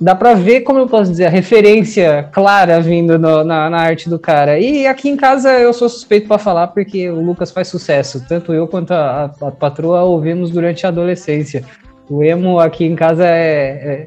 dá 0.00 0.14
pra 0.14 0.34
ver, 0.34 0.62
como 0.62 0.78
eu 0.78 0.86
posso 0.86 1.10
dizer, 1.10 1.26
a 1.26 1.30
referência 1.30 2.28
clara 2.32 2.80
vindo 2.80 3.18
no- 3.18 3.44
na, 3.44 3.70
na 3.70 3.78
arte 3.78 4.08
do 4.08 4.18
cara. 4.18 4.58
E 4.58 4.86
aqui 4.86 5.08
em 5.08 5.16
casa 5.16 5.50
eu 5.58 5.72
sou 5.72 5.88
suspeito 5.88 6.26
pra 6.28 6.38
falar 6.38 6.68
porque 6.68 7.08
o 7.08 7.20
Lucas 7.20 7.50
faz 7.50 7.68
sucesso. 7.68 8.24
Tanto 8.28 8.52
eu 8.52 8.66
quanto 8.68 8.92
a, 8.92 9.24
a 9.40 9.50
patroa 9.50 10.02
ouvimos 10.02 10.50
durante 10.50 10.84
a 10.84 10.88
adolescência. 10.88 11.64
O 12.10 12.22
emo 12.22 12.58
aqui 12.58 12.84
em 12.84 12.94
casa 12.96 13.24
é, 13.26 13.30
é 13.30 14.06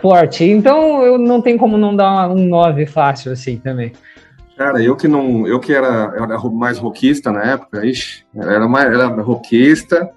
forte. 0.00 0.44
Então 0.44 1.02
eu 1.04 1.18
não 1.18 1.40
tenho 1.42 1.58
como 1.58 1.76
não 1.76 1.94
dar 1.96 2.28
um 2.30 2.46
9 2.46 2.86
fácil 2.86 3.32
assim 3.32 3.56
também. 3.56 3.92
Cara, 4.56 4.82
eu 4.82 4.94
que 4.94 5.08
não. 5.08 5.46
Eu 5.46 5.58
que 5.58 5.72
era, 5.72 6.12
era 6.16 6.38
mais 6.50 6.76
rockista 6.78 7.32
na 7.32 7.42
época, 7.44 7.84
ixi, 7.84 8.24
era 8.36 8.68
mais 8.68 8.86
era 8.92 9.06
rockista 9.06 10.10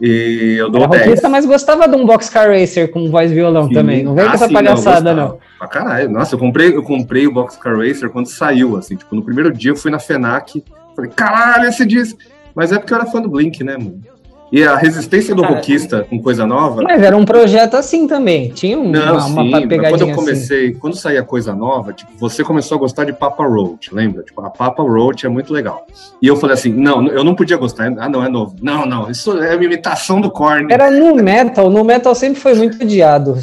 e 0.00 0.56
eu 0.58 0.70
dou 0.70 0.82
Era 0.82 0.90
10. 0.90 1.04
rockista, 1.06 1.28
mas 1.28 1.46
gostava 1.46 1.88
de 1.88 1.96
um 1.96 2.04
Boxcar 2.04 2.48
Racer 2.50 2.90
com 2.90 3.10
voz 3.10 3.30
e 3.30 3.34
violão 3.34 3.68
Sim. 3.68 3.74
também. 3.74 4.02
Não 4.02 4.14
vem 4.14 4.24
Ah, 4.24 4.28
com 4.28 4.34
essa 4.34 4.46
sim, 4.48 4.52
palhaçada, 4.54 5.14
não. 5.14 5.38
Pra 5.58 5.68
caralho. 5.68 6.10
Nossa, 6.10 6.34
eu 6.34 6.38
comprei, 6.38 6.74
eu 6.76 6.82
comprei 6.82 7.26
o 7.26 7.32
Boxcar 7.32 7.76
Racer 7.78 8.10
quando 8.10 8.26
saiu, 8.26 8.76
assim, 8.76 8.96
tipo, 8.96 9.14
no 9.14 9.22
primeiro 9.22 9.52
dia 9.52 9.70
eu 9.70 9.76
fui 9.76 9.90
na 9.90 9.98
FENAC, 9.98 10.62
falei, 10.94 11.10
caralho, 11.14 11.68
esse 11.68 11.84
disco. 11.86 12.18
Mas 12.54 12.72
é 12.72 12.78
porque 12.78 12.92
eu 12.92 12.96
era 12.98 13.06
fã 13.06 13.20
do 13.20 13.28
Blink, 13.28 13.62
né, 13.62 13.76
mano? 13.76 14.00
E 14.52 14.62
a 14.62 14.76
resistência 14.76 15.34
do 15.34 15.42
Cara, 15.42 15.54
rockista 15.56 16.06
com 16.08 16.22
coisa 16.22 16.46
nova. 16.46 16.80
Mas 16.82 17.02
era 17.02 17.16
um 17.16 17.24
projeto 17.24 17.74
assim 17.74 18.06
também. 18.06 18.48
Tinha 18.50 18.78
um- 18.78 18.88
Não, 18.90 19.12
uma, 19.14 19.20
sim, 19.20 19.32
uma 19.32 19.42
mas 19.42 19.50
quando 19.52 19.68
pegadinha 19.68 20.12
eu 20.12 20.14
comecei, 20.14 20.72
quando 20.74 20.96
saía 20.96 21.22
coisa 21.24 21.52
nova, 21.54 21.92
tipo, 21.92 22.12
você 22.16 22.44
começou 22.44 22.76
a 22.76 22.78
gostar 22.78 23.04
de 23.04 23.12
Papa 23.12 23.44
Roach, 23.44 23.92
lembra? 23.92 24.22
Tipo, 24.22 24.40
a 24.42 24.50
Papa 24.50 24.82
Roach 24.84 25.26
é 25.26 25.28
muito 25.28 25.52
legal. 25.52 25.84
E 26.22 26.28
eu 26.28 26.36
falei 26.36 26.54
assim, 26.54 26.72
não, 26.72 27.06
eu 27.08 27.24
não 27.24 27.34
podia 27.34 27.56
gostar. 27.56 27.92
Ah, 27.98 28.08
não, 28.08 28.24
é 28.24 28.28
novo. 28.28 28.54
Não, 28.62 28.86
não, 28.86 29.10
isso 29.10 29.32
é 29.42 29.56
uma 29.56 29.64
imitação 29.64 30.20
do 30.20 30.30
Korn. 30.30 30.72
Era 30.72 30.90
no 30.92 31.14
metal, 31.16 31.68
no 31.68 31.82
metal 31.82 32.14
sempre 32.14 32.40
foi 32.40 32.54
muito 32.54 32.80
odiado. 32.82 33.34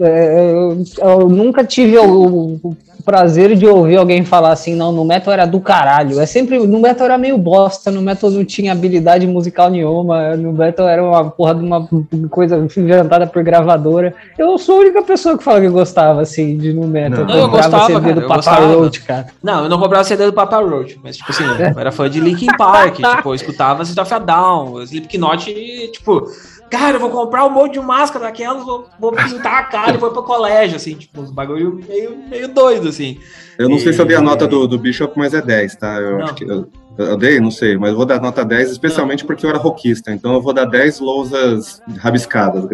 É, 0.00 0.50
Eu, 0.52 0.84
eu 0.98 1.28
nunca 1.28 1.64
tive 1.64 1.98
o 1.98 2.60
prazer 3.04 3.54
de 3.54 3.66
ouvir 3.66 3.96
alguém 3.96 4.24
falar 4.24 4.52
assim, 4.52 4.74
não, 4.74 4.90
no 4.90 5.04
metal 5.04 5.32
era 5.32 5.46
do 5.46 5.60
caralho. 5.60 6.20
É 6.20 6.26
sempre, 6.26 6.58
no 6.58 6.80
metal 6.80 7.04
era 7.06 7.18
meio 7.18 7.36
bosta, 7.36 7.90
no 7.90 8.00
metal 8.00 8.30
não 8.30 8.44
tinha 8.44 8.72
habilidade 8.72 9.26
musical 9.26 9.70
nenhuma, 9.70 10.36
no 10.36 10.52
metal 10.52 10.88
era 10.88 11.02
uma 11.02 11.30
porra 11.30 11.54
de 11.54 11.64
uma 11.64 11.88
coisa 12.30 12.56
inventada 12.56 13.26
por 13.26 13.42
gravadora. 13.42 14.14
Eu 14.38 14.56
sou 14.58 14.76
a 14.76 14.80
única 14.80 15.02
pessoa 15.02 15.36
que 15.36 15.44
fala 15.44 15.60
que 15.60 15.68
gostava, 15.68 16.22
assim, 16.22 16.56
de 16.56 16.72
no 16.72 16.86
metal. 16.86 17.24
Não, 17.24 17.36
eu 17.36 17.48
gostava, 17.48 17.86
CD 17.86 18.00
cara, 18.00 18.14
do 18.14 18.20
eu 18.20 18.28
Papa 18.28 18.36
gostava. 18.36 18.66
Roach, 18.66 19.02
cara. 19.02 19.26
Não, 19.42 19.64
eu 19.64 19.68
não 19.68 19.78
comprava 19.78 20.04
CD 20.04 20.26
do 20.26 20.32
Papa 20.32 20.60
Roach, 20.60 20.98
mas, 21.02 21.16
tipo 21.16 21.30
assim, 21.30 21.44
eu 21.44 21.78
era 21.78 21.92
fã 21.92 22.08
de 22.08 22.20
Linkin 22.20 22.46
Park, 22.56 22.96
tipo, 22.96 23.28
eu 23.28 23.34
escutava 23.34 23.84
System 23.84 24.02
of 24.02 24.14
a 24.14 24.18
Down, 24.18 24.82
Slipknot, 24.82 25.50
e, 25.50 25.88
tipo, 25.88 26.26
cara, 26.70 26.96
eu 26.96 27.00
vou 27.00 27.10
comprar 27.10 27.44
um 27.46 27.50
monte 27.50 27.74
de 27.74 27.80
máscara 27.80 28.24
daquelas, 28.26 28.64
vou, 28.64 28.88
vou 28.98 29.12
pintar 29.12 29.58
a 29.60 29.62
cara 29.64 29.94
e 29.94 29.98
vou 29.98 30.10
pro 30.10 30.22
colégio, 30.22 30.76
assim, 30.76 30.94
tipo, 30.94 31.20
uns 31.20 31.30
bagulho 31.30 31.80
meio, 31.88 32.16
meio 32.28 32.48
doido, 32.48 32.88
assim. 32.88 33.18
Eu 33.58 33.68
não 33.68 33.78
sei 33.78 33.92
se 33.92 34.00
eu 34.00 34.04
dei 34.04 34.16
a 34.16 34.20
E- 34.20 34.22
nota 34.24 34.46
do, 34.48 34.66
do 34.66 34.78
Bishop, 34.78 35.16
mas 35.16 35.32
é 35.34 35.40
10, 35.40 35.76
tá? 35.76 35.96
Eu 36.00 36.18
Não. 36.18 36.24
acho 36.24 36.34
que. 36.34 36.44
Eu, 36.44 36.68
eu 36.98 37.16
dei? 37.16 37.40
Não 37.40 37.50
sei, 37.50 37.76
mas 37.76 37.90
eu 37.90 37.96
vou 37.96 38.06
dar 38.06 38.20
nota 38.20 38.44
10, 38.44 38.70
especialmente 38.70 39.24
porque 39.24 39.44
eu 39.46 39.50
era 39.50 39.58
rockista. 39.58 40.12
Então 40.12 40.32
eu 40.34 40.40
vou 40.42 40.52
dar 40.52 40.64
10 40.64 41.00
lousas 41.00 41.80
rabiscadas. 41.98 42.68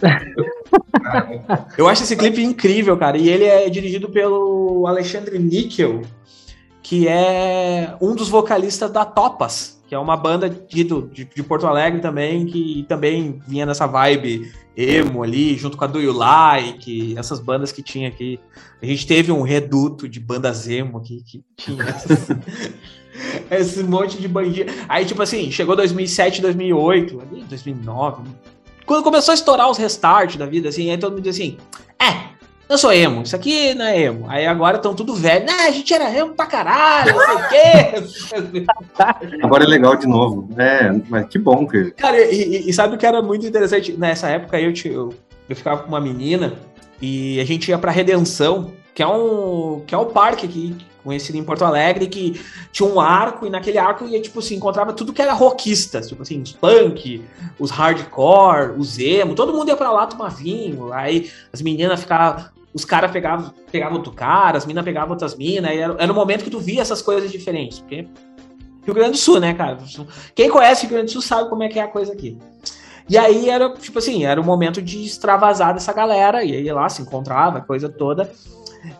Eu 1.78 1.88
acho 1.88 2.02
esse 2.02 2.16
clipe 2.16 2.42
incrível, 2.42 2.96
cara. 2.96 3.16
E 3.16 3.28
ele 3.28 3.44
é 3.44 3.68
dirigido 3.70 4.08
pelo 4.08 4.86
Alexandre 4.86 5.38
Níquel, 5.38 6.02
que 6.82 7.08
é 7.08 7.94
um 8.00 8.14
dos 8.14 8.28
vocalistas 8.28 8.90
da 8.90 9.04
Topas, 9.04 9.73
que 9.86 9.94
é 9.94 9.98
uma 9.98 10.16
banda 10.16 10.48
de, 10.48 10.84
de, 10.84 11.24
de 11.24 11.42
Porto 11.42 11.66
Alegre 11.66 12.00
também, 12.00 12.46
que 12.46 12.84
também 12.88 13.40
vinha 13.46 13.66
nessa 13.66 13.86
vibe 13.86 14.50
emo 14.76 15.22
ali, 15.22 15.56
junto 15.56 15.76
com 15.76 15.84
a 15.84 15.86
Do 15.86 16.00
You 16.00 16.12
Like, 16.12 17.16
essas 17.16 17.38
bandas 17.38 17.70
que 17.70 17.82
tinha 17.82 18.08
aqui. 18.08 18.40
A 18.82 18.86
gente 18.86 19.06
teve 19.06 19.30
um 19.30 19.42
reduto 19.42 20.08
de 20.08 20.18
bandas 20.18 20.68
emo 20.68 20.98
aqui, 20.98 21.22
que 21.24 21.44
tinha 21.56 21.82
essas- 21.88 22.28
esse 23.50 23.82
monte 23.84 24.18
de 24.20 24.26
bandinha. 24.26 24.66
Aí, 24.88 25.04
tipo 25.04 25.22
assim, 25.22 25.50
chegou 25.50 25.76
2007, 25.76 26.40
2008, 26.40 27.20
ali, 27.20 27.44
2009, 27.44 28.22
quando 28.86 29.02
começou 29.02 29.32
a 29.32 29.34
estourar 29.34 29.70
os 29.70 29.78
restart 29.78 30.36
da 30.36 30.46
vida, 30.46 30.68
assim, 30.68 30.90
aí 30.90 30.98
todo 30.98 31.12
mundo 31.12 31.22
diz 31.22 31.36
assim: 31.36 31.56
é, 32.00 32.33
eu 32.68 32.78
sou 32.78 32.92
emo, 32.92 33.22
isso 33.22 33.36
aqui 33.36 33.74
não 33.74 33.84
é 33.84 34.00
emo. 34.02 34.26
Aí 34.28 34.46
agora 34.46 34.76
estão 34.76 34.94
tudo 34.94 35.14
velho, 35.14 35.44
né? 35.46 35.52
A 35.66 35.70
gente 35.70 35.92
era 35.92 36.10
emo 36.16 36.34
pra 36.34 36.46
caralho, 36.46 37.14
não 37.14 37.24
sei 37.24 37.34
o 37.34 37.48
quê. 37.48 38.64
Agora 39.42 39.64
é 39.64 39.66
legal 39.66 39.96
de 39.96 40.06
novo. 40.06 40.48
É, 40.56 40.90
mas 41.08 41.26
que 41.28 41.38
bom 41.38 41.66
que. 41.66 41.90
Cara, 41.92 42.18
e, 42.20 42.68
e- 42.68 42.72
sabe 42.72 42.94
o 42.94 42.98
que 42.98 43.06
era 43.06 43.20
muito 43.22 43.46
interessante? 43.46 43.92
Nessa 43.92 44.28
época 44.28 44.58
eu, 44.60 44.72
te- 44.72 44.88
eu, 44.88 45.12
eu 45.48 45.56
ficava 45.56 45.82
com 45.82 45.88
uma 45.88 46.00
menina 46.00 46.54
e 47.00 47.38
a 47.40 47.44
gente 47.44 47.68
ia 47.70 47.78
pra 47.78 47.90
Redenção, 47.90 48.72
que 48.94 49.02
é 49.02 49.06
um, 49.06 49.82
que 49.86 49.94
é 49.94 49.98
um 49.98 50.06
parque 50.06 50.46
aqui, 50.46 50.76
conhecido 51.04 51.36
em 51.36 51.44
Porto 51.44 51.64
Alegre, 51.64 52.08
que 52.08 52.40
tinha 52.72 52.88
um 52.88 52.98
arco 52.98 53.46
e 53.46 53.50
naquele 53.50 53.78
arco 53.78 54.06
ia, 54.06 54.20
tipo 54.20 54.38
assim, 54.38 54.56
encontrava 54.56 54.92
tudo 54.92 55.12
que 55.12 55.22
era 55.22 55.32
rockista, 55.32 56.00
tipo 56.00 56.22
assim, 56.22 56.40
os 56.40 56.52
punk, 56.52 57.22
os 57.58 57.70
hardcore, 57.70 58.72
os 58.78 58.98
emo, 58.98 59.34
todo 59.34 59.52
mundo 59.52 59.68
ia 59.68 59.76
pra 59.76 59.92
lá 59.92 60.06
tomar 60.06 60.30
vinho, 60.30 60.92
aí 60.92 61.30
as 61.52 61.62
meninas 61.62 62.00
ficavam, 62.00 62.46
os 62.72 62.84
caras 62.84 63.10
pegavam, 63.12 63.52
pegavam 63.70 63.98
outro 63.98 64.12
cara, 64.12 64.58
as 64.58 64.66
minas 64.66 64.84
pegavam 64.84 65.10
outras 65.10 65.36
minas, 65.36 65.70
era, 65.70 65.94
era 65.98 66.12
o 66.12 66.14
momento 66.14 66.42
que 66.42 66.50
tu 66.50 66.58
via 66.58 66.80
essas 66.80 67.02
coisas 67.02 67.30
diferentes, 67.30 67.78
porque 67.78 68.08
Rio 68.84 68.94
Grande 68.94 69.12
do 69.12 69.16
Sul, 69.16 69.40
né, 69.40 69.54
cara? 69.54 69.78
Quem 70.34 70.50
conhece 70.50 70.82
Rio 70.82 70.96
Grande 70.96 71.06
do 71.06 71.12
Sul 71.12 71.22
sabe 71.22 71.48
como 71.48 71.62
é 71.62 71.68
que 71.68 71.78
é 71.78 71.82
a 71.82 71.88
coisa 71.88 72.12
aqui. 72.12 72.38
E 73.08 73.18
aí 73.18 73.50
era, 73.50 73.70
tipo 73.74 73.98
assim, 73.98 74.24
era 74.24 74.40
o 74.40 74.44
momento 74.44 74.80
de 74.80 75.04
extravasar 75.04 75.74
dessa 75.74 75.92
galera, 75.92 76.42
e 76.42 76.52
aí 76.52 76.72
lá 76.72 76.88
se 76.88 77.02
encontrava, 77.02 77.60
coisa 77.60 77.88
toda. 77.88 78.30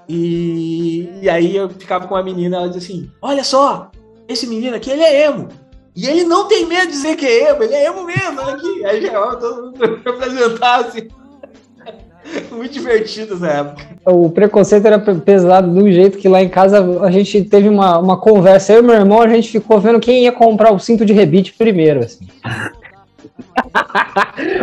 E, 0.08 1.08
e 1.22 1.28
aí 1.28 1.56
eu 1.56 1.68
ficava 1.68 2.06
com 2.06 2.14
uma 2.14 2.22
menina, 2.22 2.56
ela 2.56 2.68
dizia 2.68 2.82
assim: 2.82 3.10
Olha 3.20 3.44
só, 3.44 3.90
esse 4.28 4.46
menino 4.46 4.76
aqui, 4.76 4.90
ele 4.90 5.02
é 5.02 5.26
emo. 5.26 5.48
E 5.96 6.06
ele 6.06 6.24
não 6.24 6.48
tem 6.48 6.66
medo 6.66 6.86
de 6.86 6.92
dizer 6.92 7.16
que 7.16 7.24
é 7.24 7.50
emo, 7.50 7.62
ele 7.62 7.74
é 7.74 7.86
emo 7.86 8.04
mesmo, 8.04 8.40
olha 8.40 8.54
aqui. 8.54 8.84
Aí 8.84 9.00
já 9.02 9.36
todo 9.36 9.66
mundo 9.66 10.02
apresentar 10.08 10.80
assim. 10.80 11.08
Muito 12.50 12.72
divertido 12.72 13.34
essa 13.34 13.46
época. 13.46 13.86
O 14.06 14.30
preconceito 14.30 14.86
era 14.86 14.98
pe- 14.98 15.14
pesado 15.16 15.72
do 15.72 15.92
jeito 15.92 16.18
que 16.18 16.28
lá 16.28 16.42
em 16.42 16.48
casa 16.48 16.80
a 17.02 17.10
gente 17.10 17.44
teve 17.44 17.68
uma, 17.68 17.98
uma 17.98 18.16
conversa. 18.18 18.72
Eu 18.72 18.80
e 18.80 18.82
meu 18.82 18.94
irmão, 18.94 19.20
a 19.20 19.28
gente 19.28 19.50
ficou 19.50 19.78
vendo 19.78 20.00
quem 20.00 20.24
ia 20.24 20.32
comprar 20.32 20.72
o 20.72 20.78
cinto 20.78 21.04
de 21.04 21.12
rebite 21.12 21.52
primeiro. 21.52 22.00
Assim. 22.00 22.26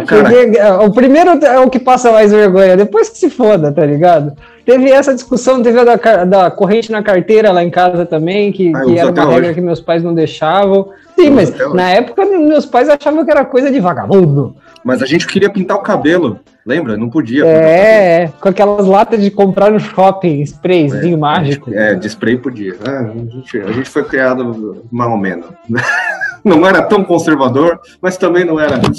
Porque 0.07 0.57
é, 0.57 0.73
o 0.73 0.91
primeiro 0.91 1.31
é 1.45 1.59
o 1.59 1.69
que 1.69 1.79
passa 1.79 2.11
mais 2.11 2.31
vergonha, 2.31 2.77
depois 2.77 3.09
que 3.09 3.17
se 3.17 3.29
foda, 3.29 3.71
tá 3.71 3.85
ligado? 3.85 4.35
Teve 4.65 4.91
essa 4.91 5.13
discussão, 5.13 5.61
teve 5.63 5.79
a 5.79 5.83
da, 5.83 6.23
da 6.25 6.51
corrente 6.51 6.91
na 6.91 7.01
carteira 7.01 7.51
lá 7.51 7.63
em 7.63 7.69
casa 7.69 8.05
também, 8.05 8.51
que, 8.51 8.71
Ah, 8.75 8.81
que 8.85 8.97
era 8.97 9.11
uma 9.11 9.25
regra 9.25 9.45
hoje. 9.47 9.53
que 9.55 9.61
meus 9.61 9.79
pais 9.81 10.03
não 10.03 10.13
deixavam. 10.13 10.89
Sim, 11.15 11.27
Eu 11.27 11.33
mas 11.33 11.73
na 11.73 11.89
época 11.89 12.25
meus 12.25 12.65
pais 12.65 12.87
achavam 12.89 13.23
que 13.25 13.31
era 13.31 13.43
coisa 13.45 13.71
de 13.71 13.79
vagabundo. 13.79 14.55
mas 14.83 15.01
a 15.01 15.05
gente 15.05 15.27
queria 15.27 15.49
pintar 15.49 15.77
o 15.77 15.81
cabelo. 15.81 16.39
Lembra? 16.65 16.95
Não 16.95 17.09
podia. 17.09 17.43
cabelo. 17.43 17.59
É, 17.63 18.31
com 18.39 18.49
aquelas 18.49 18.85
latas 18.85 19.21
de 19.21 19.31
comprar 19.31 19.71
no 19.71 19.79
shopping, 19.79 20.41
sprayzinho 20.41 21.17
mágico. 21.17 21.73
É, 21.73 21.95
de 21.95 22.07
spray 22.07 22.37
podia. 22.37 22.75
Ah, 22.87 22.99
a, 22.99 23.13
gente, 23.17 23.57
a 23.59 23.71
gente 23.71 23.89
foi 23.89 24.03
criado 24.03 24.83
mais 24.91 25.09
ou 25.11 25.17
menos. 25.17 25.45
Não 26.43 26.65
era 26.65 26.81
tão 26.81 27.03
conservador, 27.03 27.79
mas 28.01 28.17
também 28.17 28.43
não 28.43 28.59
era. 28.59 28.79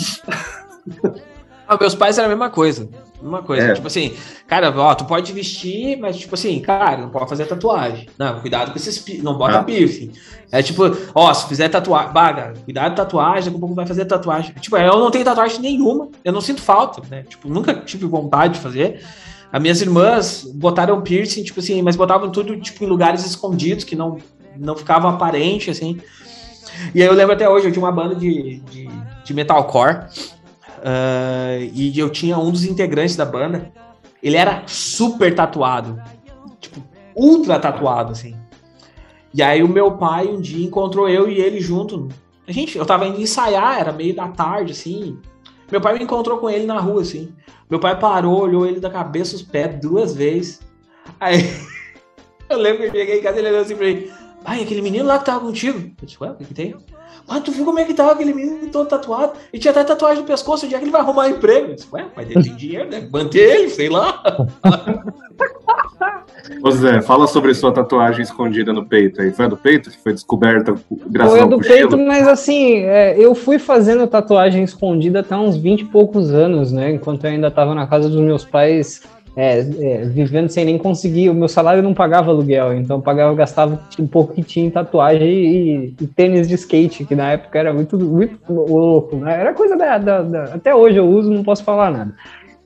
Ah, 1.68 1.76
meus 1.80 1.94
pais 1.94 2.18
eram 2.18 2.26
a 2.26 2.28
mesma 2.30 2.50
coisa. 2.50 2.88
Mesma 3.22 3.42
coisa. 3.42 3.68
É. 3.68 3.74
Tipo 3.74 3.86
assim, 3.86 4.14
cara, 4.46 4.72
ó, 4.76 4.94
tu 4.94 5.04
pode 5.04 5.32
vestir, 5.32 5.96
mas 5.98 6.16
tipo 6.18 6.34
assim, 6.34 6.58
cara, 6.60 6.98
não 6.98 7.08
pode 7.08 7.28
fazer 7.28 7.46
tatuagem. 7.46 8.08
Não, 8.18 8.40
cuidado 8.40 8.72
com 8.72 8.76
esses 8.76 9.04
não 9.22 9.38
bota 9.38 9.60
Ah. 9.60 9.62
piercing. 9.62 10.12
É 10.50 10.62
tipo, 10.62 10.82
ó, 11.14 11.32
se 11.32 11.46
fizer 11.48 11.68
tatuagem, 11.68 12.12
baga, 12.12 12.54
cuidado 12.64 12.90
com 12.90 12.96
tatuagem, 12.96 13.44
daqui 13.44 13.56
a 13.56 13.60
pouco 13.60 13.74
vai 13.74 13.86
fazer 13.86 14.04
tatuagem. 14.04 14.52
Tipo, 14.60 14.76
eu 14.76 14.98
não 14.98 15.10
tenho 15.10 15.24
tatuagem 15.24 15.60
nenhuma, 15.60 16.08
eu 16.24 16.32
não 16.32 16.40
sinto 16.40 16.60
falta, 16.60 17.00
né? 17.08 17.22
Tipo, 17.28 17.48
nunca 17.48 17.72
tive 17.74 18.06
vontade 18.06 18.54
de 18.54 18.60
fazer. 18.60 19.00
As 19.52 19.60
minhas 19.62 19.80
irmãs 19.80 20.44
botaram 20.54 21.00
piercing, 21.02 21.42
tipo 21.44 21.60
assim, 21.60 21.80
mas 21.82 21.94
botavam 21.94 22.30
tudo 22.30 22.58
tipo 22.58 22.82
em 22.84 22.86
lugares 22.86 23.24
escondidos 23.24 23.84
que 23.84 23.94
não 23.94 24.18
não 24.56 24.76
ficavam 24.76 25.10
aparente 25.10 25.70
assim. 25.70 25.98
E 26.94 27.00
aí 27.02 27.08
eu 27.08 27.14
lembro 27.14 27.34
até 27.34 27.48
hoje, 27.48 27.66
eu 27.68 27.72
tinha 27.72 27.84
uma 27.84 27.92
banda 27.92 28.14
de, 28.14 28.60
de, 28.70 28.88
de 29.24 29.34
metalcore. 29.34 30.06
Ah, 30.82 31.58
e 31.60 31.96
eu 31.98 32.10
tinha 32.10 32.36
um 32.38 32.50
dos 32.50 32.64
integrantes 32.64 33.16
da 33.16 33.24
banda. 33.24 33.72
Ele 34.22 34.36
era 34.36 34.64
super 34.66 35.34
tatuado. 35.34 36.00
Tipo, 36.60 36.82
ultra 37.14 37.58
tatuado, 37.58 38.12
assim. 38.12 38.36
E 39.34 39.42
aí 39.42 39.62
o 39.62 39.68
meu 39.68 39.92
pai 39.92 40.26
um 40.26 40.40
dia 40.40 40.64
encontrou 40.64 41.08
eu 41.08 41.28
e 41.28 41.38
ele 41.40 41.60
junto. 41.60 42.08
A 42.46 42.52
gente, 42.52 42.76
eu 42.76 42.84
tava 42.84 43.06
indo 43.06 43.20
ensaiar, 43.20 43.80
era 43.80 43.92
meio 43.92 44.14
da 44.14 44.28
tarde, 44.28 44.72
assim. 44.72 45.18
Meu 45.70 45.80
pai 45.80 45.96
me 45.96 46.04
encontrou 46.04 46.38
com 46.38 46.50
ele 46.50 46.66
na 46.66 46.78
rua, 46.78 47.02
assim. 47.02 47.32
Meu 47.70 47.80
pai 47.80 47.98
parou, 47.98 48.42
olhou 48.42 48.66
ele 48.66 48.78
da 48.78 48.90
cabeça 48.90 49.34
aos 49.34 49.42
pés 49.42 49.80
duas 49.80 50.14
vezes. 50.14 50.60
Aí 51.18 51.38
eu 52.50 52.58
lembro 52.58 52.82
que 52.82 52.88
eu 52.88 52.92
cheguei 52.92 53.20
em 53.20 53.22
casa 53.22 53.36
e 53.36 53.40
ele 53.40 53.48
olhou 53.48 53.62
assim 53.62 53.76
pra 53.76 53.86
mim. 53.86 54.10
Pai, 54.44 54.62
aquele 54.62 54.82
menino 54.82 55.06
lá 55.06 55.18
que 55.18 55.24
tava 55.24 55.40
contigo. 55.40 55.78
Eu 55.78 56.06
disse, 56.06 56.18
ué, 56.20 56.30
o 56.30 56.34
que, 56.34 56.44
que 56.44 56.54
tem? 56.54 56.74
Mas 57.28 57.42
tu 57.42 57.52
viu 57.52 57.64
como 57.64 57.78
é 57.78 57.84
que 57.84 57.94
tava 57.94 58.12
aquele 58.12 58.32
menino 58.34 58.68
todo 58.70 58.88
tatuado? 58.88 59.32
E 59.52 59.58
tinha 59.58 59.70
até 59.70 59.84
tatuagem 59.84 60.22
no 60.22 60.26
pescoço, 60.26 60.66
onde 60.66 60.74
é 60.74 60.78
que 60.78 60.84
ele 60.84 60.90
vai 60.90 61.00
arrumar 61.00 61.28
emprego? 61.28 61.68
Eu 61.68 61.74
disse, 61.74 61.88
ué, 61.92 62.06
mas 62.16 62.30
ele 62.30 62.42
tem 62.42 62.54
dinheiro, 62.54 62.90
né? 62.90 63.08
Manter 63.10 63.38
ele, 63.38 63.70
sei 63.70 63.88
lá. 63.88 64.22
Ô 66.62 66.70
Zé, 66.70 67.00
fala 67.00 67.26
sobre 67.26 67.54
sua 67.54 67.72
tatuagem 67.72 68.22
escondida 68.22 68.72
no 68.72 68.84
peito 68.84 69.20
aí. 69.22 69.30
Foi 69.32 69.44
a 69.44 69.48
do 69.48 69.56
peito 69.56 69.90
que 69.90 69.98
foi 69.98 70.12
descoberta 70.12 70.74
graças 71.06 71.32
Foi 71.32 71.40
ao 71.40 71.48
do 71.48 71.56
cochilo? 71.56 71.90
peito, 71.90 71.98
mas 71.98 72.26
assim, 72.26 72.82
é, 72.82 73.16
eu 73.18 73.34
fui 73.34 73.58
fazendo 73.58 74.06
tatuagem 74.06 74.62
escondida 74.62 75.20
até 75.20 75.36
uns 75.36 75.56
20 75.56 75.80
e 75.80 75.84
poucos 75.84 76.30
anos, 76.32 76.72
né? 76.72 76.92
Enquanto 76.92 77.24
eu 77.24 77.30
ainda 77.30 77.48
estava 77.48 77.74
na 77.74 77.86
casa 77.86 78.08
dos 78.08 78.20
meus 78.20 78.44
pais, 78.44 79.02
é, 79.36 79.58
é, 79.60 79.98
vivendo 80.04 80.48
sem 80.50 80.64
nem 80.64 80.76
conseguir. 80.78 81.30
O 81.30 81.34
meu 81.34 81.48
salário 81.48 81.82
não 81.82 81.94
pagava 81.94 82.30
aluguel, 82.30 82.74
então 82.74 82.98
eu 82.98 83.02
pagava, 83.02 83.32
eu 83.32 83.36
gastava 83.36 83.80
um 83.98 84.06
pouco 84.06 84.34
que 84.34 84.42
tinha 84.42 84.66
em 84.66 84.70
tatuagem 84.70 85.28
e, 85.28 85.94
e 86.00 86.06
tênis 86.06 86.46
de 86.48 86.54
skate, 86.54 87.04
que 87.04 87.14
na 87.14 87.32
época 87.32 87.58
era 87.58 87.72
muito, 87.72 87.98
muito 87.98 88.38
louco, 88.52 89.16
né? 89.16 89.40
Era 89.40 89.54
coisa 89.54 89.76
da, 89.76 89.98
da- 89.98 90.22
da- 90.22 90.44
Até 90.54 90.74
hoje 90.74 90.98
eu 90.98 91.06
uso, 91.08 91.30
não 91.30 91.42
posso 91.42 91.64
falar 91.64 91.90
nada. 91.90 92.14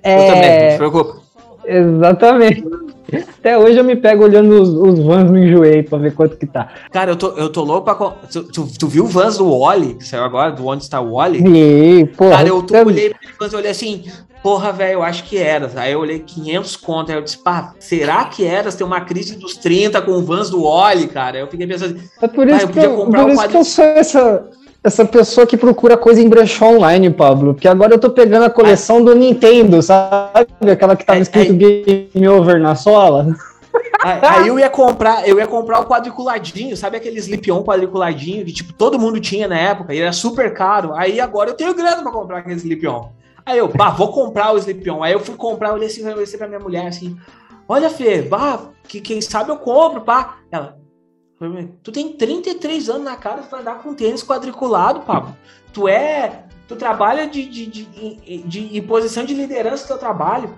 Eu 0.04 0.10
É, 0.12 0.26
também, 0.26 0.62
não 0.62 0.70
se 0.70 0.76
preocupa. 0.76 1.16
Exatamente. 1.64 2.64
Até 3.38 3.56
hoje 3.56 3.78
eu 3.78 3.84
me 3.84 3.94
pego 3.96 4.24
olhando 4.24 4.60
os, 4.60 4.68
os 4.70 4.98
vans 4.98 5.30
no 5.30 5.38
enjoei 5.38 5.82
pra 5.82 5.98
ver 5.98 6.14
quanto 6.14 6.36
que 6.36 6.46
tá. 6.46 6.68
Cara, 6.90 7.12
eu 7.12 7.16
tô, 7.16 7.28
eu 7.32 7.48
tô 7.50 7.62
louco 7.62 7.84
pra. 7.84 7.94
Tu, 8.30 8.42
tu, 8.44 8.66
tu 8.78 8.88
viu 8.88 9.04
o 9.04 9.08
Vans 9.08 9.38
do 9.38 9.48
Wally, 9.58 9.94
que 9.94 10.04
saiu 10.04 10.24
agora, 10.24 10.50
do 10.52 10.66
Onde 10.66 10.82
Está 10.82 11.00
o 11.00 11.12
Wally? 11.14 11.38
E, 11.46 12.04
porra, 12.06 12.30
Cara, 12.30 12.48
eu 12.48 12.62
tô, 12.62 12.74
é- 12.74 12.84
olhei 12.84 13.14
pra 13.38 13.46
e 13.46 13.54
olhei 13.54 13.70
assim, 13.70 14.04
porra, 14.42 14.72
velho, 14.72 14.94
eu 14.94 15.02
acho 15.02 15.24
que 15.24 15.38
era. 15.38 15.70
Aí 15.76 15.92
eu 15.92 16.00
olhei 16.00 16.18
500 16.18 16.76
conto, 16.76 17.10
aí 17.12 17.18
eu 17.18 17.22
disse, 17.22 17.38
pá, 17.38 17.74
será 17.78 18.24
que 18.24 18.44
era? 18.44 18.72
Tem 18.72 18.86
uma 18.86 19.00
crise 19.00 19.36
dos 19.36 19.56
30 19.56 20.02
com 20.02 20.12
o 20.12 20.22
Vans 20.22 20.50
do 20.50 20.62
Wally, 20.64 21.06
cara? 21.08 21.38
Eu 21.38 21.46
fiquei 21.48 21.66
pensando, 21.66 22.00
É 22.20 22.26
por 22.28 22.48
Ah, 22.48 22.56
isso, 22.56 22.64
eu 22.64 22.68
que, 22.68 22.74
podia 22.74 22.88
eu, 22.88 22.96
comprar 22.96 23.20
por 23.22 23.30
um 23.30 23.32
isso 23.34 23.42
que 23.42 23.48
quadro- 23.48 23.58
eu 23.58 23.64
sou 23.64 23.84
essa, 23.84 24.50
essa 24.86 25.04
pessoa 25.04 25.44
que 25.46 25.56
procura 25.56 25.96
coisa 25.96 26.22
em 26.22 26.28
brechó 26.28 26.66
online, 26.66 27.10
Pablo. 27.10 27.54
Porque 27.54 27.66
agora 27.66 27.94
eu 27.94 27.98
tô 27.98 28.10
pegando 28.10 28.44
a 28.44 28.50
coleção 28.50 29.04
do 29.04 29.14
Nintendo, 29.16 29.82
sabe? 29.82 30.46
Aquela 30.70 30.94
que 30.94 31.04
tava 31.04 31.18
É, 31.18 31.22
escrito 31.22 31.54
Game 31.54 32.28
Over 32.28 32.60
na 32.60 32.76
sola. 32.76 33.36
Aí, 34.00 34.20
aí 34.22 34.48
eu 34.48 34.58
ia 34.58 34.70
comprar, 34.70 35.28
eu 35.28 35.38
ia 35.38 35.46
comprar 35.46 35.80
o 35.80 35.86
quadriculadinho, 35.86 36.76
sabe 36.76 36.96
aquele 36.96 37.18
slip-on 37.18 37.64
quadriculadinho 37.64 38.44
que 38.44 38.52
tipo 38.52 38.72
todo 38.72 38.98
mundo 38.98 39.20
tinha 39.20 39.48
na 39.48 39.58
época, 39.58 39.92
e 39.92 40.00
era 40.00 40.12
super 40.12 40.54
caro. 40.54 40.94
Aí 40.94 41.20
agora 41.20 41.50
eu 41.50 41.54
tenho 41.54 41.74
grana 41.74 42.02
pra 42.02 42.12
comprar 42.12 42.38
aquele 42.38 42.54
slip-on. 42.54 43.10
Aí 43.44 43.58
eu, 43.58 43.68
bah, 43.68 43.90
vou 43.90 44.12
comprar 44.12 44.52
o 44.52 44.58
slip-on. 44.58 45.02
Aí 45.02 45.12
eu 45.12 45.20
fui 45.20 45.34
comprar, 45.34 45.70
eu 45.70 45.74
olhei 45.74 45.88
assim, 45.88 46.02
eu 46.02 46.12
olhei 46.12 46.24
assim 46.24 46.38
pra 46.38 46.46
minha 46.46 46.60
mulher 46.60 46.86
assim: 46.86 47.16
"Olha, 47.68 47.90
Fê, 47.90 48.22
bah, 48.22 48.60
que 48.86 49.00
quem 49.00 49.20
sabe 49.20 49.50
eu 49.50 49.56
compro, 49.56 50.02
pá". 50.02 50.36
Ela: 50.50 50.78
"Tu 51.82 51.92
tem 51.92 52.12
33 52.12 52.88
anos 52.88 53.04
na 53.04 53.16
cara, 53.16 53.42
tu 53.42 53.50
vai 53.50 53.60
andar 53.60 53.82
com 53.82 53.92
tênis 53.94 54.22
quadriculado, 54.24 55.00
Pablo. 55.00 55.36
Tu 55.72 55.86
é, 55.86 56.44
tu 56.66 56.76
trabalha 56.76 57.26
de, 57.26 57.44
de, 57.46 57.66
de, 57.66 57.84
de, 57.84 58.38
de- 58.38 58.78
em 58.78 58.82
posição 58.82 59.24
de 59.24 59.34
liderança 59.34 59.84
do 59.84 59.88
teu 59.88 59.98
trabalho. 59.98 60.50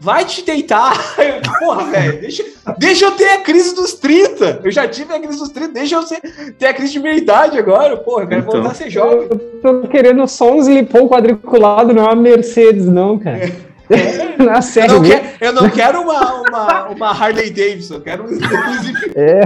Vai 0.00 0.24
te 0.24 0.42
deitar. 0.42 0.94
Porra, 1.60 1.84
velho, 1.84 2.20
deixa, 2.20 2.44
deixa 2.76 3.04
eu 3.04 3.12
ter 3.12 3.28
a 3.28 3.40
crise 3.42 3.72
dos 3.72 3.92
30. 3.94 4.62
Eu 4.64 4.70
já 4.72 4.88
tive 4.88 5.14
a 5.14 5.20
crise 5.20 5.38
dos 5.38 5.50
30, 5.50 5.68
deixa 5.74 5.94
eu 5.94 6.02
ser- 6.02 6.20
ter 6.58 6.66
a 6.66 6.74
crise 6.74 6.92
de 6.94 6.98
meia 6.98 7.16
idade 7.16 7.56
agora. 7.58 7.96
Porra, 7.98 8.24
eu 8.24 8.28
quero 8.28 8.40
Então. 8.40 8.52
voltar 8.54 8.70
a 8.70 8.74
ser 8.74 8.90
jovem. 8.90 9.28
Eu 9.30 9.60
tô 9.82 9.86
querendo 9.88 10.26
só 10.26 10.50
um 10.52 10.58
slipão 10.58 11.06
quadriculado, 11.08 11.92
não 11.94 12.02
é 12.04 12.06
uma 12.06 12.16
Mercedes, 12.16 12.86
não, 12.86 13.16
cara. 13.18 13.52
Na 14.44 14.56
Eu 14.56 14.62
série. 14.62 14.92
não, 14.92 15.02
quero, 15.02 15.26
eu 15.40 15.52
não 15.52 15.70
quero 15.70 16.00
uma, 16.02 16.34
uma, 16.42 16.88
uma 16.88 17.10
Harley 17.10 17.50
Davidson, 17.50 17.94
eu 17.94 18.00
quero 18.00 18.24
um. 18.24 18.28
É, 19.14 19.42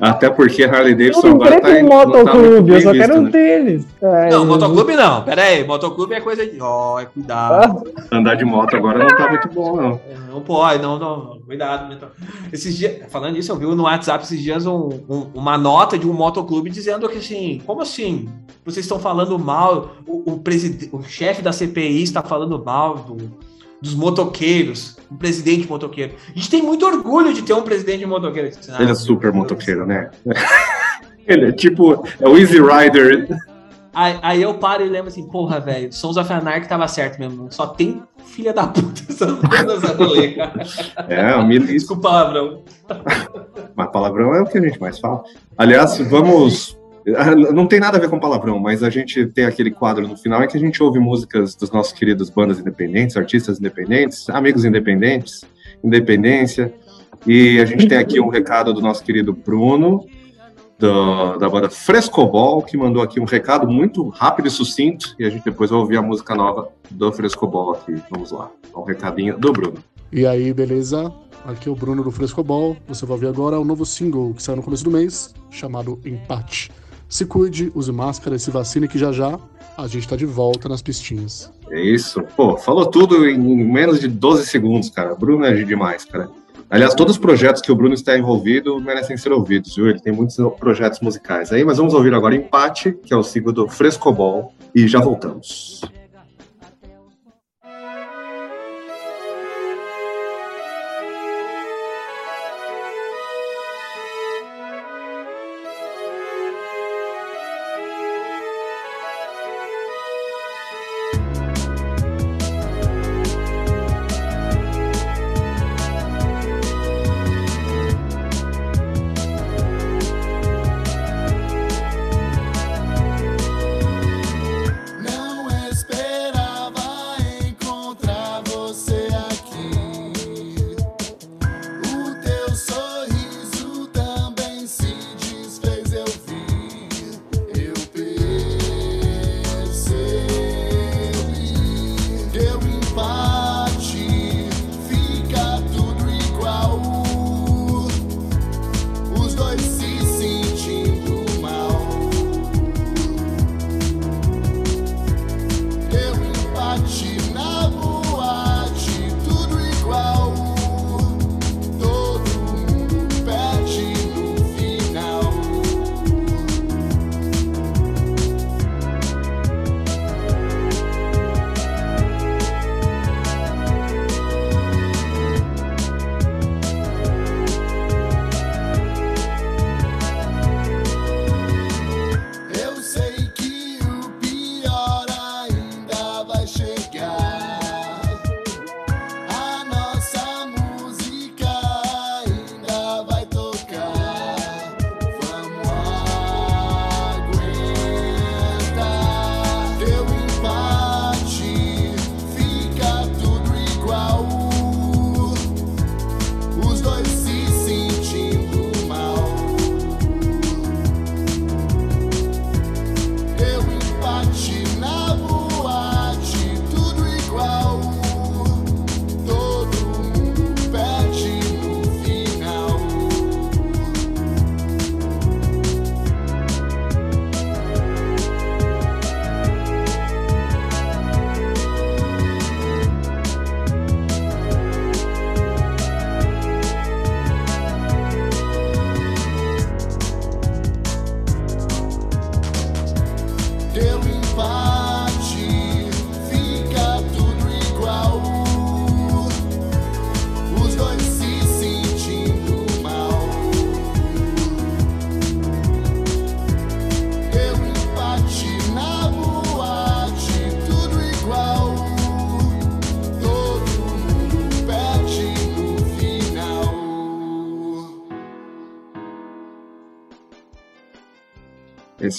Até 0.00 0.30
porque 0.30 0.64
Harley 0.64 0.94
Davidson 0.94 1.28
não 1.28 1.34
agora 1.36 1.60
tá, 1.60 1.68
um 1.68 1.82
não 1.82 1.88
tá 1.88 2.06
motoclube, 2.06 2.72
eu 2.72 2.80
só 2.80 2.92
quero 2.92 3.16
um 3.18 3.22
né? 3.22 3.30
tênis. 3.30 3.86
Ai, 4.02 4.24
Não, 4.24 4.30
Jesus. 4.30 4.46
motoclube 4.48 4.96
não. 4.96 5.22
Pera 5.22 5.42
aí, 5.42 5.64
motoclube 5.66 6.14
é 6.14 6.20
coisa 6.20 6.46
de. 6.46 6.60
Ó, 6.60 6.98
é 7.00 7.04
cuidado. 7.06 7.84
Andar 8.10 8.34
de 8.36 8.44
moto 8.44 8.74
agora 8.76 8.98
não 8.98 9.08
tá 9.08 9.28
muito 9.28 9.48
bom, 9.48 9.76
não. 9.76 10.00
Não 10.32 10.40
pode, 10.40 10.82
não, 10.82 10.98
não. 10.98 11.38
Cuidado. 11.46 11.88
Mentor. 11.88 12.08
Esses 12.52 12.76
dias, 12.76 13.02
falando 13.10 13.36
isso, 13.36 13.52
eu 13.52 13.56
vi 13.56 13.66
no 13.66 13.82
WhatsApp 13.82 14.24
esses 14.24 14.40
dias 14.40 14.66
um- 14.66 14.88
um- 15.08 15.26
uma 15.34 15.58
nota 15.58 15.98
de 15.98 16.08
um 16.08 16.12
motoclube 16.12 16.70
dizendo 16.70 17.08
que 17.08 17.18
assim, 17.18 17.60
como 17.66 17.82
assim? 17.82 18.28
Vocês 18.64 18.84
estão 18.86 18.98
falando 18.98 19.38
mal, 19.38 19.92
o, 20.06 20.32
o, 20.34 20.38
preside- 20.38 20.88
o 20.92 21.02
chefe 21.02 21.42
da 21.42 21.52
CPI 21.52 22.02
está 22.02 22.22
falando 22.22 22.62
mal 22.64 22.94
do- 22.96 23.30
dos 23.82 23.96
motoqueiros, 23.96 24.96
o 25.10 25.16
presidente 25.16 25.68
motoqueiro. 25.68 26.14
A 26.28 26.38
gente 26.38 26.48
tem 26.48 26.62
muito 26.62 26.86
orgulho 26.86 27.34
de 27.34 27.42
ter 27.42 27.52
um 27.52 27.62
presidente 27.62 28.06
motoqueiro. 28.06 28.48
Ah, 28.70 28.80
Ele 28.80 28.92
é 28.92 28.94
super 28.94 29.32
motoqueiro, 29.32 29.84
né? 29.84 30.08
Ele 31.26 31.46
é 31.46 31.52
tipo, 31.52 32.06
é 32.20 32.28
o 32.28 32.38
Easy 32.38 32.58
Rider. 32.60 33.28
Aí, 33.92 34.18
aí 34.22 34.42
eu 34.42 34.54
paro 34.54 34.84
e 34.84 34.88
lembro 34.88 35.08
assim, 35.08 35.26
porra, 35.28 35.60
velho, 35.60 35.92
Sons 35.92 36.16
of 36.16 36.32
Anarchy 36.32 36.68
tava 36.68 36.86
certo 36.86 37.18
mesmo. 37.18 37.50
Só 37.50 37.66
tem 37.66 38.02
filha 38.24 38.52
da 38.52 38.66
puta 38.68 39.02
nessa 39.08 39.92
rolê, 39.94 40.32
cara. 40.32 40.62
É, 41.08 41.36
o 41.36 41.48
Desculpa 41.66 42.08
o 42.08 42.12
palavrão. 42.12 42.62
Mas 43.74 43.90
palavrão 43.90 44.34
é 44.34 44.42
o 44.42 44.46
que 44.46 44.58
a 44.58 44.62
gente 44.62 44.80
mais 44.80 44.98
fala. 44.98 45.22
Aliás, 45.58 45.98
vamos. 46.08 46.78
Ah, 47.16 47.34
Não 47.34 47.66
tem 47.66 47.80
nada 47.80 47.96
a 47.96 48.00
ver 48.00 48.08
com 48.08 48.18
palavrão, 48.18 48.58
mas 48.58 48.82
a 48.82 48.90
gente 48.90 49.26
tem 49.26 49.44
aquele 49.44 49.70
quadro 49.70 50.06
no 50.06 50.16
final 50.16 50.42
em 50.42 50.48
que 50.48 50.56
a 50.56 50.60
gente 50.60 50.82
ouve 50.82 50.98
músicas 50.98 51.54
dos 51.54 51.70
nossos 51.70 51.92
queridos 51.92 52.30
bandas 52.30 52.58
independentes, 52.58 53.16
artistas 53.16 53.58
independentes, 53.58 54.28
amigos 54.30 54.64
independentes, 54.64 55.44
independência. 55.82 56.72
E 57.26 57.60
a 57.60 57.64
gente 57.64 57.86
tem 57.86 57.98
aqui 57.98 58.20
um 58.20 58.28
recado 58.28 58.72
do 58.72 58.80
nosso 58.80 59.02
querido 59.04 59.32
Bruno, 59.32 60.04
do- 60.78 61.36
da 61.38 61.48
banda 61.48 61.70
Frescobol, 61.70 62.62
que 62.62 62.76
mandou 62.76 63.02
aqui 63.02 63.20
um 63.20 63.24
recado 63.24 63.68
muito 63.68 64.08
rápido 64.08 64.48
e 64.48 64.50
sucinto. 64.50 65.14
E 65.18 65.24
a 65.24 65.30
gente 65.30 65.44
depois 65.44 65.70
vai 65.70 65.78
ouvir 65.78 65.96
a 65.96 66.02
música 66.02 66.34
nova 66.34 66.68
do 66.90 67.12
Frescobol 67.12 67.72
aqui. 67.72 67.94
Vamos 68.10 68.32
lá. 68.32 68.50
Um 68.76 68.82
recadinho 68.82 69.38
do 69.38 69.52
Bruno. 69.52 69.78
E 70.10 70.26
aí, 70.26 70.52
beleza? 70.52 71.12
Aqui 71.44 71.68
é 71.68 71.72
o 71.72 71.76
Bruno 71.76 72.02
do 72.02 72.10
Frescobol. 72.10 72.76
Você 72.88 73.06
vai 73.06 73.14
ouvir 73.14 73.28
agora 73.28 73.58
o 73.58 73.64
novo 73.64 73.86
single 73.86 74.34
que 74.34 74.42
saiu 74.42 74.56
no 74.56 74.62
começo 74.62 74.84
do 74.84 74.90
mês, 74.90 75.32
chamado 75.50 76.00
Empate. 76.04 76.70
Se 77.12 77.26
cuide, 77.26 77.70
use 77.74 77.92
máscara 77.92 78.36
e 78.36 78.38
se 78.38 78.50
vacine 78.50 78.88
que 78.88 78.98
já 78.98 79.12
já 79.12 79.38
a 79.76 79.86
gente 79.86 80.08
tá 80.08 80.16
de 80.16 80.24
volta 80.24 80.66
nas 80.66 80.80
pistinhas. 80.80 81.52
É 81.70 81.78
isso. 81.78 82.22
Pô, 82.34 82.56
falou 82.56 82.86
tudo 82.86 83.28
em 83.28 83.38
menos 83.38 84.00
de 84.00 84.08
12 84.08 84.46
segundos, 84.46 84.88
cara. 84.88 85.14
Bruno 85.14 85.44
é 85.44 85.52
demais, 85.62 86.06
cara. 86.06 86.30
Aliás, 86.70 86.94
todos 86.94 87.16
os 87.16 87.18
projetos 87.18 87.60
que 87.60 87.70
o 87.70 87.76
Bruno 87.76 87.92
está 87.92 88.16
envolvido 88.16 88.80
merecem 88.80 89.18
ser 89.18 89.30
ouvidos, 89.30 89.76
viu? 89.76 89.90
Ele 89.90 90.00
tem 90.00 90.10
muitos 90.10 90.38
projetos 90.58 91.00
musicais 91.00 91.52
aí, 91.52 91.62
mas 91.62 91.76
vamos 91.76 91.92
ouvir 91.92 92.14
agora 92.14 92.34
Empate, 92.34 92.92
que 93.04 93.12
é 93.12 93.16
o 93.16 93.22
single 93.22 93.52
do 93.52 93.68
Frescobol, 93.68 94.54
e 94.74 94.88
já 94.88 94.98
voltamos. 94.98 95.82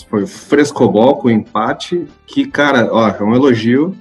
Foi 0.09 0.23
o 0.23 0.27
Frescobol 0.27 1.15
com 1.17 1.29
empate, 1.29 2.05
que, 2.25 2.45
cara, 2.45 2.89
ó, 2.91 3.09
é 3.09 3.23
um 3.23 3.35
elogio 3.35 3.95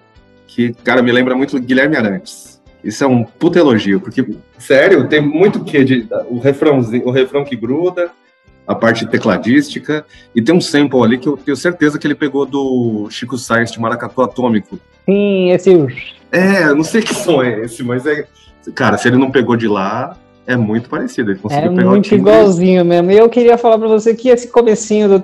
que, 0.47 0.73
cara, 0.85 1.03
me 1.03 1.13
lembra 1.13 1.35
muito 1.35 1.59
Guilherme 1.59 1.97
Arantes. 1.97 2.61
Isso 2.85 3.05
é 3.05 3.07
um 3.07 3.25
puta 3.25 3.59
elogio, 3.59 4.01
porque, 4.01 4.27
sério, 4.59 5.09
tem 5.09 5.21
muito 5.21 5.65
que 5.65 5.85
de 5.85 6.07
o 6.29 6.39
refrãozinho, 6.39 7.07
o 7.07 7.11
refrão 7.11 7.45
que 7.45 7.55
gruda, 7.55 8.11
a 8.67 8.75
parte 8.75 9.07
tecladística, 9.07 10.05
e 10.35 10.43
tem 10.43 10.55
um 10.55 10.61
sample 10.61 11.03
ali 11.03 11.19
que 11.19 11.29
eu 11.29 11.37
tenho 11.37 11.57
certeza 11.57 11.99
que 11.99 12.07
ele 12.07 12.15
pegou 12.15 12.45
do 12.45 13.09
Chico 13.11 13.39
Sainz 13.39 13.71
de 13.71 13.81
Maracatu 13.81 14.23
Atômico. 14.23 14.79
Sim, 15.05 15.51
esse. 15.51 15.71
É, 16.31 16.65
eu 16.65 16.77
não 16.77 16.85
sei 16.85 17.03
que 17.03 17.15
som 17.15 17.43
é 17.43 17.61
esse, 17.61 17.83
mas 17.83 18.07
é. 18.07 18.27
Cara, 18.75 18.97
se 18.97 19.09
ele 19.09 19.17
não 19.17 19.31
pegou 19.31 19.57
de 19.57 19.67
lá, 19.67 20.17
é 20.47 20.57
muito 20.57 20.89
parecido. 20.89 21.31
Ele 21.31 21.39
É 21.39 21.43
conseguiu 21.43 21.75
pegar 21.75 21.89
o 21.89 21.91
muito 21.91 22.05
timbre. 22.09 22.31
igualzinho 22.31 22.85
mesmo. 22.85 23.11
E 23.11 23.17
eu 23.19 23.29
queria 23.29 23.57
falar 23.57 23.79
pra 23.79 23.89
você 23.89 24.15
que 24.15 24.29
esse 24.29 24.49
comecinho 24.49 25.09
do 25.09 25.23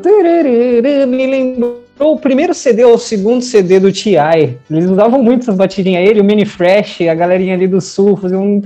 me 1.07 1.27
lembrou 1.27 1.79
o 2.01 2.19
primeiro 2.19 2.55
CD 2.55 2.85
ou 2.85 2.95
o 2.95 2.99
segundo 2.99 3.43
CD 3.43 3.81
do 3.81 3.93
T.I. 3.93 4.57
Eles 4.71 4.89
usavam 4.89 5.21
muito 5.23 5.43
essas 5.43 5.57
batidinhas. 5.57 6.09
Ele, 6.09 6.21
o 6.21 6.25
Mini 6.25 6.47
Fresh, 6.47 7.01
a 7.03 7.15
galerinha 7.15 7.55
ali 7.55 7.67
do 7.67 7.81
sul, 7.81 8.17
faziam 8.17 8.43
um 8.45 8.61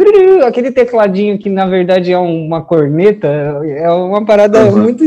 aquele 0.47 0.71
tecladinho 0.71 1.39
que 1.39 1.49
na 1.49 1.67
verdade 1.67 2.13
é 2.13 2.19
uma 2.19 2.61
corneta. 2.63 3.29
É 3.65 3.91
uma 3.91 4.25
parada 4.25 4.63
Uhum. 4.67 4.83
muito 4.83 5.05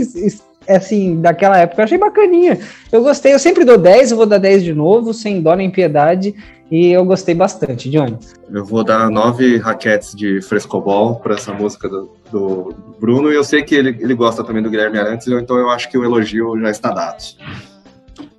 assim, 0.68 1.22
daquela 1.22 1.60
época. 1.60 1.82
Eu 1.82 1.86
achei 1.86 1.98
bacaninha. 1.98 2.58
Eu 2.92 3.04
gostei, 3.04 3.34
eu 3.34 3.40
sempre 3.40 3.64
dou 3.64 3.78
10, 3.78 4.12
eu 4.12 4.18
vou 4.18 4.26
dar 4.26 4.40
10 4.40 4.64
de 4.64 4.74
novo, 4.74 5.14
sem 5.14 5.40
dó 5.42 5.56
nem 5.56 5.70
piedade. 5.70 6.34
E 6.72 6.88
eu 6.88 7.06
gostei 7.06 7.36
bastante, 7.36 7.90
Johnny. 7.90 8.18
Eu 8.50 8.66
vou 8.66 8.84
dar 8.84 9.10
nove 9.10 9.58
raquetes 9.58 10.16
de 10.16 10.42
frescobol 10.42 11.16
para 11.16 11.36
essa 11.36 11.54
música 11.54 11.88
do, 11.88 12.12
do 12.32 12.76
Bruno, 13.00 13.32
e 13.32 13.36
eu 13.36 13.44
sei 13.44 13.62
que 13.62 13.76
ele, 13.76 13.90
ele 14.00 14.16
gosta 14.16 14.44
também 14.44 14.64
do 14.64 14.70
Guilherme 14.70 14.98
Arantes, 14.98 15.28
então 15.28 15.58
eu 15.58 15.70
acho 15.70 15.90
que 15.90 15.98
o 15.98 16.04
elogio 16.04 16.60
já 16.60 16.72
está 16.72 16.92
dado. 16.92 17.24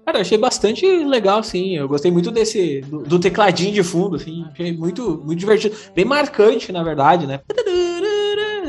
Cara, 0.04 0.18
eu 0.18 0.22
achei 0.22 0.38
bastante 0.38 0.86
legal, 1.04 1.42
sim. 1.42 1.76
Eu 1.76 1.88
gostei 1.88 2.12
muito 2.12 2.30
desse. 2.30 2.80
do, 2.82 3.02
do 3.02 3.18
tecladinho 3.18 3.72
de 3.72 3.82
fundo, 3.82 4.14
assim. 4.14 4.44
Achei 4.52 4.72
muito, 4.72 5.20
muito 5.24 5.40
divertido. 5.40 5.74
Bem 5.96 6.04
marcante, 6.04 6.70
na 6.70 6.84
verdade, 6.84 7.26
né? 7.26 7.40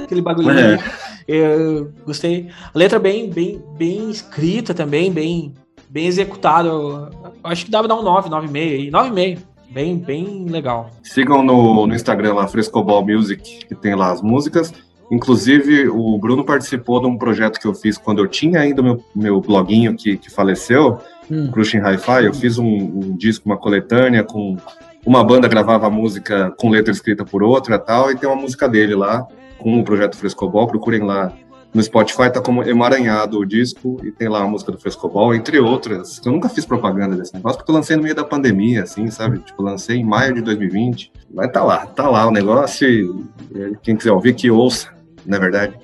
Aquele 0.04 0.22
bagulhinho. 0.22 0.58
É. 0.58 0.74
ali. 0.74 0.84
Eu 1.28 1.92
gostei. 2.06 2.50
A 2.74 2.78
letra 2.78 2.98
bem, 2.98 3.30
bem, 3.30 3.62
bem 3.78 4.10
escrita 4.10 4.74
também, 4.74 5.12
bem, 5.12 5.54
bem 5.90 6.08
executada. 6.08 6.70
Eu 6.70 7.10
acho 7.44 7.66
que 7.66 7.72
dava 7.72 7.88
dar 7.88 7.96
um 7.96 8.04
9, 8.04 8.30
9,5 8.30 8.56
aí. 8.56 8.92
9,5. 8.92 9.40
Bem, 9.70 9.98
bem 9.98 10.46
legal. 10.46 10.90
Sigam 11.04 11.44
no, 11.44 11.86
no 11.86 11.94
Instagram 11.94 12.34
lá, 12.34 12.48
Frescobol 12.48 13.06
Music, 13.06 13.66
que 13.66 13.76
tem 13.76 13.96
lá 13.96 14.12
as 14.12 14.22
músicas. 14.22 14.74
Inclusive, 15.12 15.88
o 15.90 16.18
Bruno 16.18 16.44
participou 16.44 17.00
de 17.00 17.08
um 17.08 17.18
projeto 17.18 17.60
que 17.60 17.68
eu 17.68 17.74
fiz 17.74 17.98
quando 17.98 18.20
eu 18.20 18.28
tinha 18.28 18.60
ainda 18.60 18.82
meu, 18.82 19.04
meu 19.16 19.42
bloguinho 19.42 19.96
que, 19.96 20.18
que 20.18 20.30
faleceu, 20.30 21.00
Hum. 21.32 21.52
Crushing 21.52 21.80
Hi-Fi. 21.80 22.26
Eu 22.26 22.34
fiz 22.34 22.58
um, 22.58 22.66
um 22.66 23.18
disco, 23.18 23.46
uma 23.46 23.58
coletânea 23.58 24.24
com 24.24 24.58
uma 25.06 25.24
banda 25.24 25.48
gravava 25.48 25.88
a 25.88 25.90
música 25.90 26.54
com 26.58 26.70
letra 26.70 26.92
escrita 26.92 27.24
por 27.24 27.44
outra 27.44 27.76
e 27.76 27.80
tal, 27.80 28.12
e 28.12 28.18
tem 28.18 28.28
uma 28.28 28.36
música 28.42 28.68
dele 28.68 28.96
lá 28.96 29.26
com 29.58 29.80
o 29.80 29.84
projeto 29.84 30.18
Frescobol. 30.18 30.68
Procurem 30.68 31.02
lá 31.02 31.32
no 31.78 31.84
Spotify, 31.84 32.32
tá 32.34 32.42
como 32.42 32.64
emaranhado 32.64 33.40
o 33.40 33.46
disco 33.46 34.02
e 34.04 34.12
tem 34.12 34.28
lá 34.28 34.42
a 34.42 34.48
música 34.48 34.72
do 34.72 34.80
Frescobol, 34.80 35.34
entre 35.36 35.60
outras. 35.60 36.20
Eu 36.26 36.32
nunca 36.32 36.50
fiz 36.50 36.66
propaganda 36.66 37.16
desse 37.16 37.36
negócio 37.36 37.60
porque 37.60 37.72
eu 37.72 37.76
lancei 37.76 37.96
no 37.96 38.02
meio 38.02 38.16
da 38.16 38.24
pandemia, 38.24 38.84
assim, 38.84 39.10
sabe? 39.12 39.40
Tipo, 39.40 39.62
lancei 39.62 39.98
em 39.98 40.04
maio 40.04 40.34
de 40.34 40.42
2020. 40.42 41.12
Mas 41.32 41.52
tá 41.52 41.64
lá, 41.64 41.86
tá 41.86 42.10
lá 42.10 42.28
o 42.28 42.32
negócio. 42.32 42.88
E 42.90 43.78
quem 43.84 43.96
quiser 43.96 44.12
ouvir, 44.12 44.34
que 44.34 44.50
ouça, 44.50 44.90
na 45.24 45.38
é 45.38 45.40
verdade. 45.40 45.76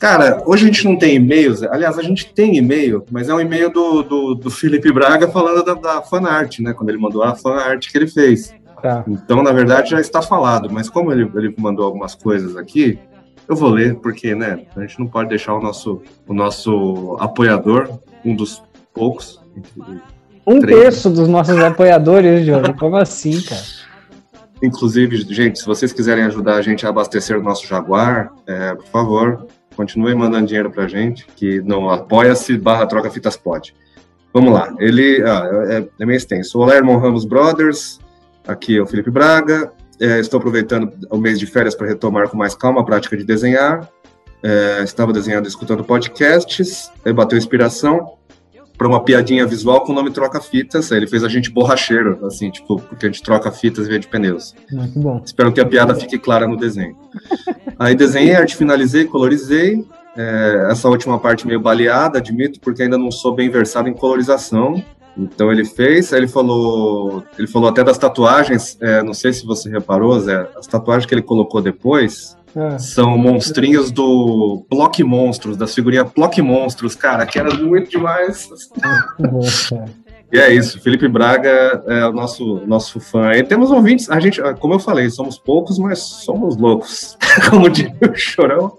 Cara, 0.00 0.42
hoje 0.44 0.64
a 0.64 0.66
gente 0.66 0.84
não 0.84 0.98
tem 0.98 1.14
e-mails. 1.14 1.62
Aliás, 1.62 1.96
a 1.96 2.02
gente 2.02 2.34
tem 2.34 2.56
e-mail, 2.56 3.04
mas 3.10 3.28
é 3.28 3.34
um 3.34 3.40
e-mail 3.40 3.70
do, 3.70 4.02
do, 4.02 4.34
do 4.34 4.50
Felipe 4.50 4.92
Braga 4.92 5.28
falando 5.28 5.64
da, 5.64 5.74
da 5.74 6.02
fanart, 6.02 6.58
né? 6.58 6.74
Quando 6.74 6.88
ele 6.88 6.98
mandou 6.98 7.22
a 7.22 7.36
fanart 7.36 7.90
que 7.90 7.96
ele 7.96 8.08
fez. 8.08 8.52
Tá. 8.82 9.04
Então, 9.06 9.40
na 9.40 9.52
verdade, 9.52 9.92
já 9.92 10.00
está 10.00 10.20
falado. 10.20 10.68
Mas 10.70 10.90
como 10.90 11.12
ele, 11.12 11.30
ele 11.36 11.54
mandou 11.56 11.86
algumas 11.86 12.14
coisas 12.14 12.56
aqui, 12.56 12.98
eu 13.48 13.56
vou 13.56 13.70
ler, 13.70 13.96
porque, 13.96 14.34
né? 14.34 14.64
A 14.76 14.80
gente 14.80 14.98
não 14.98 15.06
pode 15.06 15.28
deixar 15.28 15.54
o 15.54 15.60
nosso, 15.60 16.02
o 16.26 16.34
nosso 16.34 17.16
apoiador, 17.20 17.98
um 18.24 18.34
dos 18.34 18.62
poucos. 18.92 19.40
Um 20.46 20.60
Três. 20.60 20.80
terço 20.80 21.10
dos 21.10 21.28
nossos 21.28 21.58
apoiadores, 21.58 22.44
Johnny. 22.44 22.74
Como 22.74 22.96
assim, 22.96 23.40
cara? 23.42 23.62
Inclusive, 24.62 25.16
gente, 25.34 25.58
se 25.58 25.66
vocês 25.66 25.92
quiserem 25.92 26.24
ajudar 26.24 26.56
a 26.56 26.62
gente 26.62 26.86
a 26.86 26.88
abastecer 26.88 27.38
o 27.38 27.42
nosso 27.42 27.66
Jaguar, 27.66 28.32
é, 28.46 28.74
por 28.74 28.86
favor, 28.86 29.46
continuem 29.76 30.14
mandando 30.14 30.46
dinheiro 30.46 30.70
pra 30.70 30.86
gente, 30.86 31.26
que 31.36 31.60
não 31.60 31.90
apoia-se 31.90 32.56
barra 32.56 32.86
troca 32.86 33.10
fitas 33.10 33.36
pode. 33.36 33.74
Vamos 34.32 34.52
lá, 34.52 34.74
ele 34.78 35.22
ah, 35.22 35.48
é, 35.68 35.88
é 36.00 36.06
meio 36.06 36.16
extenso. 36.16 36.58
Olá, 36.58 36.76
irmão 36.76 36.98
Ramos 36.98 37.24
Brothers, 37.24 38.00
aqui 38.46 38.78
é 38.78 38.82
o 38.82 38.86
Felipe 38.86 39.10
Braga. 39.10 39.72
É, 40.00 40.18
estou 40.18 40.38
aproveitando 40.38 40.92
o 41.10 41.18
mês 41.18 41.38
de 41.38 41.46
férias 41.46 41.74
para 41.74 41.86
retomar 41.86 42.28
com 42.28 42.36
mais 42.36 42.54
calma 42.54 42.80
a 42.80 42.84
prática 42.84 43.16
de 43.16 43.24
desenhar. 43.24 43.88
É, 44.42 44.82
estava 44.82 45.12
desenhando 45.12 45.46
e 45.46 45.48
escutando 45.48 45.82
podcasts, 45.82 46.90
aí 47.04 47.12
bateu 47.12 47.38
inspiração 47.38 48.18
para 48.76 48.88
uma 48.88 49.02
piadinha 49.02 49.46
visual 49.46 49.82
com 49.82 49.92
o 49.92 49.94
nome 49.94 50.10
Troca 50.10 50.40
Fitas. 50.40 50.90
Aí 50.90 50.98
ele 50.98 51.06
fez 51.06 51.22
a 51.24 51.28
gente 51.28 51.50
borracheiro, 51.50 52.26
assim, 52.26 52.50
tipo, 52.50 52.80
porque 52.80 53.06
a 53.06 53.08
gente 53.08 53.22
troca 53.22 53.50
fitas 53.50 53.86
via 53.86 53.98
de 53.98 54.06
pneus. 54.08 54.54
Muito 54.70 54.98
bom. 54.98 55.22
Espero 55.24 55.52
que 55.52 55.60
a 55.60 55.66
piada 55.66 55.94
fique 55.94 56.18
clara 56.18 56.46
no 56.46 56.56
desenho. 56.56 56.96
Aí 57.78 57.94
desenhei, 57.94 58.34
arte 58.34 58.56
finalizei, 58.56 59.04
colorizei. 59.04 59.84
É, 60.16 60.68
essa 60.70 60.88
última 60.88 61.18
parte 61.18 61.46
meio 61.46 61.60
baleada, 61.60 62.18
admito, 62.18 62.60
porque 62.60 62.82
ainda 62.82 62.98
não 62.98 63.10
sou 63.10 63.34
bem 63.34 63.48
versado 63.48 63.88
em 63.88 63.94
colorização. 63.94 64.82
Então 65.16 65.52
ele 65.52 65.64
fez, 65.64 66.12
aí 66.12 66.20
ele 66.20 66.28
falou, 66.28 67.22
ele 67.38 67.46
falou 67.46 67.68
até 67.68 67.84
das 67.84 67.96
tatuagens. 67.98 68.76
é, 68.80 69.02
não 69.02 69.14
sei 69.14 69.32
se 69.32 69.46
você 69.46 69.70
reparou, 69.70 70.18
Zé, 70.20 70.48
as 70.56 70.66
tatuagens 70.66 71.06
que 71.06 71.14
ele 71.14 71.22
colocou 71.22 71.60
depois 71.62 72.36
Ah, 72.56 72.78
são 72.78 73.16
monstrinhos 73.18 73.90
do 73.90 74.64
Block 74.70 75.02
Monstros, 75.04 75.56
das 75.56 75.74
figurinhas 75.74 76.10
Block 76.14 76.40
Monstros, 76.42 76.94
cara, 76.94 77.26
que 77.26 77.38
era 77.38 77.54
muito 77.54 77.90
demais. 77.90 78.48
E 80.32 80.38
é 80.38 80.52
isso, 80.52 80.80
Felipe 80.80 81.06
Braga 81.06 81.84
é 81.86 82.06
o 82.06 82.12
nosso, 82.12 82.62
nosso 82.66 82.98
fã. 82.98 83.32
E 83.34 83.42
temos 83.44 83.70
ouvintes, 83.70 84.10
a 84.10 84.18
gente, 84.18 84.40
como 84.58 84.74
eu 84.74 84.80
falei, 84.80 85.08
somos 85.10 85.38
poucos, 85.38 85.78
mas 85.78 86.00
somos 86.00 86.56
loucos. 86.56 87.16
Como 87.50 87.68
diria 87.70 87.94
o 88.10 88.16
Chorão. 88.16 88.76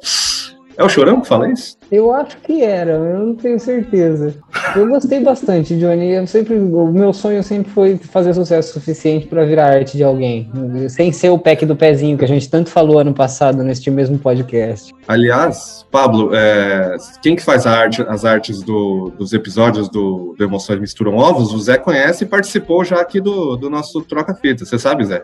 É 0.77 0.83
o 0.83 0.89
Chorão 0.89 1.21
que 1.21 1.27
fala 1.27 1.49
isso? 1.49 1.77
Eu 1.89 2.13
acho 2.13 2.35
que 2.37 2.61
era, 2.61 2.91
eu 2.91 3.19
não 3.27 3.35
tenho 3.35 3.57
certeza. 3.59 4.35
Eu 4.75 4.87
gostei 4.89 5.21
bastante, 5.21 5.77
Johnny. 5.77 6.11
Eu 6.11 6.27
sempre, 6.27 6.55
o 6.55 6.87
meu 6.91 7.13
sonho 7.13 7.41
sempre 7.43 7.71
foi 7.71 7.97
fazer 7.97 8.33
sucesso 8.33 8.73
suficiente 8.73 9.25
para 9.27 9.45
virar 9.45 9.67
arte 9.73 9.95
de 9.95 10.03
alguém, 10.03 10.49
sem 10.89 11.11
ser 11.13 11.29
o 11.29 11.39
pack 11.39 11.65
do 11.65 11.75
pezinho 11.75 12.17
que 12.17 12.25
a 12.25 12.27
gente 12.27 12.49
tanto 12.49 12.69
falou 12.69 12.99
ano 12.99 13.13
passado 13.13 13.63
neste 13.63 13.89
mesmo 13.89 14.17
podcast. 14.19 14.93
Aliás, 15.07 15.85
Pablo, 15.89 16.31
é, 16.33 16.97
quem 17.21 17.35
que 17.37 17.41
faz 17.43 17.65
arte, 17.65 18.01
as 18.09 18.25
artes 18.25 18.61
do- 18.61 19.13
dos 19.17 19.31
episódios 19.31 19.87
do, 19.87 20.35
do 20.37 20.43
Emoções 20.43 20.79
Misturam 20.79 21.15
Ovos, 21.15 21.53
o 21.53 21.59
Zé 21.59 21.77
conhece 21.77 22.25
e 22.25 22.27
participou 22.27 22.83
já 22.83 22.99
aqui 22.99 23.21
do, 23.21 23.55
do 23.55 23.69
nosso 23.69 24.01
Troca-Fita. 24.01 24.65
Você 24.65 24.77
sabe, 24.77 25.05
Zé? 25.05 25.23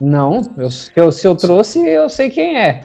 Não, 0.00 0.40
eu, 0.56 0.70
se, 0.70 0.90
eu, 0.94 1.10
se 1.10 1.26
eu 1.26 1.34
trouxe, 1.34 1.84
eu 1.86 2.08
sei 2.08 2.30
quem 2.30 2.56
é. 2.56 2.82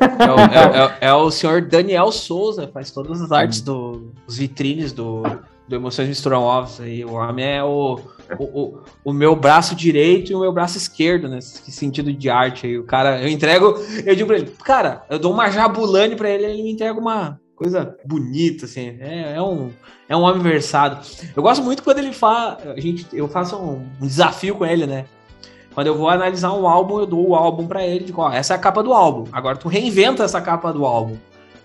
É 0.00 0.30
o, 0.30 0.38
é- 0.40 0.86
é- 1.02 1.08
é 1.08 1.14
o 1.14 1.30
senhor 1.30 1.60
Daniel 1.62 2.10
Souza, 2.10 2.68
faz 2.72 2.90
todas 2.90 3.20
as 3.20 3.30
artes 3.30 3.60
do- 3.60 4.12
dos 4.26 4.38
vitrines 4.38 4.92
do, 4.92 5.22
do 5.68 5.76
Emoções 5.76 6.08
Misturam 6.08 6.42
Ovos. 6.42 6.80
Aí. 6.80 7.04
O 7.04 7.12
homem 7.12 7.44
é 7.44 7.62
o, 7.62 8.00
o, 8.38 8.44
o, 8.44 8.78
o 9.04 9.12
meu 9.12 9.36
braço 9.36 9.74
direito 9.74 10.32
e 10.32 10.34
o 10.34 10.40
meu 10.40 10.52
braço 10.52 10.78
esquerdo, 10.78 11.28
nesse 11.28 11.70
sentido 11.70 12.12
de 12.12 12.30
arte. 12.30 12.66
Aí 12.66 12.78
o 12.78 12.84
cara, 12.84 13.20
eu 13.22 13.28
entrego, 13.28 13.78
eu 14.06 14.14
digo 14.16 14.26
pra 14.28 14.38
ele, 14.38 14.50
cara, 14.64 15.02
eu 15.10 15.18
dou 15.18 15.32
uma 15.32 15.50
jabulane 15.50 16.16
pra 16.16 16.30
ele, 16.30 16.44
ele 16.46 16.62
me 16.62 16.72
entrega 16.72 16.98
uma 16.98 17.38
coisa 17.54 17.94
bonita, 18.06 18.64
assim. 18.64 18.96
É, 19.00 19.34
é 19.36 19.42
um, 19.42 19.70
é 20.08 20.16
um 20.16 20.22
homem 20.22 20.42
versado. 20.42 20.98
Eu 21.36 21.42
gosto 21.42 21.62
muito 21.62 21.82
quando 21.82 21.98
ele 21.98 22.12
fala, 22.12 22.58
a 22.74 22.80
gente, 22.80 23.06
eu 23.12 23.28
faço 23.28 23.56
um, 23.56 23.86
um 24.00 24.06
desafio 24.06 24.54
com 24.54 24.64
ele, 24.64 24.86
né? 24.86 25.04
Quando 25.74 25.86
eu 25.86 25.96
vou 25.96 26.08
analisar 26.08 26.52
um 26.52 26.66
álbum, 26.66 26.98
eu 27.00 27.06
dou 27.06 27.28
o 27.28 27.34
álbum 27.34 27.66
pra 27.66 27.86
ele, 27.86 28.04
digo, 28.04 28.20
ó, 28.20 28.32
essa 28.32 28.54
é 28.54 28.56
a 28.56 28.58
capa 28.58 28.82
do 28.82 28.92
álbum. 28.92 29.24
Agora 29.32 29.56
tu 29.56 29.68
reinventa 29.68 30.24
essa 30.24 30.40
capa 30.40 30.72
do 30.72 30.84
álbum. 30.84 31.16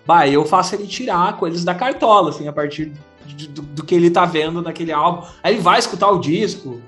Bah, 0.05 0.27
eu 0.27 0.45
faço 0.45 0.75
ele 0.75 0.85
tirar 0.85 1.37
coisas 1.37 1.63
da 1.63 1.73
cartola, 1.73 2.29
assim, 2.29 2.47
a 2.47 2.53
partir 2.53 2.91
de- 3.25 3.47
do, 3.47 3.61
do 3.63 3.83
que 3.83 3.95
ele 3.95 4.11
tá 4.11 4.23
vendo 4.25 4.61
naquele 4.61 4.91
álbum. 4.91 5.25
Aí 5.41 5.55
ele 5.55 5.61
vai 5.61 5.79
escutar 5.79 6.09
o 6.11 6.19
disco. 6.19 6.79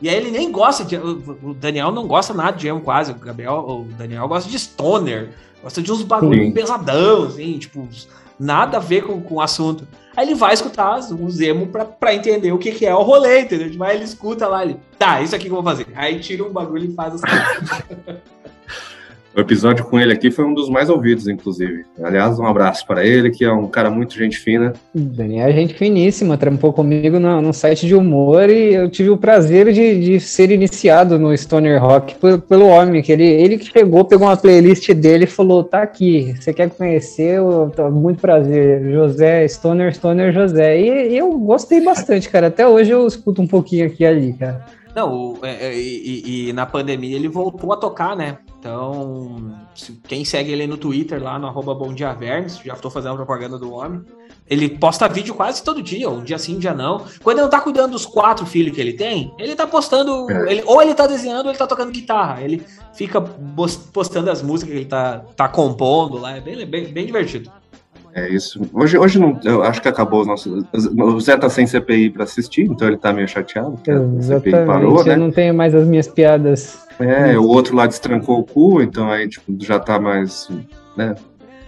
E 0.00 0.08
aí 0.08 0.14
ele 0.16 0.30
nem 0.30 0.50
gosta 0.50 0.84
de. 0.84 0.96
O 0.96 1.54
Daniel 1.54 1.90
não 1.90 2.06
gosta 2.06 2.32
nada 2.32 2.56
de 2.56 2.66
emo 2.68 2.80
quase. 2.80 3.10
O 3.12 3.14
Gabriel, 3.16 3.54
o 3.54 3.86
Daniel 3.96 4.28
gosta 4.28 4.48
de 4.48 4.58
stoner. 4.58 5.30
Gosta 5.62 5.80
de 5.82 5.92
uns 5.92 6.02
bagulho 6.02 6.44
Sim. 6.44 6.52
pesadão, 6.52 7.24
assim, 7.24 7.58
tipo, 7.58 7.88
nada 8.38 8.76
a 8.76 8.80
ver 8.80 9.02
com, 9.04 9.20
com 9.20 9.34
o 9.36 9.40
assunto. 9.40 9.86
Aí 10.16 10.26
ele 10.26 10.34
vai 10.34 10.52
escutar 10.52 10.98
os- 10.98 11.10
os 11.10 11.40
emo 11.40 11.68
pra, 11.68 11.84
pra 11.86 12.14
entender 12.14 12.52
o 12.52 12.58
que, 12.58 12.72
que 12.72 12.84
é 12.84 12.94
o 12.94 13.02
rolê, 13.02 13.40
entendeu? 13.40 13.70
Tipo, 13.70 13.82
Aí 13.84 13.96
ele 13.96 14.04
escuta 14.04 14.46
lá, 14.46 14.62
ele, 14.64 14.76
tá, 14.98 15.22
isso 15.22 15.34
aqui 15.34 15.44
que 15.46 15.50
eu 15.50 15.54
vou 15.56 15.64
fazer. 15.64 15.86
Aí 15.94 16.20
tira 16.20 16.44
um 16.44 16.52
bagulho 16.52 16.84
e 16.90 16.94
faz 16.94 17.14
assim. 17.14 17.24
O 19.34 19.40
episódio 19.40 19.86
com 19.86 19.98
ele 19.98 20.12
aqui 20.12 20.30
foi 20.30 20.44
um 20.44 20.52
dos 20.52 20.68
mais 20.68 20.90
ouvidos, 20.90 21.26
inclusive. 21.26 21.86
Aliás, 22.02 22.38
um 22.38 22.44
abraço 22.46 22.86
para 22.86 23.02
ele, 23.06 23.30
que 23.30 23.42
é 23.44 23.50
um 23.50 23.66
cara 23.66 23.90
muito 23.90 24.14
gente 24.14 24.36
fina. 24.38 24.74
Daniel 24.94 25.48
é 25.48 25.52
gente 25.52 25.72
finíssima, 25.72 26.36
trampou 26.36 26.70
comigo 26.70 27.18
no, 27.18 27.40
no 27.40 27.50
site 27.54 27.86
de 27.86 27.94
humor 27.94 28.50
e 28.50 28.74
eu 28.74 28.90
tive 28.90 29.08
o 29.08 29.16
prazer 29.16 29.72
de, 29.72 30.00
de 30.04 30.20
ser 30.20 30.50
iniciado 30.50 31.18
no 31.18 31.34
Stoner 31.34 31.82
Rock 31.82 32.14
pelo, 32.16 32.38
pelo 32.40 32.66
homem, 32.66 33.00
que 33.00 33.10
ele, 33.10 33.24
ele 33.24 33.56
que 33.56 33.72
chegou, 33.72 34.04
pegou 34.04 34.26
uma 34.28 34.36
playlist 34.36 34.90
dele 34.92 35.24
e 35.24 35.26
falou, 35.26 35.64
tá 35.64 35.80
aqui, 35.82 36.34
você 36.38 36.52
quer 36.52 36.68
conhecer? 36.68 37.38
Eu, 37.38 37.72
tô- 37.74 37.90
muito 37.90 38.20
prazer, 38.20 38.92
José, 38.92 39.48
Stoner, 39.48 39.94
Stoner 39.94 40.30
José. 40.30 40.78
E, 40.78 41.12
e 41.12 41.16
eu 41.18 41.30
gostei 41.38 41.80
bastante, 41.82 42.28
cara, 42.28 42.48
até 42.48 42.68
hoje 42.68 42.90
eu 42.90 43.06
escuto 43.06 43.40
um 43.40 43.46
pouquinho 43.46 43.86
aqui 43.86 44.02
e 44.02 44.06
ali, 44.06 44.32
cara. 44.34 44.62
Não, 44.94 45.10
o- 45.10 45.38
é, 45.42 45.68
é, 45.68 45.74
e, 45.74 45.80
e- 45.80 46.48
e 46.50 46.52
na 46.52 46.66
pandemia 46.66 47.16
ele 47.16 47.28
voltou 47.28 47.72
a 47.72 47.76
tocar, 47.78 48.14
né? 48.14 48.36
Então, 48.72 49.50
quem 50.06 50.24
segue 50.24 50.52
ele 50.52 50.68
no 50.68 50.76
Twitter, 50.76 51.20
lá 51.20 51.36
no 51.36 51.48
arroba 51.48 51.74
Bom 51.74 51.92
Dia 51.92 52.12
Vermes, 52.12 52.60
já 52.64 52.74
estou 52.74 52.92
fazendo 52.92 53.16
propaganda 53.16 53.58
do 53.58 53.72
homem. 53.72 54.02
Ele 54.48 54.68
posta 54.68 55.08
vídeo 55.08 55.34
quase 55.34 55.64
todo 55.64 55.82
dia, 55.82 56.08
um 56.08 56.22
dia 56.22 56.38
sim, 56.38 56.54
um 56.54 56.58
dia 56.60 56.72
não. 56.72 57.04
Quando 57.24 57.38
ele 57.38 57.42
não 57.42 57.50
tá 57.50 57.60
cuidando 57.60 57.90
dos 57.90 58.06
quatro 58.06 58.46
filhos 58.46 58.72
que 58.72 58.80
ele 58.80 58.92
tem, 58.92 59.34
ele 59.36 59.56
tá 59.56 59.66
postando. 59.66 60.30
É. 60.30 60.52
ele- 60.52 60.62
ou 60.64 60.80
ele 60.80 60.94
tá 60.94 61.08
desenhando 61.08 61.46
ou 61.46 61.50
ele 61.50 61.58
tá 61.58 61.66
tocando 61.66 61.90
guitarra. 61.90 62.40
Ele 62.40 62.62
fica 62.94 63.20
postando 63.92 64.30
as 64.30 64.42
músicas 64.42 64.72
que 64.72 64.78
ele 64.78 64.88
tá, 64.88 65.24
tá 65.34 65.48
compondo 65.48 66.16
lá. 66.18 66.36
É 66.36 66.40
bem, 66.40 66.64
bem, 66.64 66.84
bem 66.86 67.04
divertido. 67.04 67.50
É 68.14 68.28
isso. 68.28 68.60
Hoje, 68.74 68.96
hoje 68.98 69.18
não, 69.18 69.40
eu 69.42 69.62
acho 69.64 69.80
que 69.82 69.88
acabou 69.88 70.22
o 70.22 70.26
nosso. 70.26 70.64
O 70.72 71.20
Zé 71.20 71.36
tá 71.36 71.48
sem 71.48 71.66
CPI 71.66 72.10
para 72.10 72.24
assistir, 72.24 72.62
então 72.62 72.86
ele 72.86 72.98
tá 72.98 73.12
meio 73.12 73.26
chateado. 73.26 73.72
porque 73.72 73.90
a 73.90 74.22
CPI 74.22 74.52
parou, 74.66 74.98
eu 75.00 75.04
né? 75.06 75.16
não 75.16 75.32
tenho 75.32 75.52
mais 75.54 75.74
as 75.74 75.86
minhas 75.86 76.06
piadas. 76.06 76.86
É, 77.02 77.38
o 77.38 77.46
outro 77.46 77.76
lá 77.76 77.86
destrancou 77.86 78.40
o 78.40 78.44
cu, 78.44 78.82
então 78.82 79.10
aí, 79.10 79.28
tipo, 79.28 79.54
já 79.60 79.78
tá 79.78 79.98
mais, 79.98 80.48
né? 80.96 81.14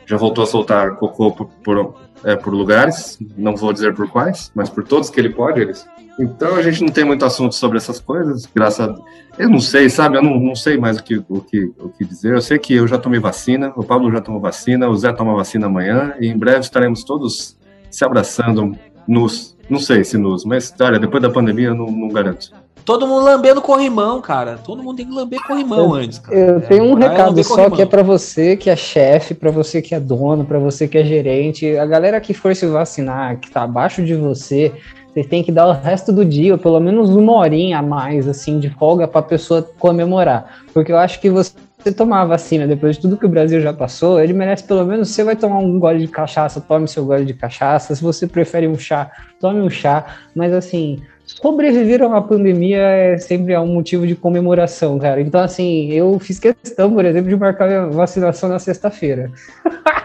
Já 0.07 0.17
voltou 0.17 0.45
a 0.45 0.47
soltar 0.47 0.97
cocô 0.97 1.33
por, 1.33 1.47
por, 1.63 1.95
é, 2.25 2.37
por 2.37 2.53
lugares, 2.53 3.19
não 3.37 3.57
vou 3.57 3.73
dizer 3.73 3.95
por 3.95 4.09
quais, 4.11 4.51
mas 4.55 4.69
por 4.69 4.85
todos 4.85 5.11
que 5.11 5.19
ele 5.19 5.31
pode, 5.31 5.61
eles. 5.61 5.87
Então 6.19 6.55
a 6.55 6.63
gente 6.63 6.83
não 6.83 6.91
tem 6.91 7.05
muito 7.05 7.25
assunto 7.25 7.55
sobre 7.55 7.77
essas 7.79 7.99
coisas, 7.99 8.47
graças 8.55 8.89
a 8.89 8.95
Eu 9.37 9.49
não 9.49 9.59
sei, 9.59 9.91
sabe? 9.91 10.17
Eu 10.17 10.23
não, 10.23 10.39
não 10.39 10.55
sei 10.55 10.77
mais 10.77 10.99
o 10.99 11.03
que, 11.03 11.17
o, 11.29 11.41
que, 11.41 11.73
o 11.79 11.89
que 11.89 12.05
dizer. 12.05 12.35
Eu 12.35 12.41
sei 12.41 12.59
que 12.59 12.75
eu 12.75 12.87
já 12.87 12.99
tomei 12.99 13.19
vacina, 13.19 13.73
o 13.77 13.83
Pablo 13.83 14.13
já 14.13 14.21
tomou 14.21 14.41
vacina, 14.41 14.89
o 14.89 14.97
Zé 14.97 15.13
toma 15.13 15.35
vacina 15.35 15.67
amanhã, 15.67 16.15
e 16.21 16.29
em 16.29 16.39
breve 16.39 16.61
estaremos 16.61 17.03
todos 17.03 17.59
se 17.91 18.05
abraçando 18.05 18.77
nos. 19.09 19.57
Não 19.69 19.79
sei 19.79 20.05
se 20.05 20.19
nos, 20.19 20.45
mas 20.45 20.73
olha, 20.79 20.99
depois 20.99 21.23
da 21.23 21.31
pandemia 21.31 21.69
eu 21.69 21.75
não, 21.75 21.87
não 21.87 22.09
garanto. 22.09 22.53
Todo 22.85 23.07
mundo 23.07 23.25
lambendo 23.25 23.63
corrimão, 23.63 24.21
cara. 24.21 24.59
Todo 24.63 24.83
mundo 24.83 24.97
tem 24.97 25.07
que 25.07 25.15
lamber 25.15 25.41
corrimão 25.47 25.95
antes, 25.95 26.19
cara. 26.19 26.39
Eu 26.39 26.61
tenho 26.61 26.85
um 26.85 26.95
recado 26.95 27.43
só 27.43 27.55
corrimão. 27.55 27.77
que 27.77 27.83
é 27.83 27.87
pra 27.87 28.03
você 28.03 28.57
que 28.57 28.69
é 28.69 28.77
chefe, 28.77 29.33
pra 29.33 29.51
você 29.51 29.81
que 29.81 29.95
é 29.95 30.01
dono, 30.01 30.45
pra 30.45 30.59
você 30.59 30.87
que 30.87 30.99
é 30.99 31.05
gerente, 31.05 31.77
a 31.79 31.87
galera 31.87 32.21
que 32.21 32.35
for 32.35 32.55
se 32.55 32.67
vacinar, 32.67 33.39
que 33.39 33.51
tá 33.51 33.63
abaixo 33.63 34.05
de 34.05 34.15
você, 34.15 34.71
você 35.15 35.25
tem 35.25 35.43
que 35.43 35.51
dar 35.51 35.67
o 35.67 35.73
resto 35.73 36.13
do 36.13 36.25
dia, 36.25 36.53
ou 36.53 36.59
pelo 36.59 36.79
menos 36.79 37.09
uma 37.09 37.33
horinha 37.33 37.79
a 37.79 37.83
mais, 37.83 38.29
assim, 38.29 38.59
de 38.59 38.69
folga 38.69 39.09
pra 39.09 39.23
pessoa 39.23 39.63
comemorar. 39.79 40.63
Porque 40.75 40.93
eu 40.93 40.99
acho 40.99 41.21
que 41.21 41.31
você 41.31 41.55
tomar 41.97 42.23
a 42.23 42.25
vacina 42.25 42.67
depois 42.67 42.97
de 42.97 43.03
tudo 43.03 43.17
que 43.17 43.27
o 43.27 43.29
Brasil 43.29 43.61
já 43.61 43.73
passou, 43.73 44.21
ele 44.21 44.33
merece 44.33 44.65
pelo 44.65 44.85
menos, 44.85 45.09
você 45.11 45.23
vai 45.23 45.37
tomar 45.37 45.59
um 45.59 45.79
gole 45.79 46.01
de 46.01 46.09
cachaça, 46.09 46.61
tome 46.61 46.89
seu 46.89 47.05
gole 47.05 47.25
de 47.25 47.35
cachaça, 47.35 47.95
se 47.95 48.03
você 48.03 48.27
prefere 48.27 48.67
um 48.67 48.79
chá, 48.79 49.11
tome 49.41 49.61
um 49.61 49.71
chá, 49.71 50.05
mas 50.35 50.53
assim, 50.53 51.01
sobreviver 51.41 52.03
a 52.03 52.07
uma 52.07 52.23
pandemia 52.23 52.79
é 52.79 53.19
sempre 53.19 53.57
um 53.59 53.67
motivo 53.67 54.07
de 54.07 54.15
comemoração, 54.15 54.99
cara. 54.99 55.21
Então, 55.21 55.41
assim, 55.41 55.91
eu 55.91 56.19
fiz 56.19 56.39
questão, 56.39 56.93
por 56.93 57.05
exemplo, 57.05 57.29
de 57.29 57.37
marcar 57.37 57.67
minha 57.67 57.87
vacinação 57.87 58.49
na 58.49 58.59
sexta-feira. 58.59 59.31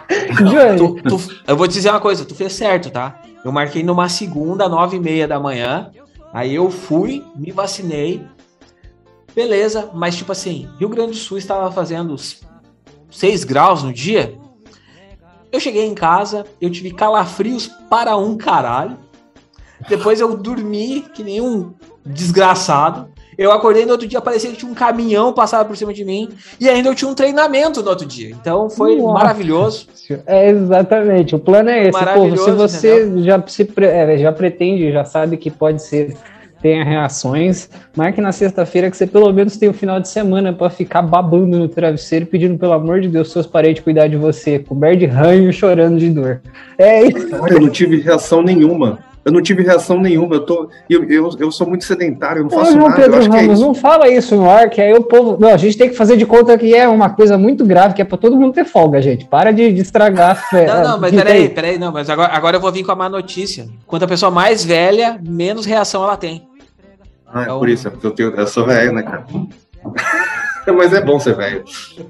Eu 1.48 1.56
vou 1.56 1.68
te 1.68 1.74
dizer 1.74 1.90
uma 1.90 2.00
coisa, 2.00 2.26
tu 2.26 2.34
fez 2.34 2.54
certo, 2.54 2.90
tá? 2.90 3.22
Eu 3.44 3.52
marquei 3.52 3.84
numa 3.84 4.10
segunda, 4.10 4.68
nove 4.68 4.98
e 4.98 5.00
meia 5.00 5.28
da 5.28 5.40
manhã. 5.40 5.92
Aí 6.34 6.56
eu 6.56 6.70
fui, 6.70 7.24
me 7.36 7.52
vacinei. 7.52 8.24
Beleza, 9.34 9.90
mas 9.94 10.16
tipo 10.16 10.32
assim, 10.32 10.68
Rio 10.80 10.90
Grande 10.90 11.12
do 11.12 11.18
Sul 11.18 11.38
estava 11.38 11.72
fazendo 11.72 12.16
6 13.10 13.44
graus 13.44 13.84
no 13.84 13.94
dia. 13.94 14.38
Eu 15.52 15.60
cheguei 15.60 15.86
em 15.86 15.96
casa, 15.96 16.46
eu 16.62 16.70
tive 16.70 16.92
calafrios 16.92 17.68
para 17.90 18.16
um 18.18 18.38
caralho. 18.38 18.98
Depois 19.88 20.20
eu 20.20 20.36
dormi 20.36 21.06
que 21.14 21.24
nem 21.24 21.40
um 21.42 21.72
desgraçado. 22.06 23.08
Eu 23.38 23.54
acordei 23.54 23.86
no 23.86 23.94
outro 23.94 24.06
dia, 24.06 24.20
parecia 24.20 24.50
que 24.50 24.58
tinha 24.58 24.70
um 24.70 24.76
caminhão 24.76 25.32
passado 25.32 25.66
por 25.66 25.78
cima 25.78 25.94
de 25.94 26.04
mim. 26.04 26.28
E 26.60 26.68
ainda 26.68 26.90
eu 26.90 26.96
tinha 26.96 27.10
um 27.10 27.16
treinamento 27.16 27.82
no 27.82 27.90
outro 27.90 28.06
dia. 28.06 28.32
Então 28.32 28.70
foi 28.70 28.98
Nossa. 28.98 29.14
maravilhoso. 29.14 29.88
É 30.28 30.50
exatamente, 30.50 31.36
o 31.36 31.40
plano 31.40 31.70
é 31.70 31.88
esse. 31.88 31.98
Pô, 32.14 32.36
se 32.36 32.52
você 32.52 33.10
já, 33.22 33.42
se, 33.48 33.64
pre- 33.64 33.86
é, 33.88 34.18
já 34.18 34.34
pretende, 34.34 34.92
já 34.92 35.06
sabe 35.06 35.38
que 35.38 35.50
pode 35.50 35.82
ser, 35.82 36.18
tenha 36.62 36.84
reações, 36.84 37.70
marque 37.96 38.20
na 38.20 38.34
sexta-feira 38.34 38.92
que 38.92 38.98
você 38.98 39.08
pelo 39.08 39.32
menos 39.32 39.56
tem 39.56 39.70
o 39.70 39.74
final 39.74 40.02
de 40.02 40.10
semana 40.10 40.52
pra 40.52 40.70
ficar 40.70 41.02
babando 41.02 41.58
no 41.58 41.70
travesseiro, 41.70 42.26
pedindo 42.26 42.58
pelo 42.58 42.74
amor 42.74 43.00
de 43.00 43.08
Deus 43.08 43.32
seus 43.32 43.48
parentes 43.48 43.82
cuidar 43.82 44.10
de 44.10 44.18
você, 44.18 44.60
coberto 44.60 44.98
de 45.00 45.06
ranho, 45.06 45.54
chorando 45.54 45.98
de 45.98 46.10
dor. 46.10 46.42
É 46.78 47.04
isso. 47.06 47.30
Eu 47.34 47.62
não 47.62 47.70
tive 47.70 48.02
reação 48.02 48.42
nenhuma. 48.42 49.00
Eu 49.24 49.32
não 49.32 49.42
tive 49.42 49.64
reação 49.64 50.00
nenhuma. 50.00 50.36
Eu, 50.36 50.46
tô, 50.46 50.70
eu, 50.90 51.04
eu, 51.10 51.30
eu 51.40 51.52
sou 51.52 51.68
muito 51.68 51.84
sedentário, 51.84 52.40
eu 52.40 52.44
não 52.44 52.50
faço 52.50 52.76
nada. 52.78 52.90
Eu 52.90 52.96
Pedro 52.96 53.20
acho 53.20 53.30
que 53.30 53.36
é 53.36 53.42
Ramos, 53.42 53.60
isso. 53.60 53.68
não 53.68 53.74
fala 53.74 54.10
isso 54.10 54.36
no 54.36 54.50
ar, 54.50 54.70
que 54.70 54.82
aí 54.82 54.94
o 54.94 55.04
povo. 55.04 55.38
Não, 55.40 55.50
a 55.50 55.58
gente 55.58 55.78
tem 55.78 55.90
que 55.90 55.96
fazer 55.96 56.18
de 56.18 56.26
conta 56.26 56.58
que 56.58 56.74
é 56.74 56.88
uma 56.88 57.10
coisa 57.10 57.38
muito 57.38 57.66
grave, 57.66 57.94
que 57.94 58.02
é 58.02 58.06
pra 58.06 58.18
todo 58.18 58.36
mundo 58.36 58.54
ter 58.54 58.66
folga, 58.66 59.02
gente. 59.02 59.26
Para 59.26 59.52
de, 59.52 59.72
de 59.72 59.82
estragar 59.82 60.32
a 60.32 60.36
fé. 60.36 60.66
Não, 60.66 60.84
não, 60.84 61.00
mas 61.00 61.14
peraí, 61.14 61.42
aí. 61.44 61.50
peraí, 61.50 61.78
não, 61.78 61.92
mas 61.92 62.10
agora, 62.10 62.34
agora 62.34 62.58
eu 62.58 62.62
vou 62.62 62.72
vir 62.72 62.84
com 62.84 62.92
a 62.92 62.96
má 62.96 63.10
notícia. 63.10 63.68
Quanto 63.86 64.06
a 64.06 64.08
pessoa 64.08 64.32
mais 64.32 64.64
velha, 64.64 65.20
menos 65.22 65.66
reação 65.66 66.04
ela 66.04 66.18
tem. 66.18 66.48
Ah, 67.32 67.44
é 67.44 67.46
por 67.46 67.70
isso, 67.70 67.88
é 67.88 67.92
porque 67.92 68.08
eu, 68.08 68.12
tenho, 68.12 68.30
eu 68.36 68.48
sou 68.48 68.66
velho, 68.66 68.94
né, 68.94 69.04
cara? 69.04 69.26
Mas 70.76 70.94
é 70.94 71.02
bom 71.02 71.20
ser 71.20 71.36
velho. 71.36 71.64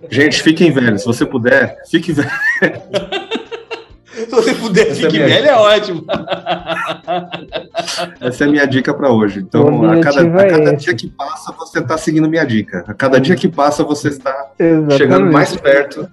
Gente, 0.10 0.44
fiquem 0.44 0.72
velhos. 0.72 1.02
Se 1.02 1.08
você 1.08 1.26
puder, 1.26 1.78
fique 1.90 2.12
velho. 2.12 2.30
Se 4.26 4.32
você 4.32 4.54
puder, 4.54 4.88
Essa 4.88 4.92
é 4.92 4.96
fique 4.96 5.14
minha 5.14 5.28
velho, 5.28 5.48
é 5.48 5.56
ótimo. 5.56 6.06
Essa 8.20 8.44
é 8.44 8.48
a 8.48 8.50
minha 8.50 8.66
dica 8.66 8.94
pra 8.94 9.12
hoje. 9.12 9.40
Então, 9.40 9.90
a 9.90 10.00
cada, 10.02 10.22
a 10.22 10.42
é 10.42 10.50
cada 10.50 10.76
dia 10.76 10.94
que 10.94 11.08
passa, 11.08 11.52
você 11.54 11.80
está 11.80 11.98
seguindo 11.98 12.30
minha 12.30 12.46
dica. 12.46 12.84
A 12.88 12.94
cada 12.94 13.20
dia 13.20 13.36
que 13.36 13.48
passa, 13.48 13.84
você 13.84 14.10
está 14.10 14.52
Exatamente. 14.58 14.98
chegando 14.98 15.32
mais 15.32 15.56
perto 15.56 16.10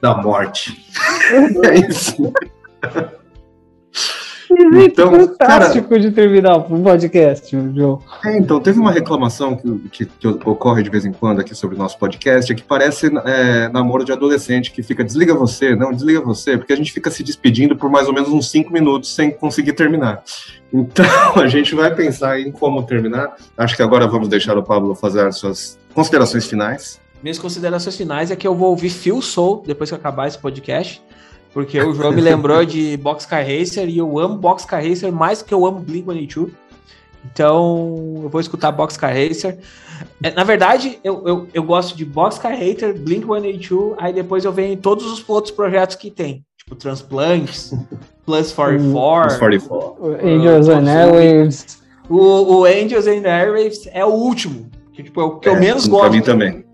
da 0.00 0.16
morte. 0.16 0.84
é 1.64 1.74
isso. 1.88 2.32
Então, 4.84 5.10
Fantástico 5.12 5.98
de 5.98 6.10
terminar 6.10 6.56
o 6.56 6.82
podcast, 6.82 7.56
João. 7.74 8.00
É, 8.24 8.36
então, 8.38 8.60
teve 8.60 8.78
uma 8.78 8.90
reclamação 8.90 9.56
que, 9.56 9.78
que- 9.90 10.06
que 10.06 10.28
ocorre 10.28 10.82
de 10.82 10.90
vez 10.90 11.04
em 11.04 11.12
quando 11.12 11.40
aqui 11.40 11.54
sobre 11.54 11.76
o 11.76 11.78
nosso 11.78 11.98
podcast, 11.98 12.54
que 12.54 12.62
parece 12.62 13.10
é, 13.24 13.68
namoro 13.68 14.04
de 14.04 14.12
adolescente, 14.12 14.70
que 14.72 14.82
fica 14.82 15.02
desliga 15.04 15.34
você, 15.34 15.74
não, 15.74 15.92
desliga 15.92 16.20
você, 16.20 16.56
porque 16.56 16.72
a 16.72 16.76
gente 16.76 16.92
fica 16.92 17.10
se 17.10 17.22
despedindo 17.22 17.76
por 17.76 17.90
mais 17.90 18.08
ou 18.08 18.14
menos 18.14 18.28
uns 18.30 18.50
cinco 18.50 18.72
minutos 18.72 19.14
sem 19.14 19.30
conseguir 19.30 19.72
terminar. 19.72 20.22
Então, 20.72 21.04
a 21.36 21.46
gente 21.46 21.74
vai 21.74 21.94
pensar 21.94 22.40
em 22.40 22.50
como 22.50 22.82
terminar. 22.82 23.36
Acho 23.56 23.76
que 23.76 23.82
agora 23.82 24.06
vamos 24.06 24.28
deixar 24.28 24.56
o 24.56 24.62
Pablo 24.62 24.94
fazer 24.94 25.26
as 25.26 25.36
suas 25.38 25.78
considerações 25.94 26.46
finais. 26.46 27.00
Minhas 27.22 27.38
considerações 27.38 27.96
finais 27.96 28.30
é 28.30 28.36
que 28.36 28.46
eu 28.46 28.54
vou 28.54 28.70
ouvir 28.70 28.90
Phil 28.90 29.22
Soul 29.22 29.62
depois 29.66 29.88
que 29.90 29.94
acabar 29.94 30.26
esse 30.26 30.38
podcast. 30.38 31.00
Porque 31.52 31.80
o 31.80 31.94
João 31.94 32.12
me 32.12 32.20
lembrou 32.22 32.64
de 32.64 32.96
Boxcar 32.96 33.44
Racer 33.44 33.88
e 33.88 33.98
eu 33.98 34.18
amo 34.18 34.36
Boxcar 34.38 34.82
Racer 34.86 35.12
mais 35.12 35.40
do 35.40 35.44
que 35.44 35.52
eu 35.54 35.66
amo 35.66 35.80
Blink-182. 35.80 36.50
Então, 37.30 38.20
eu 38.22 38.28
vou 38.28 38.40
escutar 38.40 38.72
Boxcar 38.72 39.10
Racer. 39.14 39.58
É, 40.22 40.30
Na 40.32 40.44
verdade, 40.44 40.98
eu, 41.04 41.22
eu, 41.26 41.46
eu 41.54 41.62
gosto 41.62 41.96
de 41.96 42.04
Boxcar 42.04 42.52
Racer, 42.52 42.94
Blink-182, 42.98 43.94
aí 43.98 44.12
depois 44.12 44.44
eu 44.44 44.52
venho 44.52 44.72
em 44.72 44.76
todos 44.76 45.04
os 45.06 45.24
outros 45.28 45.52
projetos 45.54 45.94
que 45.96 46.10
tem. 46.10 46.44
Tipo, 46.56 46.74
Transplantes, 46.74 47.72
Plus 48.24 48.52
44. 48.52 49.32
Os 49.32 49.38
44. 49.38 50.02
O 50.02 50.14
Angels 50.26 50.68
and 50.68 50.88
Airwaves. 50.90 51.82
O, 52.08 52.16
o 52.60 52.64
Angels 52.64 53.06
and 53.06 53.26
Airwaves 53.28 53.88
é 53.92 54.04
o 54.04 54.08
último. 54.10 54.68
Que, 54.92 55.02
tipo, 55.02 55.20
é 55.20 55.24
o 55.24 55.38
que 55.38 55.48
eu 55.48 55.56
É, 55.56 55.60
menos 55.60 55.86
pra 55.88 55.98
gosto. 55.98 56.12
mim 56.12 56.22
também. 56.22 56.64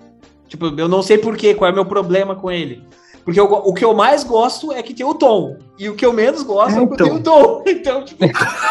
Tipo, 0.47 0.67
eu 0.79 0.89
não 0.89 1.03
sei 1.03 1.19
porquê, 1.19 1.55
qual 1.55 1.69
é 1.69 1.73
o 1.73 1.75
meu 1.75 1.85
problema 1.85 2.35
com 2.35 2.51
ele. 2.51 2.83
Porque 3.29 3.39
eu 3.39 3.45
o 3.45 3.75
que 3.75 3.85
eu 3.85 3.93
mais 3.93 4.25
gosto 4.25 4.73
é 4.73 4.83
que 4.83 4.95
tem 4.95 5.05
o 5.05 5.13
tom. 5.13 5.59
E 5.79 5.87
o 5.87 5.95
que 5.95 6.07
eu 6.07 6.15
menos 6.15 6.43
gosto 6.43 6.79
é, 6.79 6.83
É, 6.83 6.87
que 6.87 6.97
tem 6.97 7.13
o 7.13 7.21
tom. 7.23 7.63
Então, 7.69 8.03
tipo, 8.03 8.25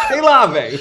sei 0.08 0.20
lá, 0.20 0.48
velho. 0.48 0.80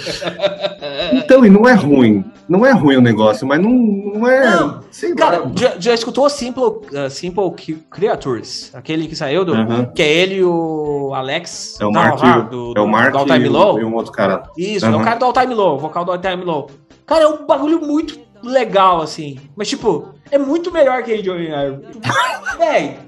Então, 1.13 1.45
e 1.45 1.51
não 1.51 1.69
é 1.69 1.75
ruim. 1.75 2.25
Não 2.49 2.65
é 2.65 2.73
ruim 2.73 2.97
o 2.97 3.03
negócio, 3.03 3.47
mas 3.47 3.61
não, 3.61 3.69
não 3.71 4.27
é. 4.27 4.49
Não, 4.49 4.81
Cara, 5.15 5.41
lá. 5.41 5.53
já, 5.55 5.75
já 5.79 5.93
escutou 5.93 6.27
Simple, 6.31 6.63
uh, 6.65 7.11
Simple 7.11 7.51
Creatures? 7.91 8.75
Aquele 8.75 9.09
que 9.09 9.15
saiu 9.15 9.45
do. 9.45 9.53
Que 9.95 10.01
é 10.03 10.11
ele 10.11 10.37
e 10.37 10.45
o 10.45 11.13
Alex. 11.15 11.79
É 11.79 11.85
o 11.85 11.93
Mark, 11.93 12.49
do, 12.49 12.73
é 12.75 12.81
o 12.81 12.89
Mark 12.89 13.13
do 13.13 13.19
All 13.19 13.27
Time 13.27 13.47
Low. 13.47 13.79
e 13.79 13.85
um 13.85 13.95
outro 13.95 14.11
cara. 14.11 14.45
Isso, 14.57 14.87
é 14.87 14.89
Aham. 14.89 15.03
o 15.03 15.05
cara 15.05 15.19
do 15.19 15.27
All 15.27 15.35
Time 15.35 15.53
Low, 15.55 15.77
o 15.77 15.79
vocal 15.79 16.03
do 16.03 16.13
All 16.13 16.19
Time 16.19 16.43
Low. 16.43 16.71
Cara, 17.05 17.25
é 17.25 17.29
um 17.29 17.45
bagulho 17.45 17.79
muito 17.87 18.19
legal, 18.47 19.01
assim. 19.03 19.39
Mas, 19.57 19.69
tipo, 19.69 20.15
é 20.31 20.39
muito 20.39 20.71
melhor 20.73 21.03
que 21.03 21.21
Johnny 21.23 21.49
Ive. 21.49 21.83
Véi, 22.59 22.99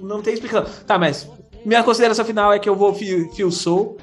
não 0.00 0.20
tem 0.22 0.34
explicação. 0.34 0.66
Tá, 0.86 0.98
mas 0.98 1.28
minha 1.64 1.82
consideração 1.82 2.24
final 2.24 2.52
é 2.52 2.58
que 2.58 2.68
eu 2.68 2.74
vou 2.76 2.94
fio, 2.94 3.50
Soul 3.50 3.96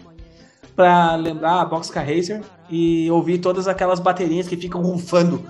pra 0.76 1.16
lembrar 1.16 1.62
a 1.62 1.66
Boxcar 1.66 2.06
Racer 2.06 2.42
e 2.70 3.10
ouvir 3.10 3.40
todas 3.40 3.68
aquelas 3.68 4.00
baterias 4.00 4.48
que 4.48 4.56
ficam 4.56 4.82
rufando 4.82 5.44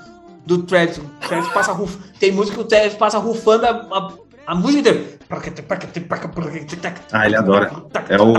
do 0.45 0.59
Travis. 0.63 0.97
O 0.97 1.03
Travis 1.27 1.49
passa 1.49 1.73
ruf... 1.73 1.97
Tem 2.19 2.31
música 2.31 2.55
que 2.57 2.63
o 2.63 2.65
Travis 2.65 2.93
passa 2.93 3.17
rufando 3.17 3.65
a, 3.65 3.69
a, 3.69 4.13
a 4.47 4.55
música 4.55 4.79
inteira. 4.79 5.17
Ah, 7.11 7.25
ele 7.25 7.35
adora. 7.35 7.69
É 8.07 8.21
o, 8.21 8.31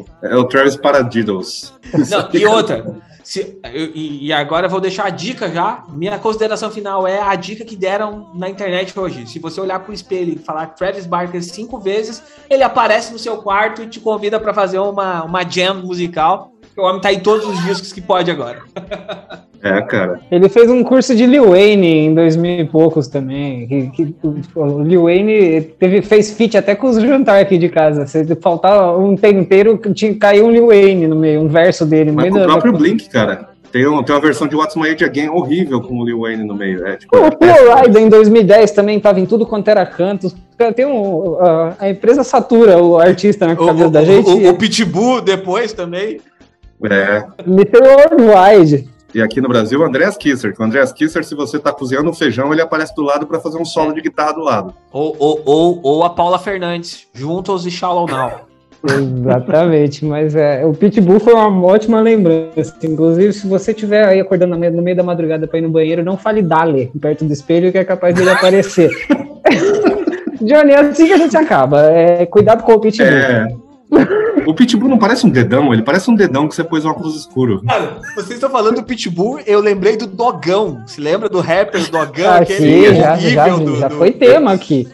o- 0.00 0.04
é 0.22 0.34
o 0.34 0.44
Travis 0.44 0.76
Paradiddles. 0.76 1.74
Não, 2.10 2.28
e 2.32 2.46
outra. 2.46 2.96
Se- 3.22 3.58
eu- 3.72 3.90
e, 3.94 4.32
agora 4.32 4.66
eu 4.66 4.70
vou 4.70 4.80
deixar 4.80 5.04
a 5.06 5.10
dica 5.10 5.48
já. 5.50 5.84
Minha 5.88 6.18
consideração 6.18 6.70
final 6.70 7.06
é 7.06 7.20
a 7.20 7.34
dica 7.34 7.64
que 7.64 7.76
deram 7.76 8.30
na 8.34 8.48
internet 8.48 8.98
hoje. 8.98 9.26
Se 9.26 9.38
você 9.38 9.60
olhar 9.60 9.80
pro 9.80 9.92
espelho 9.92 10.34
e 10.34 10.38
falar 10.38 10.66
Travis 10.68 11.06
Barker 11.06 11.42
cinco 11.42 11.78
vezes, 11.78 12.22
ele 12.50 12.62
aparece 12.62 13.12
no 13.12 13.18
seu 13.18 13.38
quarto 13.38 13.82
e 13.82 13.86
te 13.86 14.00
convida 14.00 14.38
para 14.40 14.52
fazer 14.54 14.78
uma, 14.78 15.24
uma 15.24 15.42
jam 15.48 15.74
musical. 15.82 16.50
O 16.76 16.82
homem 16.82 17.00
tá 17.00 17.12
em 17.12 17.20
todos 17.20 17.46
os 17.46 17.62
discos 17.64 17.92
que 17.92 18.00
pode 18.00 18.30
agora. 18.30 18.62
É, 19.64 19.80
cara. 19.82 20.18
Ele 20.30 20.48
fez 20.48 20.68
um 20.68 20.82
curso 20.82 21.14
de 21.14 21.24
Lil 21.24 21.50
Wayne 21.50 21.86
em 22.06 22.14
2000 22.14 22.60
e 22.60 22.64
poucos 22.64 23.06
também. 23.06 23.66
Que, 23.68 23.86
que- 23.90 24.14
o 24.56 24.82
Lil 24.82 25.04
Wayne 25.04 25.60
teve, 25.78 26.02
fez 26.02 26.32
feat 26.32 26.56
até 26.56 26.74
com 26.74 26.88
os 26.88 27.00
jantar 27.00 27.40
aqui 27.40 27.56
de 27.56 27.68
casa. 27.68 28.04
Se 28.06 28.24
faltar 28.36 28.98
um 28.98 29.14
tempero, 29.14 29.78
tinha 29.94 30.14
caiu 30.16 30.46
um 30.46 30.50
Lil 30.50 30.66
Wayne 30.66 31.06
no 31.06 31.14
meio, 31.14 31.40
um 31.42 31.48
verso 31.48 31.86
dele 31.86 32.10
no 32.10 32.16
Mas 32.16 32.24
meio 32.24 32.34
o 32.34 32.38
da- 32.40 32.52
próprio 32.52 32.72
da- 32.72 32.78
Blink, 32.78 33.08
cara. 33.08 33.52
Tem, 33.70 33.86
um- 33.86 34.02
tem 34.02 34.14
uma 34.14 34.20
versão 34.20 34.46
de 34.48 34.54
What's 34.56 34.74
My 34.76 34.90
Age 34.90 35.04
Again 35.04 35.28
horrível 35.30 35.80
com 35.80 35.96
o 35.98 36.04
Lil 36.04 36.20
Wayne 36.22 36.44
no 36.44 36.54
meio. 36.54 36.84
É, 36.86 36.96
tipo, 36.96 37.16
O 37.16 37.30
Florida 37.30 38.00
em 38.00 38.08
2010 38.08 38.72
também 38.72 38.96
estava 38.98 39.20
em 39.20 39.24
tudo 39.26 39.46
quanto 39.46 39.68
era 39.68 39.86
canto. 39.86 40.30
Tem 40.74 40.84
um, 40.84 41.36
a, 41.40 41.76
a 41.78 41.88
empresa 41.88 42.22
satura 42.24 42.76
o 42.82 42.98
artista 42.98 43.46
na 43.46 43.54
cabeça 43.56 43.88
da 43.90 44.04
gente. 44.04 44.28
o, 44.28 44.50
o 44.50 44.54
Pitbull 44.54 45.20
depois 45.22 45.72
também. 45.72 46.20
é. 46.84 47.22
Mr. 47.46 47.78
Worldwide. 47.80 48.91
E 49.14 49.20
aqui 49.20 49.40
no 49.40 49.48
Brasil, 49.48 49.80
o 49.80 49.84
Andreas 49.84 50.16
Kisser. 50.16 50.54
O 50.58 50.62
Andreas 50.62 50.92
Kisser, 50.92 51.22
se 51.24 51.34
você 51.34 51.58
tá 51.58 51.72
cozinhando 51.72 52.08
um 52.08 52.14
feijão, 52.14 52.52
ele 52.52 52.62
aparece 52.62 52.94
do 52.94 53.02
lado 53.02 53.26
pra 53.26 53.38
fazer 53.38 53.58
um 53.58 53.64
solo 53.64 53.92
de 53.92 54.00
guitarra 54.00 54.32
do 54.32 54.40
lado. 54.40 54.74
Ou, 54.90 55.14
ou, 55.18 55.42
ou, 55.44 55.80
ou 55.82 56.04
a 56.04 56.10
Paula 56.10 56.38
Fernandes, 56.38 57.06
juntos 57.12 57.66
e 57.66 57.70
Shallow 57.70 58.06
Now. 58.06 58.52
Exatamente, 58.84 60.04
mas 60.04 60.34
é, 60.34 60.64
o 60.66 60.72
Pitbull 60.72 61.20
foi 61.20 61.34
uma 61.34 61.64
ótima 61.64 62.00
lembrança. 62.00 62.74
Inclusive, 62.82 63.32
se 63.32 63.46
você 63.46 63.70
estiver 63.70 64.04
aí 64.04 64.18
acordando 64.18 64.54
no 64.54 64.58
meio, 64.58 64.72
no 64.72 64.82
meio 64.82 64.96
da 64.96 65.02
madrugada 65.02 65.46
para 65.46 65.58
ir 65.58 65.62
no 65.62 65.70
banheiro, 65.70 66.02
não 66.02 66.16
fale 66.16 66.42
Dale 66.42 66.90
perto 67.00 67.24
do 67.24 67.32
espelho 67.32 67.70
que 67.70 67.78
é 67.78 67.84
capaz 67.84 68.14
dele 68.14 68.30
aparecer. 68.30 68.90
Johnny, 70.42 70.72
é 70.72 70.80
assim 70.80 71.06
que 71.06 71.12
a 71.12 71.18
gente 71.18 71.36
acaba. 71.36 71.82
É, 71.82 72.26
cuidado 72.26 72.64
com 72.64 72.72
o 72.72 72.80
Pitbull. 72.80 73.06
É. 73.06 73.54
O 74.44 74.52
Pitbull 74.54 74.88
não 74.88 74.98
parece 74.98 75.24
um 75.24 75.30
dedão, 75.30 75.72
ele 75.72 75.82
parece 75.82 76.10
um 76.10 76.16
dedão 76.16 76.48
que 76.48 76.54
você 76.56 76.64
pôs 76.64 76.84
um 76.84 76.88
óculos 76.90 77.14
escuro. 77.14 77.62
Cara, 77.64 78.00
vocês 78.16 78.30
estão 78.32 78.50
falando 78.50 78.76
do 78.76 78.82
Pitbull, 78.82 79.38
eu 79.46 79.60
lembrei 79.60 79.96
do 79.96 80.06
Dogão. 80.06 80.82
Se 80.84 81.00
lembra 81.00 81.28
do 81.28 81.38
rapper 81.40 81.88
Dogão? 81.88 82.28
Ah, 82.32 82.36
aquele 82.38 82.88
sim, 82.88 82.94
já, 82.96 83.16
já, 83.16 83.48
do- 83.48 83.76
já 83.76 83.86
do- 83.88 83.94
foi 83.96 84.10
tema 84.10 84.50
aqui. 84.52 84.88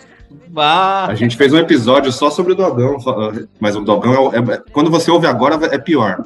Ah, 0.55 1.07
A 1.09 1.15
gente 1.15 1.35
fez 1.37 1.51
um 1.55 1.57
episódio 1.59 2.13
só 2.13 2.29
sobre 2.31 2.53
o 2.53 2.55
Dogão, 2.55 2.99
mas 3.59 3.75
o 3.75 3.81
Dogão, 3.81 4.31
é, 4.35 4.39
é- 4.55 4.63
quando 4.73 4.91
você 4.91 5.11
ouve 5.11 5.27
agora, 5.27 5.55
é 5.75 5.79
pior. 5.79 6.25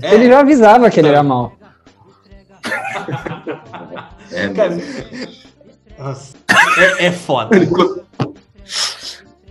é, 0.00 0.14
Ele 0.14 0.28
já 0.28 0.40
avisava 0.40 0.88
que 0.88 1.00
ele 1.00 1.08
era 1.08 1.22
mal. 1.22 1.52
É, 4.32 4.48
cara, 4.48 4.74
é, 6.98 7.06
é 7.06 7.12
foda. 7.12 7.56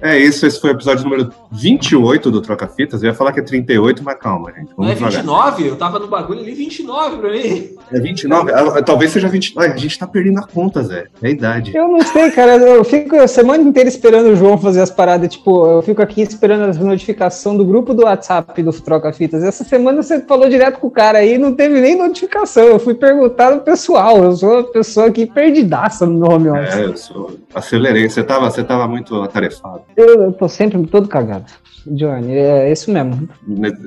É 0.03 0.17
isso, 0.17 0.45
esse 0.45 0.59
foi 0.59 0.71
o 0.71 0.73
episódio 0.73 1.03
número 1.05 1.29
28 1.51 2.29
do 2.29 2.41
Troca 2.41 2.67
Fitas. 2.67 3.01
Eu 3.01 3.09
ia 3.09 3.13
falar 3.15 3.31
que 3.31 3.39
é 3.39 3.43
38, 3.43 4.03
mas 4.03 4.17
calma, 4.19 4.51
gente. 4.51 4.69
Não 4.77 4.85
é 4.89 4.93
Vamos 4.93 4.95
devagar. 4.95 5.21
29? 5.21 5.67
Eu 5.67 5.75
tava 5.77 5.97
no 5.99 6.07
bagulho 6.07 6.41
ali, 6.41 6.51
29 6.53 7.17
pra 7.17 7.31
mim. 7.31 7.69
É 7.91 7.99
29? 7.99 8.51
Ah, 8.51 8.81
Talvez 8.81 9.11
seja 9.11 9.27
29. 9.29 9.71
A 9.73 9.77
gente 9.77 9.97
tá 9.97 10.05
perdendo 10.05 10.39
a 10.39 10.43
conta, 10.47 10.83
Zé. 10.83 11.05
É 11.21 11.27
a 11.27 11.29
idade. 11.29 11.71
Eu 11.75 11.87
não 11.87 12.01
sei, 12.01 12.31
cara. 12.31 12.57
Eu 12.57 12.83
fico 12.83 13.15
a 13.15 13.27
semana 13.27 13.63
inteira 13.63 13.87
esperando 13.87 14.27
o 14.27 14.35
João 14.35 14.57
fazer 14.57 14.81
as 14.81 14.91
paradas. 14.91 15.29
Tipo, 15.33 15.65
eu 15.67 15.81
fico 15.81 16.01
aqui 16.01 16.21
esperando 16.21 16.63
as 16.65 16.77
notificações 16.77 17.57
do 17.57 17.63
grupo 17.65 17.93
do 17.93 18.03
WhatsApp 18.03 18.61
do 18.61 18.71
Troca 18.73 19.13
Fitas. 19.13 19.43
Essa 19.43 19.63
semana 19.63 20.03
você 20.03 20.19
falou 20.21 20.49
direto 20.49 20.79
com 20.79 20.87
o 20.87 20.91
cara 20.91 21.19
aí, 21.19 21.37
não 21.37 21.53
teve 21.53 21.79
nem 21.79 21.97
notificação. 21.97 22.63
Eu 22.63 22.79
fui 22.79 22.93
perguntar 22.93 23.51
do 23.51 23.61
pessoal. 23.61 24.23
Eu 24.23 24.35
sou 24.35 24.51
uma 24.51 24.63
pessoa 24.63 25.07
aqui 25.07 25.25
perdidaça 25.25 26.05
no 26.05 26.29
home 26.29 26.49
office. 26.49 26.75
É, 26.75 26.85
eu 26.85 26.97
sou- 26.97 27.31
acelerei. 27.55 28.09
Você 28.09 28.21
tava, 28.23 28.49
você 28.49 28.63
tava 28.63 28.87
muito 28.87 29.15
atarefado. 29.21 29.81
Eu, 29.95 30.23
eu 30.23 30.33
tô 30.33 30.47
sempre 30.47 30.85
todo 30.87 31.07
cagado. 31.07 31.45
Johnny, 31.85 32.33
é 32.33 32.71
isso 32.71 32.91
mesmo. 32.91 33.27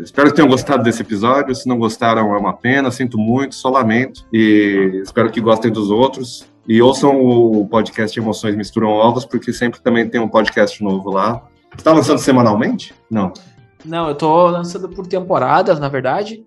Espero 0.02 0.28
que 0.28 0.36
tenham 0.36 0.48
gostado 0.48 0.82
desse 0.82 1.00
episódio. 1.00 1.54
Se 1.54 1.66
não 1.66 1.78
gostaram, 1.78 2.34
é 2.34 2.38
uma 2.38 2.52
pena. 2.52 2.90
Sinto 2.90 3.18
muito, 3.18 3.54
só 3.54 3.70
lamento. 3.70 4.26
E 4.32 5.00
espero 5.02 5.30
que 5.30 5.40
gostem 5.40 5.72
dos 5.72 5.90
outros. 5.90 6.46
E 6.68 6.82
ouçam 6.82 7.20
o 7.20 7.66
podcast 7.66 8.18
Emoções 8.18 8.56
Misturam 8.56 8.88
Ovos, 8.88 9.24
porque 9.24 9.52
sempre 9.52 9.80
também 9.80 10.08
tem 10.08 10.20
um 10.20 10.28
podcast 10.28 10.82
novo 10.82 11.10
lá. 11.10 11.42
Você 11.74 11.84
tá 11.84 11.92
lançando 11.92 12.18
semanalmente? 12.18 12.94
Não. 13.10 13.32
Não, 13.84 14.08
eu 14.08 14.14
tô 14.14 14.46
lançando 14.48 14.88
por 14.88 15.06
temporadas, 15.06 15.78
na 15.78 15.88
verdade. 15.88 16.44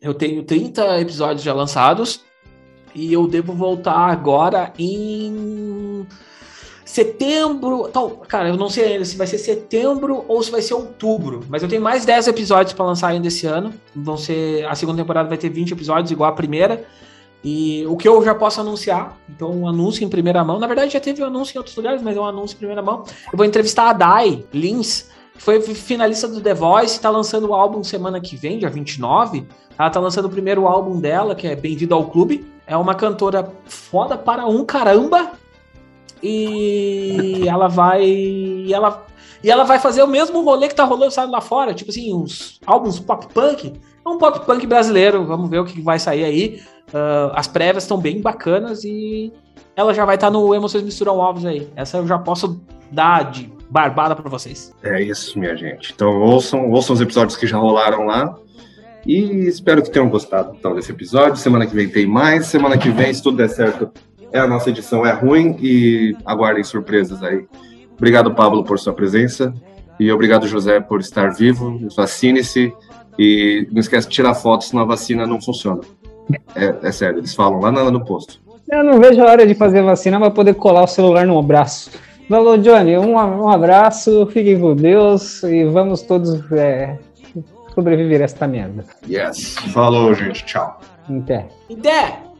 Eu 0.00 0.14
tenho 0.14 0.44
30 0.44 1.00
episódios 1.00 1.42
já 1.42 1.52
lançados. 1.52 2.24
E 2.94 3.12
eu 3.12 3.26
devo 3.26 3.52
voltar 3.52 4.08
agora 4.08 4.72
em 4.78 6.06
setembro. 6.84 7.86
Então, 7.88 8.10
cara, 8.28 8.48
eu 8.48 8.56
não 8.56 8.68
sei 8.68 8.92
ainda 8.92 9.04
se 9.04 9.16
vai 9.16 9.26
ser 9.26 9.38
setembro 9.38 10.24
ou 10.28 10.42
se 10.42 10.50
vai 10.50 10.60
ser 10.60 10.74
outubro. 10.74 11.40
Mas 11.48 11.62
eu 11.62 11.68
tenho 11.68 11.82
mais 11.82 12.04
10 12.04 12.28
episódios 12.28 12.72
pra 12.72 12.84
lançar 12.84 13.08
ainda 13.08 13.28
esse 13.28 13.46
ano. 13.46 13.72
Vão 13.94 14.16
ser. 14.16 14.66
A 14.66 14.74
segunda 14.74 15.02
temporada 15.02 15.28
vai 15.28 15.38
ter 15.38 15.48
20 15.48 15.72
episódios, 15.72 16.10
igual 16.10 16.30
a 16.30 16.34
primeira. 16.34 16.84
E 17.42 17.84
o 17.86 17.96
que 17.96 18.08
eu 18.08 18.24
já 18.24 18.34
posso 18.34 18.60
anunciar, 18.62 19.18
então 19.28 19.50
um 19.50 19.68
anúncio 19.68 20.02
em 20.02 20.08
primeira 20.08 20.42
mão. 20.42 20.58
Na 20.58 20.66
verdade, 20.66 20.92
já 20.92 21.00
teve 21.00 21.22
um 21.22 21.26
anúncio 21.26 21.54
em 21.54 21.58
outros 21.58 21.76
lugares, 21.76 22.00
mas 22.00 22.16
é 22.16 22.20
um 22.20 22.24
anúncio 22.24 22.54
em 22.54 22.58
primeira 22.58 22.80
mão. 22.80 23.04
Eu 23.30 23.36
vou 23.36 23.44
entrevistar 23.44 23.90
a 23.90 23.92
Dai 23.92 24.42
Lins, 24.50 25.10
que 25.34 25.42
foi 25.42 25.60
finalista 25.60 26.26
do 26.26 26.40
The 26.40 26.54
Voice, 26.54 26.98
tá 26.98 27.10
lançando 27.10 27.48
o 27.48 27.54
álbum 27.54 27.84
semana 27.84 28.18
que 28.18 28.34
vem, 28.34 28.58
dia 28.58 28.70
29. 28.70 29.46
Ela 29.78 29.90
tá 29.90 30.00
lançando 30.00 30.24
o 30.24 30.30
primeiro 30.30 30.66
álbum 30.66 30.98
dela, 30.98 31.34
que 31.34 31.46
é 31.46 31.54
Bem-vindo 31.54 31.94
ao 31.94 32.06
Clube. 32.06 32.50
É 32.66 32.74
uma 32.78 32.94
cantora 32.94 33.52
foda 33.66 34.16
para 34.16 34.46
um 34.46 34.64
caramba. 34.64 35.32
E 36.26 37.46
ela 37.46 37.68
vai. 37.68 38.02
E 38.02 38.72
ela, 38.72 39.04
e 39.42 39.50
ela 39.50 39.64
vai 39.64 39.78
fazer 39.78 40.02
o 40.02 40.08
mesmo 40.08 40.42
rolê 40.42 40.68
que 40.68 40.74
tá 40.74 40.84
rolando 40.84 41.12
sabe, 41.12 41.30
lá 41.30 41.40
fora. 41.40 41.74
Tipo 41.74 41.90
assim, 41.90 42.14
uns 42.14 42.58
álbuns 42.66 42.98
pop 42.98 43.26
punk. 43.32 43.72
É 44.04 44.08
um 44.08 44.16
pop 44.16 44.44
punk 44.46 44.66
brasileiro. 44.66 45.24
Vamos 45.26 45.50
ver 45.50 45.58
o 45.58 45.64
que 45.64 45.80
vai 45.82 45.98
sair 45.98 46.24
aí. 46.24 46.62
Ah, 46.92 47.32
as 47.34 47.46
prévias 47.46 47.84
estão 47.84 47.98
bem 47.98 48.20
bacanas 48.20 48.84
e 48.84 49.32
ela 49.76 49.92
já 49.92 50.04
vai 50.04 50.14
estar 50.14 50.30
no 50.30 50.54
Emoções 50.54 50.84
Misturam 50.84 51.18
Ovos 51.18 51.44
aí. 51.44 51.68
Essa 51.76 51.98
eu 51.98 52.06
já 52.06 52.18
posso 52.18 52.60
dar 52.90 53.30
de 53.30 53.52
barbada 53.68 54.14
pra 54.14 54.28
vocês. 54.30 54.74
É 54.82 55.02
isso, 55.02 55.38
minha 55.38 55.56
gente. 55.56 55.92
Então 55.94 56.20
ouçam, 56.22 56.70
ouçam 56.70 56.94
os 56.94 57.00
episódios 57.00 57.36
que 57.36 57.46
já 57.46 57.58
rolaram 57.58 58.06
lá. 58.06 58.36
E 59.06 59.46
espero 59.46 59.82
que 59.82 59.90
tenham 59.90 60.08
gostado 60.08 60.56
então, 60.58 60.74
desse 60.74 60.90
episódio. 60.90 61.36
Semana 61.36 61.66
que 61.66 61.74
vem 61.74 61.88
tem 61.88 62.06
mais. 62.06 62.46
Semana 62.46 62.78
que 62.78 62.88
vem, 62.90 63.12
se 63.12 63.22
tudo 63.22 63.36
der 63.36 63.48
certo, 63.48 63.90
é 64.34 64.40
a 64.40 64.48
nossa 64.48 64.68
edição 64.68 65.06
é 65.06 65.12
ruim 65.12 65.56
e 65.60 66.16
aguardem 66.26 66.64
surpresas 66.64 67.22
aí. 67.22 67.46
Obrigado, 67.96 68.34
Pablo, 68.34 68.64
por 68.64 68.80
sua 68.80 68.92
presença. 68.92 69.54
E 69.98 70.10
obrigado, 70.10 70.48
José, 70.48 70.80
por 70.80 70.98
estar 70.98 71.32
vivo. 71.32 71.78
Vacine-se. 71.96 72.72
E 73.16 73.68
não 73.70 73.78
esquece 73.78 74.08
de 74.08 74.14
tirar 74.14 74.34
foto, 74.34 74.64
senão 74.64 74.82
a 74.82 74.86
vacina 74.86 75.24
não 75.24 75.40
funciona. 75.40 75.82
É, 76.56 76.74
é 76.82 76.90
sério, 76.90 77.20
eles 77.20 77.32
falam 77.32 77.60
lá 77.60 77.70
no, 77.70 77.88
no 77.92 78.04
posto. 78.04 78.40
Eu 78.68 78.82
não 78.82 78.98
vejo 78.98 79.22
a 79.22 79.30
hora 79.30 79.46
de 79.46 79.54
fazer 79.54 79.82
vacina 79.82 80.18
para 80.18 80.32
poder 80.32 80.54
colar 80.54 80.82
o 80.82 80.88
celular 80.88 81.24
no 81.24 81.40
braço. 81.40 81.92
Falou, 82.28 82.58
Johnny, 82.58 82.98
um, 82.98 83.12
um 83.12 83.48
abraço, 83.48 84.26
fiquem 84.32 84.58
com 84.58 84.74
Deus 84.74 85.44
e 85.44 85.64
vamos 85.64 86.02
todos 86.02 86.50
é, 86.50 86.98
sobreviver 87.72 88.20
a 88.20 88.24
esta 88.24 88.48
merda. 88.48 88.84
Yes. 89.08 89.54
Falou, 89.72 90.12
gente. 90.12 90.44
Tchau. 90.44 90.80
Até. 91.08 91.46
Até! 91.70 92.33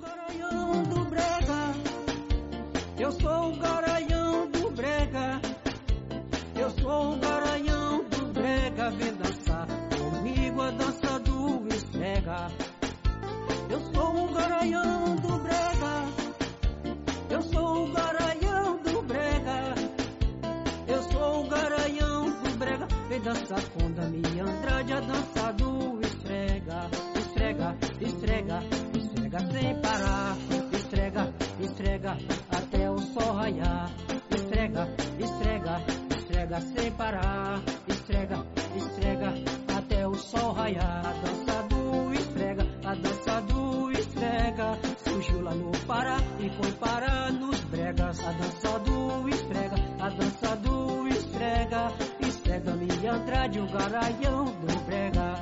brega. 12.35 12.51
Eu 13.71 13.81
sou 13.93 14.25
o 14.25 14.35
garanhão 14.35 15.17
do 15.17 15.39
brega. 15.39 15.95
Eu 17.31 17.43
sou 17.43 17.85
o 17.85 17.93
garanhão 17.93 18.77
do 18.83 19.03
brega. 19.03 19.75
Eu 20.87 21.03
sou 21.03 21.45
o 21.45 21.49
garanhão 21.49 22.25
do 22.25 22.59
brega. 22.59 22.87
Vem 23.09 23.21
dançar 23.21 23.63
com 23.71 23.89
minha 24.11 24.45
Andrade 24.45 24.93
a 24.93 25.01
dança 25.01 25.53
do 25.53 26.01
estrega. 26.01 26.91
Estrega, 27.17 27.77
estrega, 28.01 28.63
estrega 28.95 29.39
sem 29.53 29.81
parar. 29.81 30.37
Estrega, 30.73 31.35
estrega 31.61 32.19
até 32.51 32.91
o 32.91 32.99
sol 32.99 33.33
raiar. 33.35 33.91
Estrega, 34.31 34.89
estrega, 35.19 35.83
estrega 36.17 36.61
sem 36.61 36.93
parar. 36.93 37.63
Estrega, 37.89 38.47
estrega 38.77 39.35
até 39.77 40.07
o 40.07 40.15
sol 40.15 40.53
raiar. 40.53 41.14
Andrade, 53.15 53.61
o 53.61 53.67
garaião 53.69 54.45
do 54.47 54.81
brega. 54.85 55.34